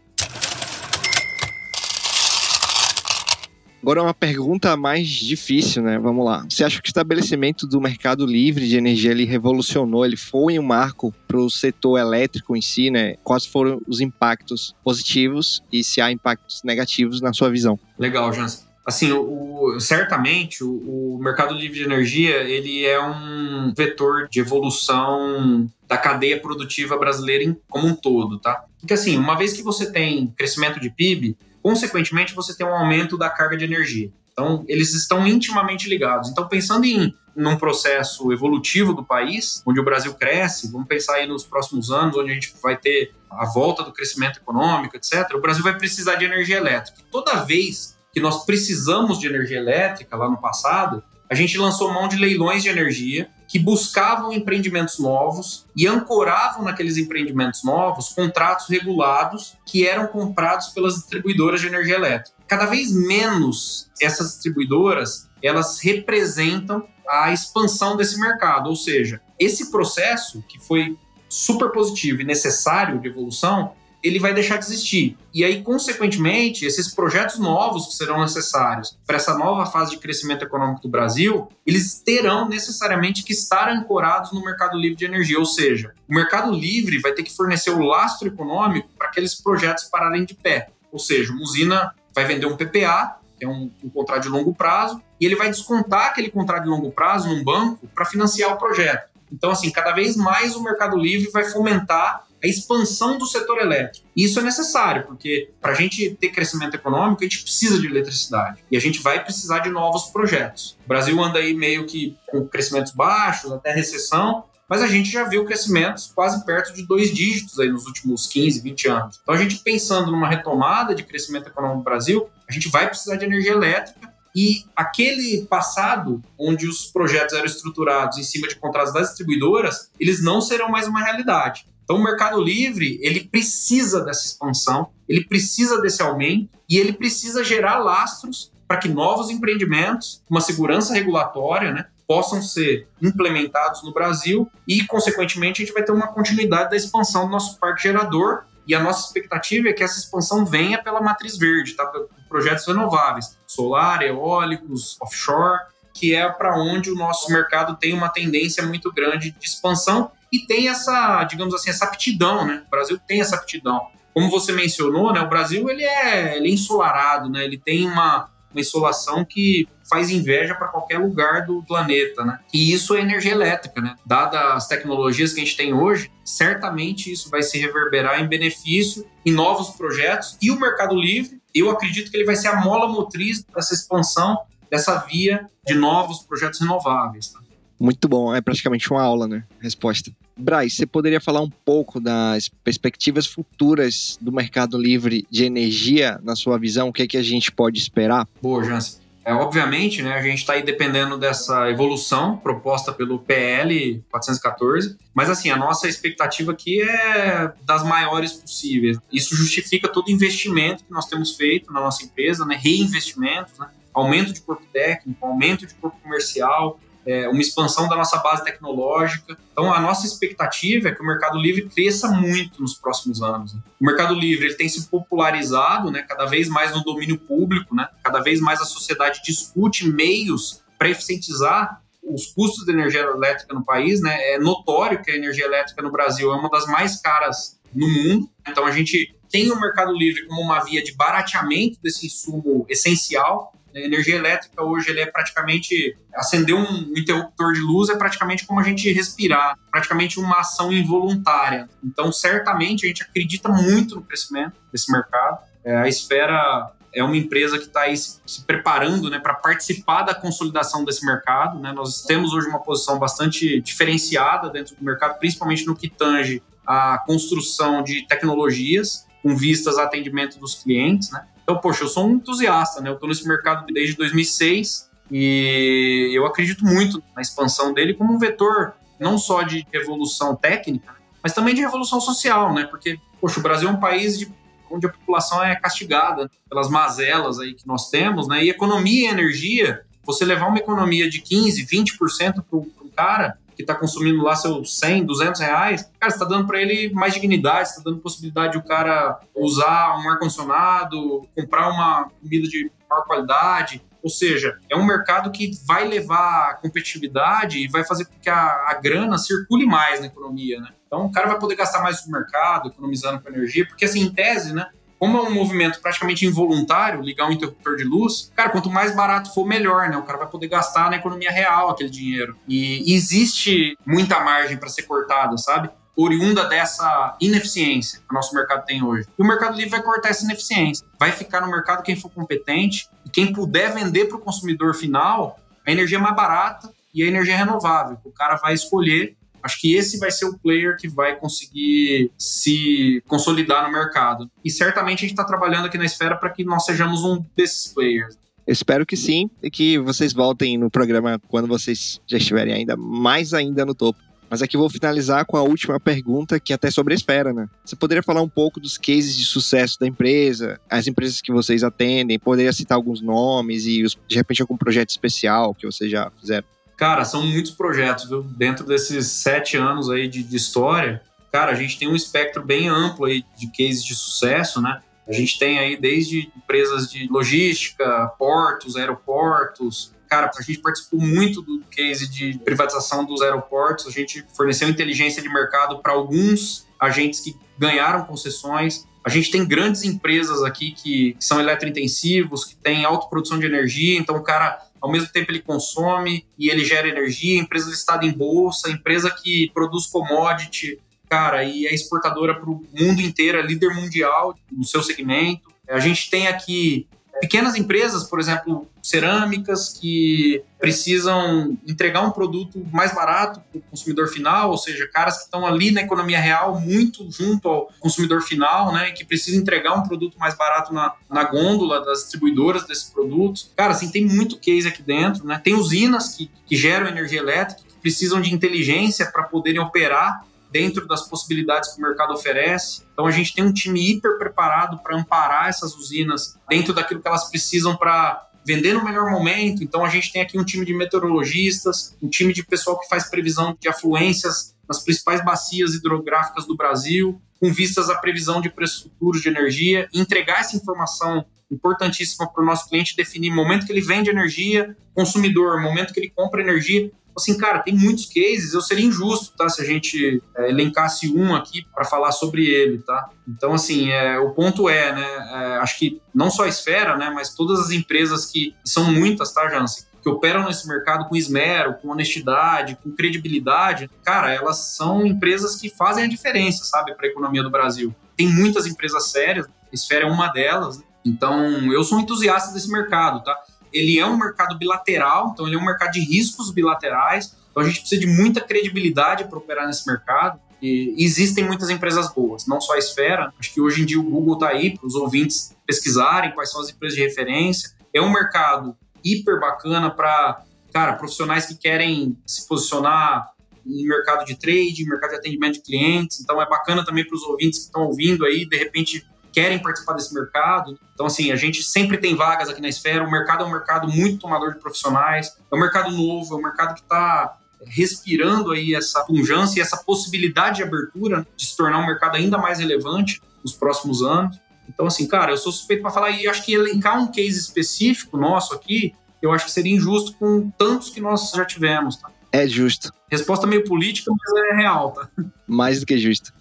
Agora 3.84 4.02
uma 4.02 4.14
pergunta 4.14 4.74
mais 4.78 5.06
difícil, 5.08 5.82
né? 5.82 5.98
Vamos 5.98 6.24
lá. 6.24 6.46
Você 6.48 6.64
acha 6.64 6.80
que 6.80 6.88
o 6.88 6.90
estabelecimento 6.90 7.66
do 7.66 7.78
mercado 7.78 8.24
livre 8.24 8.66
de 8.66 8.78
energia 8.78 9.10
ele 9.10 9.26
revolucionou, 9.26 10.06
ele 10.06 10.16
foi 10.16 10.58
um 10.58 10.62
marco 10.62 11.12
para 11.28 11.36
o 11.36 11.50
setor 11.50 11.98
elétrico 11.98 12.56
em 12.56 12.62
si, 12.62 12.90
né? 12.90 13.16
Quais 13.22 13.44
foram 13.44 13.82
os 13.86 14.00
impactos 14.00 14.74
positivos 14.82 15.62
e 15.70 15.84
se 15.84 16.00
há 16.00 16.10
impactos 16.10 16.62
negativos 16.64 17.20
na 17.20 17.34
sua 17.34 17.50
visão? 17.50 17.78
Legal, 17.98 18.32
Jans. 18.32 18.66
Assim, 18.86 19.12
o, 19.12 19.78
certamente 19.78 20.64
o, 20.64 21.16
o 21.16 21.18
mercado 21.22 21.52
livre 21.52 21.76
de 21.76 21.84
energia 21.84 22.36
ele 22.36 22.86
é 22.86 22.98
um 22.98 23.70
vetor 23.76 24.28
de 24.30 24.40
evolução 24.40 25.70
da 25.86 25.98
cadeia 25.98 26.40
produtiva 26.40 26.96
brasileira 26.96 27.54
como 27.68 27.86
um 27.86 27.94
todo, 27.94 28.38
tá? 28.38 28.64
Porque 28.80 28.94
assim, 28.94 29.18
uma 29.18 29.36
vez 29.36 29.52
que 29.52 29.62
você 29.62 29.92
tem 29.92 30.28
crescimento 30.28 30.80
de 30.80 30.88
PIB, 30.88 31.36
consequentemente, 31.64 32.34
você 32.34 32.54
tem 32.54 32.66
um 32.66 32.74
aumento 32.74 33.16
da 33.16 33.30
carga 33.30 33.56
de 33.56 33.64
energia. 33.64 34.12
Então, 34.30 34.66
eles 34.68 34.92
estão 34.92 35.26
intimamente 35.26 35.88
ligados. 35.88 36.28
Então, 36.28 36.46
pensando 36.46 36.84
em 36.84 37.14
num 37.34 37.56
processo 37.56 38.32
evolutivo 38.32 38.94
do 38.94 39.02
país, 39.02 39.60
onde 39.66 39.80
o 39.80 39.84
Brasil 39.84 40.14
cresce, 40.14 40.70
vamos 40.70 40.86
pensar 40.86 41.14
aí 41.14 41.26
nos 41.26 41.42
próximos 41.42 41.90
anos, 41.90 42.16
onde 42.16 42.30
a 42.30 42.34
gente 42.34 42.54
vai 42.62 42.76
ter 42.76 43.12
a 43.28 43.44
volta 43.46 43.82
do 43.82 43.92
crescimento 43.92 44.38
econômico, 44.38 44.94
etc., 44.96 45.30
o 45.34 45.40
Brasil 45.40 45.64
vai 45.64 45.76
precisar 45.76 46.14
de 46.14 46.26
energia 46.26 46.58
elétrica. 46.58 46.98
Toda 47.10 47.42
vez 47.42 47.98
que 48.12 48.20
nós 48.20 48.44
precisamos 48.44 49.18
de 49.18 49.26
energia 49.26 49.56
elétrica 49.56 50.16
lá 50.16 50.30
no 50.30 50.36
passado, 50.36 51.02
a 51.28 51.34
gente 51.34 51.58
lançou 51.58 51.92
mão 51.92 52.08
de 52.08 52.16
leilões 52.16 52.62
de 52.62 52.68
energia 52.68 53.28
que 53.48 53.58
buscavam 53.58 54.32
empreendimentos 54.32 54.98
novos 54.98 55.66
e 55.76 55.86
ancoravam 55.86 56.64
naqueles 56.64 56.96
empreendimentos 56.96 57.62
novos 57.62 58.08
contratos 58.10 58.68
regulados 58.68 59.56
que 59.66 59.86
eram 59.86 60.06
comprados 60.06 60.68
pelas 60.68 60.94
distribuidoras 60.94 61.60
de 61.60 61.68
energia 61.68 61.96
elétrica. 61.96 62.36
Cada 62.46 62.66
vez 62.66 62.92
menos 62.92 63.90
essas 64.00 64.32
distribuidoras 64.32 65.28
elas 65.42 65.78
representam 65.80 66.86
a 67.08 67.32
expansão 67.32 67.96
desse 67.96 68.18
mercado, 68.18 68.70
ou 68.70 68.76
seja, 68.76 69.20
esse 69.38 69.70
processo 69.70 70.42
que 70.48 70.58
foi 70.58 70.96
super 71.28 71.70
positivo 71.70 72.22
e 72.22 72.24
necessário 72.24 73.00
de 73.00 73.08
evolução, 73.08 73.74
ele 74.04 74.18
vai 74.18 74.34
deixar 74.34 74.58
de 74.58 74.66
existir. 74.66 75.16
E 75.32 75.42
aí, 75.42 75.62
consequentemente, 75.62 76.66
esses 76.66 76.94
projetos 76.94 77.38
novos 77.38 77.86
que 77.86 77.94
serão 77.94 78.20
necessários 78.20 78.94
para 79.06 79.16
essa 79.16 79.36
nova 79.36 79.64
fase 79.64 79.92
de 79.92 79.98
crescimento 79.98 80.44
econômico 80.44 80.82
do 80.82 80.90
Brasil, 80.90 81.48
eles 81.66 82.02
terão 82.04 82.46
necessariamente 82.46 83.22
que 83.22 83.32
estar 83.32 83.66
ancorados 83.70 84.30
no 84.30 84.44
mercado 84.44 84.76
livre 84.76 84.96
de 84.96 85.06
energia. 85.06 85.38
Ou 85.38 85.46
seja, 85.46 85.94
o 86.06 86.14
mercado 86.14 86.52
livre 86.52 86.98
vai 86.98 87.12
ter 87.12 87.22
que 87.22 87.34
fornecer 87.34 87.70
o 87.70 87.82
lastro 87.82 88.28
econômico 88.28 88.90
para 88.98 89.08
aqueles 89.08 89.34
projetos 89.34 89.84
pararem 89.84 90.26
de 90.26 90.34
pé. 90.34 90.68
Ou 90.92 90.98
seja, 90.98 91.32
uma 91.32 91.42
usina 91.42 91.94
vai 92.14 92.26
vender 92.26 92.44
um 92.44 92.56
PPA, 92.56 93.16
que 93.38 93.44
é 93.46 93.48
um, 93.48 93.70
um 93.82 93.88
contrato 93.88 94.24
de 94.24 94.28
longo 94.28 94.54
prazo, 94.54 95.00
e 95.18 95.24
ele 95.24 95.34
vai 95.34 95.48
descontar 95.48 96.08
aquele 96.08 96.30
contrato 96.30 96.64
de 96.64 96.68
longo 96.68 96.92
prazo 96.92 97.28
num 97.28 97.42
banco 97.42 97.88
para 97.94 98.04
financiar 98.04 98.52
o 98.52 98.58
projeto. 98.58 99.08
Então, 99.32 99.50
assim, 99.50 99.70
cada 99.70 99.92
vez 99.92 100.14
mais 100.14 100.54
o 100.54 100.62
mercado 100.62 100.96
livre 100.96 101.30
vai 101.30 101.44
fomentar 101.44 102.24
a 102.44 102.46
expansão 102.46 103.16
do 103.16 103.26
setor 103.26 103.58
elétrico. 103.58 104.06
Isso 104.14 104.38
é 104.38 104.42
necessário, 104.42 105.06
porque 105.06 105.50
para 105.60 105.72
a 105.72 105.74
gente 105.74 106.14
ter 106.20 106.28
crescimento 106.28 106.74
econômico, 106.74 107.22
a 107.22 107.24
gente 107.24 107.42
precisa 107.42 107.80
de 107.80 107.86
eletricidade. 107.86 108.62
E 108.70 108.76
a 108.76 108.80
gente 108.80 109.00
vai 109.00 109.22
precisar 109.22 109.60
de 109.60 109.70
novos 109.70 110.04
projetos. 110.04 110.76
O 110.84 110.88
Brasil 110.88 111.18
anda 111.22 111.38
aí 111.38 111.54
meio 111.54 111.86
que 111.86 112.16
com 112.26 112.46
crescimentos 112.46 112.92
baixos, 112.92 113.50
até 113.50 113.72
recessão, 113.72 114.44
mas 114.68 114.82
a 114.82 114.86
gente 114.86 115.10
já 115.10 115.24
viu 115.24 115.44
crescimentos 115.44 116.12
quase 116.14 116.44
perto 116.44 116.74
de 116.74 116.86
dois 116.86 117.14
dígitos 117.14 117.58
aí 117.58 117.70
nos 117.70 117.86
últimos 117.86 118.26
15, 118.26 118.60
20 118.60 118.88
anos. 118.88 119.20
Então, 119.22 119.34
a 119.34 119.38
gente 119.38 119.56
pensando 119.58 120.10
numa 120.10 120.28
retomada 120.28 120.94
de 120.94 121.02
crescimento 121.02 121.48
econômico 121.48 121.78
no 121.78 121.84
Brasil, 121.84 122.28
a 122.48 122.52
gente 122.52 122.68
vai 122.68 122.88
precisar 122.88 123.16
de 123.16 123.24
energia 123.24 123.52
elétrica 123.52 124.12
e 124.34 124.64
aquele 124.74 125.46
passado, 125.46 126.20
onde 126.38 126.66
os 126.66 126.86
projetos 126.86 127.34
eram 127.34 127.46
estruturados 127.46 128.18
em 128.18 128.24
cima 128.24 128.48
de 128.48 128.56
contratos 128.56 128.92
das 128.92 129.08
distribuidoras, 129.08 129.90
eles 129.98 130.22
não 130.22 130.40
serão 130.40 130.68
mais 130.68 130.88
uma 130.88 131.04
realidade. 131.04 131.66
Então, 131.84 131.96
o 131.96 132.02
Mercado 132.02 132.42
Livre, 132.42 132.98
ele 133.02 133.20
precisa 133.20 134.02
dessa 134.02 134.26
expansão, 134.26 134.90
ele 135.08 135.24
precisa 135.24 135.80
desse 135.80 136.02
aumento 136.02 136.48
e 136.68 136.78
ele 136.78 136.92
precisa 136.92 137.44
gerar 137.44 137.78
lastros 137.78 138.52
para 138.66 138.78
que 138.78 138.88
novos 138.88 139.30
empreendimentos, 139.30 140.22
uma 140.28 140.40
segurança 140.40 140.94
regulatória, 140.94 141.72
né, 141.72 141.86
possam 142.08 142.42
ser 142.42 142.88
implementados 143.00 143.82
no 143.82 143.92
Brasil 143.92 144.50
e, 144.66 144.84
consequentemente, 144.86 145.62
a 145.62 145.66
gente 145.66 145.74
vai 145.74 145.82
ter 145.82 145.92
uma 145.92 146.08
continuidade 146.08 146.70
da 146.70 146.76
expansão 146.76 147.26
do 147.26 147.30
nosso 147.30 147.58
parque 147.58 147.82
gerador. 147.82 148.44
E 148.66 148.74
a 148.74 148.82
nossa 148.82 149.06
expectativa 149.06 149.68
é 149.68 149.74
que 149.74 149.84
essa 149.84 149.98
expansão 149.98 150.46
venha 150.46 150.82
pela 150.82 151.02
matriz 151.02 151.36
verde, 151.36 151.74
tá? 151.74 151.84
Por 151.84 152.08
projetos 152.30 152.66
renováveis, 152.66 153.36
solar, 153.46 154.00
eólicos, 154.00 154.96
offshore, 155.02 155.60
que 155.92 156.14
é 156.14 156.26
para 156.30 156.58
onde 156.58 156.90
o 156.90 156.94
nosso 156.94 157.30
mercado 157.30 157.76
tem 157.76 157.92
uma 157.92 158.08
tendência 158.08 158.62
muito 158.66 158.90
grande 158.90 159.32
de 159.32 159.46
expansão 159.46 160.10
e 160.34 160.46
tem 160.46 160.68
essa, 160.68 161.22
digamos 161.24 161.54
assim, 161.54 161.70
essa 161.70 161.84
aptidão, 161.84 162.44
né? 162.44 162.62
O 162.66 162.70
Brasil 162.70 162.98
tem 163.06 163.20
essa 163.20 163.36
aptidão. 163.36 163.86
Como 164.12 164.30
você 164.30 164.52
mencionou, 164.52 165.12
né? 165.12 165.20
O 165.20 165.28
Brasil 165.28 165.68
ele 165.70 165.84
é, 165.84 166.36
ele 166.36 166.48
é 166.48 166.52
ensolarado, 166.52 167.28
né? 167.28 167.44
Ele 167.44 167.56
tem 167.58 167.86
uma, 167.86 168.28
uma 168.50 168.60
insolação 168.60 169.24
que 169.24 169.68
faz 169.88 170.10
inveja 170.10 170.54
para 170.54 170.68
qualquer 170.68 170.98
lugar 170.98 171.46
do 171.46 171.62
planeta, 171.62 172.24
né? 172.24 172.38
E 172.52 172.72
isso 172.72 172.94
é 172.94 173.00
energia 173.00 173.32
elétrica, 173.32 173.80
né? 173.80 173.94
Dadas 174.04 174.40
as 174.40 174.68
tecnologias 174.68 175.32
que 175.32 175.40
a 175.40 175.44
gente 175.44 175.56
tem 175.56 175.72
hoje, 175.72 176.10
certamente 176.24 177.12
isso 177.12 177.30
vai 177.30 177.42
se 177.42 177.58
reverberar 177.58 178.20
em 178.20 178.26
benefício 178.26 179.06
em 179.24 179.32
novos 179.32 179.70
projetos 179.76 180.36
e 180.40 180.50
o 180.50 180.58
Mercado 180.58 180.94
Livre, 180.96 181.40
eu 181.54 181.70
acredito 181.70 182.10
que 182.10 182.16
ele 182.16 182.24
vai 182.24 182.36
ser 182.36 182.48
a 182.48 182.60
mola 182.60 182.88
motriz 182.88 183.44
dessa 183.44 183.74
expansão 183.74 184.38
dessa 184.70 184.98
via 184.98 185.48
de 185.64 185.74
novos 185.74 186.20
projetos 186.20 186.60
renováveis. 186.60 187.28
Tá? 187.28 187.40
Muito 187.78 188.08
bom, 188.08 188.34
é 188.34 188.40
praticamente 188.40 188.90
uma 188.90 189.02
aula, 189.02 189.28
né? 189.28 189.44
Resposta. 189.60 190.10
Braz, 190.36 190.74
você 190.74 190.86
poderia 190.86 191.20
falar 191.20 191.40
um 191.40 191.50
pouco 191.50 192.00
das 192.00 192.48
perspectivas 192.48 193.26
futuras 193.26 194.18
do 194.20 194.32
mercado 194.32 194.76
livre 194.76 195.26
de 195.30 195.44
energia, 195.44 196.20
na 196.22 196.34
sua 196.34 196.58
visão? 196.58 196.88
O 196.88 196.92
que, 196.92 197.02
é 197.02 197.06
que 197.06 197.16
a 197.16 197.22
gente 197.22 197.52
pode 197.52 197.78
esperar? 197.78 198.26
Boa, 198.42 198.64
Jansen. 198.64 199.04
É, 199.24 199.32
obviamente, 199.32 200.02
né, 200.02 200.12
a 200.12 200.22
gente 200.22 200.40
está 200.40 200.52
aí 200.52 200.62
dependendo 200.62 201.16
dessa 201.16 201.70
evolução 201.70 202.36
proposta 202.36 202.92
pelo 202.92 203.18
PL 203.18 204.04
414, 204.10 204.98
mas 205.14 205.30
assim, 205.30 205.48
a 205.48 205.56
nossa 205.56 205.88
expectativa 205.88 206.52
aqui 206.52 206.82
é 206.82 207.50
das 207.64 207.82
maiores 207.82 208.34
possíveis. 208.34 208.98
Isso 209.10 209.34
justifica 209.34 209.88
todo 209.88 210.10
investimento 210.10 210.84
que 210.84 210.92
nós 210.92 211.06
temos 211.06 211.36
feito 211.36 211.72
na 211.72 211.80
nossa 211.80 212.04
empresa, 212.04 212.44
né, 212.44 212.58
reinvestimentos, 212.60 213.58
né, 213.58 213.68
aumento 213.94 214.30
de 214.30 214.42
corpo 214.42 214.64
técnico, 214.70 215.24
aumento 215.24 215.66
de 215.66 215.72
corpo 215.74 215.96
comercial, 216.02 216.78
é, 217.06 217.28
uma 217.28 217.40
expansão 217.40 217.88
da 217.88 217.96
nossa 217.96 218.18
base 218.18 218.44
tecnológica. 218.44 219.36
Então, 219.52 219.72
a 219.72 219.80
nossa 219.80 220.06
expectativa 220.06 220.88
é 220.88 220.92
que 220.92 221.02
o 221.02 221.06
Mercado 221.06 221.38
Livre 221.38 221.68
cresça 221.68 222.08
muito 222.08 222.60
nos 222.60 222.74
próximos 222.74 223.22
anos. 223.22 223.54
Né? 223.54 223.60
O 223.80 223.84
Mercado 223.84 224.14
Livre 224.14 224.46
ele 224.46 224.54
tem 224.54 224.68
se 224.68 224.88
popularizado 224.88 225.90
né, 225.90 226.02
cada 226.02 226.26
vez 226.26 226.48
mais 226.48 226.72
no 226.74 226.82
domínio 226.82 227.18
público, 227.18 227.74
né? 227.74 227.88
cada 228.02 228.20
vez 228.20 228.40
mais 228.40 228.60
a 228.60 228.64
sociedade 228.64 229.20
discute 229.24 229.88
meios 229.88 230.62
para 230.78 230.88
eficientizar 230.88 231.80
os 232.02 232.26
custos 232.26 232.64
de 232.66 232.72
energia 232.72 233.00
elétrica 233.00 233.54
no 233.54 233.64
país. 233.64 234.00
Né? 234.00 234.34
É 234.34 234.38
notório 234.38 235.02
que 235.02 235.10
a 235.10 235.16
energia 235.16 235.44
elétrica 235.44 235.82
no 235.82 235.90
Brasil 235.90 236.32
é 236.32 236.36
uma 236.36 236.50
das 236.50 236.66
mais 236.66 237.00
caras 237.00 237.60
no 237.74 237.88
mundo. 237.88 238.28
Então, 238.48 238.64
a 238.64 238.70
gente 238.70 239.14
tem 239.30 239.50
o 239.50 239.60
Mercado 239.60 239.92
Livre 239.92 240.26
como 240.26 240.40
uma 240.40 240.60
via 240.60 240.82
de 240.82 240.94
barateamento 240.94 241.78
desse 241.82 242.06
insumo 242.06 242.64
essencial 242.68 243.53
energia 243.74 244.16
elétrica 244.16 244.62
hoje 244.62 244.90
ele 244.90 245.00
é 245.00 245.06
praticamente 245.06 245.96
acender 246.14 246.54
um 246.54 246.92
interruptor 246.96 247.52
de 247.52 247.60
luz 247.60 247.88
é 247.88 247.96
praticamente 247.96 248.46
como 248.46 248.60
a 248.60 248.62
gente 248.62 248.90
respirar, 248.92 249.58
praticamente 249.70 250.20
uma 250.20 250.40
ação 250.40 250.72
involuntária. 250.72 251.68
Então, 251.82 252.12
certamente 252.12 252.84
a 252.84 252.88
gente 252.88 253.02
acredita 253.02 253.48
muito 253.48 253.96
no 253.96 254.02
crescimento 254.02 254.54
desse 254.72 254.90
mercado. 254.92 255.38
É, 255.64 255.76
a 255.76 255.88
esfera 255.88 256.72
é 256.94 257.02
uma 257.02 257.16
empresa 257.16 257.58
que 257.58 257.64
está 257.64 257.82
aí 257.82 257.96
se, 257.96 258.20
se, 258.24 258.44
preparando 258.44 259.10
né, 259.10 259.18
para 259.18 259.34
participar 259.34 260.02
da 260.02 260.14
consolidação 260.14 260.84
desse 260.84 261.04
mercado. 261.04 261.58
Né? 261.58 261.72
Nós 261.72 262.02
temos 262.02 262.32
hoje 262.32 262.46
uma 262.46 262.60
posição 262.60 262.98
bastante 262.98 263.60
diferenciada 263.60 264.48
dentro 264.48 264.76
do 264.76 264.84
mercado, 264.84 265.18
principalmente 265.18 265.66
no 265.66 265.74
que 265.74 265.88
tange 265.88 266.42
a 266.66 267.02
construção 267.04 267.82
de 267.82 268.06
tecnologias 268.06 269.06
com 269.22 269.36
vistas 269.36 269.76
a 269.78 269.84
atendimento 269.84 270.38
dos 270.38 270.54
clientes. 270.54 271.10
Né? 271.10 271.26
Então, 271.44 271.58
poxa, 271.58 271.84
eu 271.84 271.88
sou 271.88 272.06
um 272.06 272.14
entusiasta, 272.14 272.80
né? 272.80 272.88
Eu 272.88 272.94
estou 272.94 273.08
nesse 273.08 273.28
mercado 273.28 273.66
desde 273.72 273.96
2006 273.96 274.90
e 275.10 276.10
eu 276.14 276.26
acredito 276.26 276.64
muito 276.64 277.02
na 277.14 277.20
expansão 277.22 277.72
dele 277.72 277.94
como 277.94 278.14
um 278.14 278.18
vetor 278.18 278.74
não 278.98 279.18
só 279.18 279.42
de 279.42 279.66
revolução 279.70 280.34
técnica, 280.34 280.94
mas 281.22 281.34
também 281.34 281.54
de 281.54 281.60
revolução 281.60 282.00
social, 282.00 282.54
né? 282.54 282.64
Porque, 282.64 282.98
poxa, 283.20 283.38
o 283.38 283.42
Brasil 283.42 283.68
é 283.68 283.72
um 283.72 283.80
país 283.80 284.18
de, 284.18 284.32
onde 284.70 284.86
a 284.86 284.90
população 284.90 285.42
é 285.42 285.54
castigada 285.54 286.30
pelas 286.48 286.70
mazelas 286.70 287.38
aí 287.38 287.54
que 287.54 287.66
nós 287.66 287.90
temos, 287.90 288.26
né? 288.26 288.42
E 288.42 288.48
economia 288.48 289.08
e 289.08 289.12
energia, 289.12 289.82
você 290.02 290.24
levar 290.24 290.48
uma 290.48 290.58
economia 290.58 291.08
de 291.10 291.20
15, 291.20 291.66
20% 291.66 292.42
para 292.48 292.58
o 292.58 292.90
cara, 292.96 293.38
que 293.54 293.62
está 293.62 293.74
consumindo 293.74 294.22
lá 294.22 294.34
seus 294.36 294.78
100, 294.78 295.04
200 295.04 295.40
reais, 295.40 295.82
cara, 295.98 296.10
você 296.10 296.16
está 296.16 296.24
dando 296.24 296.46
para 296.46 296.60
ele 296.60 296.92
mais 296.92 297.14
dignidade, 297.14 297.68
está 297.68 297.82
dando 297.82 297.98
possibilidade 297.98 298.52
de 298.52 298.58
o 298.58 298.62
cara 298.62 299.20
usar 299.34 299.96
um 299.98 300.08
ar-condicionado, 300.08 301.28
comprar 301.34 301.68
uma 301.70 302.10
comida 302.20 302.48
de 302.48 302.70
maior 302.88 303.04
qualidade. 303.04 303.82
Ou 304.02 304.10
seja, 304.10 304.58
é 304.68 304.76
um 304.76 304.84
mercado 304.84 305.30
que 305.30 305.52
vai 305.66 305.88
levar 305.88 306.60
competitividade 306.60 307.58
e 307.58 307.68
vai 307.68 307.84
fazer 307.84 308.04
com 308.04 308.12
que 308.20 308.28
a, 308.28 308.66
a 308.68 308.74
grana 308.74 309.16
circule 309.16 309.64
mais 309.64 310.00
na 310.00 310.06
economia, 310.06 310.60
né? 310.60 310.68
Então 310.86 311.06
o 311.06 311.12
cara 311.12 311.26
vai 311.26 311.38
poder 311.38 311.56
gastar 311.56 311.82
mais 311.82 312.04
no 312.04 312.12
mercado, 312.12 312.68
economizando 312.68 313.20
com 313.20 313.30
energia, 313.30 313.66
porque 313.66 313.86
assim, 313.86 314.02
em 314.02 314.12
tese, 314.12 314.52
né? 314.52 314.66
Como 315.04 315.18
é 315.18 315.20
um 315.20 315.34
movimento 315.34 315.82
praticamente 315.82 316.24
involuntário, 316.24 317.02
ligar 317.02 317.28
um 317.28 317.32
interruptor 317.32 317.76
de 317.76 317.84
luz, 317.84 318.32
cara, 318.34 318.48
quanto 318.48 318.70
mais 318.70 318.96
barato 318.96 319.34
for, 319.34 319.46
melhor, 319.46 319.90
né? 319.90 319.98
O 319.98 320.02
cara 320.02 320.20
vai 320.20 320.26
poder 320.26 320.48
gastar 320.48 320.88
na 320.88 320.96
economia 320.96 321.30
real 321.30 321.68
aquele 321.68 321.90
dinheiro. 321.90 322.38
E 322.48 322.94
existe 322.94 323.76
muita 323.84 324.20
margem 324.20 324.56
para 324.56 324.70
ser 324.70 324.84
cortada, 324.84 325.36
sabe? 325.36 325.68
oriunda 325.94 326.48
dessa 326.48 327.16
ineficiência 327.20 328.00
que 328.00 328.10
o 328.10 328.14
nosso 328.14 328.34
mercado 328.34 328.64
tem 328.64 328.82
hoje. 328.82 329.06
E 329.16 329.22
o 329.22 329.24
Mercado 329.24 329.54
Livre 329.54 329.70
vai 329.70 329.82
cortar 329.82 330.08
essa 330.08 330.24
ineficiência. 330.24 330.84
Vai 330.98 331.12
ficar 331.12 331.40
no 331.42 331.48
mercado 331.48 331.84
quem 331.84 331.94
for 331.94 332.10
competente 332.10 332.88
e 333.06 333.10
quem 333.10 333.32
puder 333.32 333.72
vender 333.72 334.06
para 334.06 334.16
o 334.16 334.20
consumidor 334.20 334.74
final 334.74 335.38
a 335.64 335.70
energia 335.70 336.00
mais 336.00 336.16
barata 336.16 336.68
e 336.92 337.04
a 337.04 337.06
energia 337.06 337.36
renovável. 337.36 337.96
O 338.04 338.10
cara 338.10 338.34
vai 338.36 338.54
escolher. 338.54 339.16
Acho 339.44 339.60
que 339.60 339.74
esse 339.74 339.98
vai 339.98 340.10
ser 340.10 340.24
o 340.24 340.38
player 340.38 340.74
que 340.78 340.88
vai 340.88 341.16
conseguir 341.16 342.10
se 342.16 343.02
consolidar 343.06 343.66
no 343.66 343.70
mercado. 343.70 344.30
E 344.42 344.50
certamente 344.50 345.00
a 345.00 345.02
gente 345.02 345.10
está 345.10 345.24
trabalhando 345.24 345.66
aqui 345.66 345.76
na 345.76 345.84
esfera 345.84 346.16
para 346.16 346.30
que 346.30 346.42
nós 346.42 346.64
sejamos 346.64 347.04
um 347.04 347.22
desses 347.36 347.70
players. 347.70 348.16
Espero 348.46 348.86
que 348.86 348.96
sim 348.96 349.30
e 349.42 349.50
que 349.50 349.78
vocês 349.78 350.14
voltem 350.14 350.56
no 350.56 350.70
programa 350.70 351.20
quando 351.28 351.46
vocês 351.46 352.00
já 352.06 352.16
estiverem 352.16 352.54
ainda 352.54 352.74
mais 352.74 353.34
ainda 353.34 353.66
no 353.66 353.74
topo. 353.74 353.98
Mas 354.30 354.40
aqui 354.40 354.56
vou 354.56 354.70
finalizar 354.70 355.24
com 355.26 355.36
a 355.36 355.42
última 355.42 355.78
pergunta, 355.78 356.40
que 356.40 356.52
é 356.52 356.56
até 356.56 356.70
sobre 356.70 356.94
a 356.94 356.96
esfera, 356.96 357.32
né? 357.32 357.46
Você 357.64 357.76
poderia 357.76 358.02
falar 358.02 358.22
um 358.22 358.28
pouco 358.28 358.58
dos 358.58 358.78
cases 358.78 359.16
de 359.16 359.24
sucesso 359.24 359.78
da 359.78 359.86
empresa, 359.86 360.58
as 360.68 360.86
empresas 360.86 361.20
que 361.20 361.30
vocês 361.30 361.62
atendem, 361.62 362.18
poderia 362.18 362.52
citar 362.52 362.76
alguns 362.76 363.02
nomes 363.02 363.66
e 363.66 363.82
de 364.08 364.16
repente 364.16 364.40
algum 364.40 364.56
projeto 364.56 364.90
especial 364.90 365.54
que 365.54 365.66
vocês 365.66 365.90
já 365.90 366.10
fizeram? 366.18 366.53
Cara, 366.76 367.04
são 367.04 367.26
muitos 367.26 367.52
projetos, 367.52 368.08
viu? 368.08 368.22
Dentro 368.22 368.64
desses 368.64 369.06
sete 369.08 369.56
anos 369.56 369.90
aí 369.90 370.08
de, 370.08 370.22
de 370.22 370.36
história, 370.36 371.02
cara, 371.30 371.52
a 371.52 371.54
gente 371.54 371.78
tem 371.78 371.88
um 371.88 371.94
espectro 371.96 372.42
bem 372.42 372.68
amplo 372.68 373.06
aí 373.06 373.24
de 373.36 373.46
cases 373.48 373.84
de 373.84 373.94
sucesso, 373.94 374.60
né? 374.60 374.80
A 375.06 375.12
gente 375.12 375.38
tem 375.38 375.58
aí 375.58 375.76
desde 375.76 376.32
empresas 376.36 376.90
de 376.90 377.06
logística, 377.08 378.10
portos, 378.18 378.74
aeroportos, 378.76 379.94
Cara, 380.14 380.30
a 380.36 380.42
gente 380.42 380.60
participou 380.60 381.00
muito 381.00 381.42
do 381.42 381.60
case 381.70 382.08
de 382.08 382.38
privatização 382.38 383.04
dos 383.04 383.20
aeroportos, 383.20 383.88
a 383.88 383.90
gente 383.90 384.24
forneceu 384.36 384.68
inteligência 384.68 385.20
de 385.20 385.28
mercado 385.28 385.80
para 385.80 385.92
alguns 385.92 386.68
agentes 386.78 387.18
que 387.18 387.34
ganharam 387.58 388.04
concessões. 388.04 388.86
A 389.04 389.08
gente 389.08 389.30
tem 389.30 389.44
grandes 389.44 389.82
empresas 389.82 390.44
aqui 390.44 390.70
que, 390.70 391.16
são 391.18 391.40
eletrointensivos, 391.40 392.44
que 392.44 392.54
têm 392.54 392.84
autoprodução 392.84 393.40
de 393.40 393.46
energia, 393.46 393.98
então 393.98 394.14
o 394.14 394.22
cara 394.22 394.56
ao 394.84 394.92
mesmo 394.92 395.08
tempo 395.08 395.32
ele 395.32 395.40
consome 395.40 396.26
e 396.38 396.50
ele 396.50 396.62
gera 396.62 396.86
energia, 396.86 397.40
empresa 397.40 397.70
listada 397.70 398.04
em 398.04 398.12
bolsa, 398.12 398.70
empresa 398.70 399.10
que 399.10 399.50
produz 399.54 399.86
commodity, 399.86 400.78
cara, 401.08 401.42
e 401.42 401.66
é 401.66 401.72
exportadora 401.72 402.34
para 402.34 402.50
o 402.50 402.62
mundo 402.70 403.00
inteiro, 403.00 403.38
é 403.38 403.42
líder 403.42 403.74
mundial 403.74 404.38
no 404.52 404.62
seu 404.62 404.82
segmento. 404.82 405.50
A 405.70 405.78
gente 405.78 406.10
tem 406.10 406.26
aqui 406.26 406.86
pequenas 407.24 407.56
empresas, 407.56 408.04
por 408.04 408.20
exemplo, 408.20 408.68
cerâmicas, 408.82 409.70
que 409.70 410.42
precisam 410.60 411.56
entregar 411.66 412.02
um 412.02 412.10
produto 412.10 412.62
mais 412.70 412.94
barato 412.94 413.40
para 413.50 413.58
o 413.58 413.62
consumidor 413.62 414.08
final, 414.08 414.50
ou 414.50 414.58
seja, 414.58 414.86
caras 414.92 415.16
que 415.16 415.24
estão 415.24 415.46
ali 415.46 415.70
na 415.70 415.80
economia 415.80 416.20
real, 416.20 416.60
muito 416.60 417.10
junto 417.10 417.48
ao 417.48 417.72
consumidor 417.80 418.20
final, 418.20 418.74
né, 418.74 418.90
que 418.90 419.06
precisam 419.06 419.40
entregar 419.40 419.72
um 419.74 419.82
produto 419.82 420.18
mais 420.18 420.36
barato 420.36 420.74
na, 420.74 420.92
na 421.08 421.24
gôndola 421.24 421.82
das 421.82 422.00
distribuidoras 422.00 422.66
desses 422.66 422.90
produtos. 422.90 423.50
Cara, 423.56 423.72
assim, 423.72 423.90
tem 423.90 424.04
muito 424.04 424.38
case 424.38 424.68
aqui 424.68 424.82
dentro, 424.82 425.24
né? 425.26 425.40
Tem 425.42 425.54
usinas 425.54 426.14
que, 426.14 426.30
que 426.46 426.54
geram 426.54 426.86
energia 426.86 427.20
elétrica, 427.20 427.62
que 427.66 427.80
precisam 427.80 428.20
de 428.20 428.34
inteligência 428.34 429.06
para 429.10 429.22
poderem 429.22 429.60
operar 429.60 430.26
dentro 430.54 430.86
das 430.86 431.08
possibilidades 431.08 431.74
que 431.74 431.80
o 431.80 431.82
mercado 431.82 432.14
oferece. 432.14 432.84
Então 432.92 433.06
a 433.06 433.10
gente 433.10 433.34
tem 433.34 433.42
um 433.42 433.52
time 433.52 433.90
hiper 433.90 434.16
preparado 434.16 434.78
para 434.78 434.96
amparar 434.96 435.48
essas 435.48 435.74
usinas 435.74 436.38
dentro 436.48 436.72
daquilo 436.72 437.02
que 437.02 437.08
elas 437.08 437.28
precisam 437.28 437.76
para 437.76 438.30
vender 438.46 438.72
no 438.72 438.84
melhor 438.84 439.10
momento. 439.10 439.64
Então 439.64 439.84
a 439.84 439.88
gente 439.88 440.12
tem 440.12 440.22
aqui 440.22 440.38
um 440.38 440.44
time 440.44 440.64
de 440.64 440.72
meteorologistas, 440.72 441.96
um 442.00 442.08
time 442.08 442.32
de 442.32 442.44
pessoal 442.44 442.78
que 442.78 442.88
faz 442.88 443.10
previsão 443.10 443.56
de 443.58 443.68
afluências 443.68 444.54
nas 444.68 444.80
principais 444.84 445.24
bacias 445.24 445.74
hidrográficas 445.74 446.46
do 446.46 446.56
Brasil, 446.56 447.20
com 447.40 447.52
vistas 447.52 447.90
à 447.90 447.96
previsão 447.96 448.40
de 448.40 448.48
preços 448.48 448.82
futuros 448.84 449.22
de 449.22 449.28
energia, 449.28 449.88
e 449.92 450.00
entregar 450.00 450.38
essa 450.38 450.56
informação 450.56 451.26
importantíssima 451.50 452.32
para 452.32 452.42
o 452.42 452.46
nosso 452.46 452.68
cliente 452.68 452.96
definir 452.96 453.30
momento 453.30 453.66
que 453.66 453.72
ele 453.72 453.80
vende 453.80 454.08
energia, 454.08 454.76
consumidor, 454.94 455.60
momento 455.60 455.92
que 455.92 455.98
ele 455.98 456.12
compra 456.14 456.40
energia, 456.40 456.90
assim, 457.16 457.36
cara, 457.36 457.60
tem 457.60 457.74
muitos 457.74 458.06
cases, 458.06 458.54
eu 458.54 458.60
seria 458.60 458.84
injusto, 458.84 459.36
tá? 459.36 459.48
Se 459.48 459.62
a 459.62 459.64
gente 459.64 460.22
é, 460.36 460.50
elencasse 460.50 461.08
um 461.08 461.34
aqui 461.34 461.66
para 461.74 461.84
falar 461.84 462.12
sobre 462.12 462.46
ele, 462.46 462.78
tá? 462.78 463.08
Então, 463.26 463.54
assim, 463.54 463.90
é, 463.90 464.18
o 464.18 464.30
ponto 464.30 464.68
é, 464.68 464.92
né? 464.92 465.02
É, 465.02 465.56
acho 465.58 465.78
que 465.78 466.00
não 466.14 466.30
só 466.30 466.44
a 466.44 466.48
esfera, 466.48 466.96
né? 466.96 467.10
Mas 467.14 467.34
todas 467.34 467.60
as 467.60 467.70
empresas 467.70 468.26
que 468.26 468.54
são 468.64 468.92
muitas, 468.92 469.32
tá, 469.32 469.48
Jansen? 469.48 469.84
Que 470.02 470.08
operam 470.08 470.44
nesse 470.44 470.68
mercado 470.68 471.08
com 471.08 471.16
esmero, 471.16 471.74
com 471.74 471.88
honestidade, 471.88 472.76
com 472.82 472.90
credibilidade, 472.90 473.88
cara, 474.04 474.32
elas 474.32 474.74
são 474.76 475.06
empresas 475.06 475.56
que 475.56 475.70
fazem 475.70 476.04
a 476.04 476.08
diferença, 476.08 476.64
sabe, 476.64 476.94
para 476.94 477.06
a 477.06 477.10
economia 477.10 477.42
do 477.42 477.50
Brasil. 477.50 477.94
Tem 478.16 478.28
muitas 478.28 478.66
empresas 478.66 479.10
sérias, 479.10 479.46
a 479.46 479.50
esfera 479.74 480.04
é 480.04 480.10
uma 480.10 480.28
delas, 480.28 480.78
né? 480.78 480.84
Então, 481.04 481.70
eu 481.70 481.84
sou 481.84 481.98
um 481.98 482.00
entusiasta 482.00 482.52
desse 482.52 482.70
mercado, 482.70 483.22
tá? 483.22 483.38
Ele 483.74 483.98
é 483.98 484.06
um 484.06 484.16
mercado 484.16 484.56
bilateral, 484.56 485.30
então 485.32 485.46
ele 485.46 485.56
é 485.56 485.58
um 485.58 485.64
mercado 485.64 485.90
de 485.90 486.00
riscos 486.00 486.50
bilaterais. 486.52 487.36
Então 487.50 487.62
a 487.62 487.66
gente 487.66 487.80
precisa 487.80 488.00
de 488.00 488.06
muita 488.06 488.40
credibilidade 488.40 489.24
para 489.24 489.36
operar 489.36 489.66
nesse 489.66 489.86
mercado. 489.86 490.40
E 490.62 490.94
existem 491.04 491.44
muitas 491.44 491.68
empresas 491.68 492.10
boas, 492.14 492.46
não 492.46 492.58
só 492.60 492.74
a 492.74 492.78
Esfera. 492.78 493.32
Acho 493.38 493.52
que 493.52 493.60
hoje 493.60 493.82
em 493.82 493.84
dia 493.84 494.00
o 494.00 494.02
Google 494.02 494.34
está 494.34 494.48
aí 494.48 494.78
para 494.78 494.86
os 494.86 494.94
ouvintes 494.94 495.54
pesquisarem 495.66 496.32
quais 496.32 496.50
são 496.50 496.62
as 496.62 496.70
empresas 496.70 496.96
de 496.96 497.04
referência. 497.04 497.70
É 497.92 498.00
um 498.00 498.10
mercado 498.10 498.74
hiper 499.04 499.38
bacana 499.38 499.90
para, 499.90 500.42
cara, 500.72 500.94
profissionais 500.94 501.44
que 501.44 501.54
querem 501.54 502.16
se 502.24 502.48
posicionar 502.48 503.30
em 503.66 503.86
mercado 503.86 504.24
de 504.24 504.36
trade, 504.36 504.86
mercado 504.86 505.10
de 505.10 505.16
atendimento 505.16 505.54
de 505.54 505.62
clientes. 505.62 506.20
Então 506.20 506.40
é 506.40 506.48
bacana 506.48 506.84
também 506.84 507.06
para 507.06 507.14
os 507.14 507.22
ouvintes 507.24 507.58
que 507.58 507.64
estão 507.66 507.82
ouvindo 507.82 508.24
aí, 508.24 508.48
de 508.48 508.56
repente 508.56 509.04
querem 509.34 509.58
participar 509.58 509.94
desse 509.94 510.14
mercado. 510.14 510.78
Então, 510.94 511.06
assim, 511.06 511.32
a 511.32 511.36
gente 511.36 511.62
sempre 511.62 511.98
tem 511.98 512.14
vagas 512.14 512.48
aqui 512.48 512.62
na 512.62 512.68
esfera. 512.68 513.04
O 513.04 513.10
mercado 513.10 513.42
é 513.42 513.46
um 513.46 513.50
mercado 513.50 513.88
muito 513.88 514.20
tomador 514.20 514.54
de 514.54 514.60
profissionais, 514.60 515.36
é 515.50 515.56
um 515.56 515.58
mercado 515.58 515.90
novo, 515.90 516.34
é 516.34 516.38
um 516.38 516.42
mercado 516.42 516.74
que 516.74 516.82
está 516.82 517.36
respirando 517.66 518.52
aí 518.52 518.74
essa 518.74 519.02
punjância 519.04 519.58
e 519.58 519.62
essa 519.62 519.76
possibilidade 519.78 520.56
de 520.56 520.62
abertura 520.62 521.26
de 521.36 521.46
se 521.46 521.56
tornar 521.56 521.80
um 521.80 521.86
mercado 521.86 522.16
ainda 522.16 522.38
mais 522.38 522.60
relevante 522.60 523.20
nos 523.42 523.54
próximos 523.54 524.02
anos. 524.02 524.38
Então, 524.68 524.86
assim, 524.86 525.08
cara, 525.08 525.32
eu 525.32 525.36
sou 525.36 525.50
suspeito 525.50 525.82
para 525.82 525.90
falar 525.90 526.10
e 526.10 526.28
acho 526.28 526.44
que 526.44 526.54
elencar 526.54 527.02
um 527.02 527.10
case 527.10 527.38
específico 527.38 528.16
nosso 528.16 528.54
aqui, 528.54 528.94
eu 529.20 529.32
acho 529.32 529.46
que 529.46 529.50
seria 529.50 529.74
injusto 529.74 530.14
com 530.14 530.50
tantos 530.50 530.90
que 530.90 531.00
nós 531.00 531.32
já 531.32 531.44
tivemos, 531.44 531.96
tá? 531.96 532.10
É 532.30 532.46
justo. 532.46 532.92
Resposta 533.10 533.46
meio 533.46 533.64
política, 533.64 534.10
mas 534.10 534.52
é 534.52 534.56
real, 534.56 534.92
tá? 534.92 535.08
Mais 535.46 535.80
do 535.80 535.86
que 535.86 535.98
justo 535.98 536.32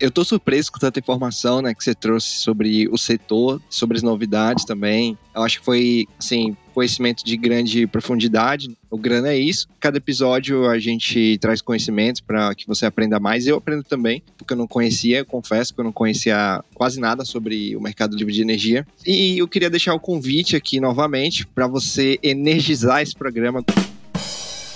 eu 0.00 0.10
tô 0.10 0.24
surpreso 0.24 0.70
com 0.72 0.78
tanta 0.78 0.98
informação, 0.98 1.60
né, 1.60 1.74
que 1.74 1.82
você 1.82 1.94
trouxe 1.94 2.38
sobre 2.38 2.88
o 2.88 2.96
setor, 2.96 3.60
sobre 3.68 3.96
as 3.96 4.02
novidades 4.02 4.64
também. 4.64 5.16
Eu 5.34 5.42
acho 5.42 5.58
que 5.58 5.64
foi, 5.64 6.06
assim, 6.18 6.56
conhecimento 6.74 7.24
de 7.24 7.36
grande 7.36 7.86
profundidade. 7.86 8.76
O 8.90 8.96
grana 8.96 9.28
é 9.28 9.38
isso. 9.38 9.68
Cada 9.80 9.98
episódio 9.98 10.68
a 10.68 10.78
gente 10.78 11.38
traz 11.38 11.60
conhecimentos 11.60 12.20
para 12.20 12.54
que 12.54 12.66
você 12.66 12.86
aprenda 12.86 13.18
mais. 13.18 13.46
Eu 13.46 13.56
aprendo 13.56 13.82
também, 13.82 14.22
porque 14.36 14.52
eu 14.52 14.56
não 14.56 14.66
conhecia, 14.66 15.24
confesso 15.24 15.74
que 15.74 15.80
eu 15.80 15.84
não 15.84 15.92
conhecia 15.92 16.62
quase 16.74 17.00
nada 17.00 17.24
sobre 17.24 17.76
o 17.76 17.80
mercado 17.80 18.16
livre 18.16 18.32
de 18.32 18.42
energia. 18.42 18.86
E 19.06 19.38
eu 19.38 19.48
queria 19.48 19.70
deixar 19.70 19.94
o 19.94 20.00
convite 20.00 20.56
aqui 20.56 20.80
novamente 20.80 21.46
para 21.46 21.66
você 21.66 22.18
energizar 22.22 23.02
esse 23.02 23.14
programa. 23.14 23.64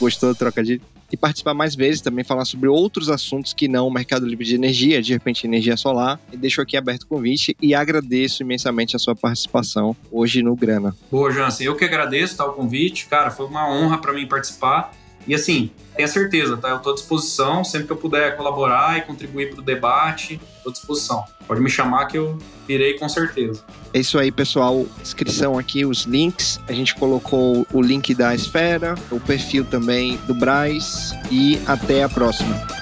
Gostou 0.00 0.32
do 0.32 0.36
trocadilho? 0.36 0.91
E 1.12 1.16
participar 1.16 1.52
mais 1.52 1.74
vezes, 1.74 2.00
também 2.00 2.24
falar 2.24 2.46
sobre 2.46 2.68
outros 2.68 3.10
assuntos 3.10 3.52
que 3.52 3.68
não 3.68 3.86
o 3.86 3.92
mercado 3.92 4.26
livre 4.26 4.44
de 4.44 4.54
energia, 4.54 5.02
de 5.02 5.12
repente 5.12 5.46
energia 5.46 5.76
solar. 5.76 6.18
E 6.32 6.36
deixo 6.36 6.62
aqui 6.62 6.76
aberto 6.76 7.02
o 7.02 7.06
convite 7.06 7.54
e 7.60 7.74
agradeço 7.74 8.42
imensamente 8.42 8.96
a 8.96 8.98
sua 8.98 9.14
participação 9.14 9.94
hoje 10.10 10.42
no 10.42 10.56
Grana. 10.56 10.96
Boa, 11.10 11.30
Jansen, 11.30 11.66
eu 11.66 11.76
que 11.76 11.84
agradeço 11.84 12.38
tá, 12.38 12.46
o 12.46 12.52
convite, 12.54 13.06
cara, 13.06 13.30
foi 13.30 13.46
uma 13.46 13.70
honra 13.70 13.98
para 13.98 14.12
mim 14.12 14.26
participar. 14.26 14.92
E 15.26 15.34
assim, 15.34 15.70
tenha 15.96 16.08
certeza, 16.08 16.56
tá? 16.56 16.70
Eu 16.70 16.76
estou 16.76 16.92
à 16.92 16.94
disposição, 16.94 17.64
sempre 17.64 17.86
que 17.86 17.92
eu 17.92 17.96
puder 17.96 18.36
colaborar 18.36 18.98
e 18.98 19.02
contribuir 19.02 19.50
para 19.50 19.60
o 19.60 19.62
debate, 19.62 20.40
estou 20.56 20.70
à 20.70 20.72
disposição. 20.72 21.24
Pode 21.46 21.60
me 21.60 21.70
chamar 21.70 22.06
que 22.06 22.18
eu 22.18 22.38
irei 22.68 22.98
com 22.98 23.08
certeza. 23.08 23.64
É 23.92 24.00
isso 24.00 24.18
aí, 24.18 24.32
pessoal. 24.32 24.86
Inscrição 25.00 25.58
aqui, 25.58 25.84
os 25.84 26.02
links. 26.02 26.58
A 26.68 26.72
gente 26.72 26.94
colocou 26.94 27.66
o 27.72 27.82
link 27.82 28.14
da 28.14 28.34
Esfera, 28.34 28.94
o 29.10 29.20
perfil 29.20 29.64
também 29.64 30.16
do 30.26 30.34
Braz 30.34 31.12
e 31.30 31.60
até 31.66 32.02
a 32.02 32.08
próxima. 32.08 32.81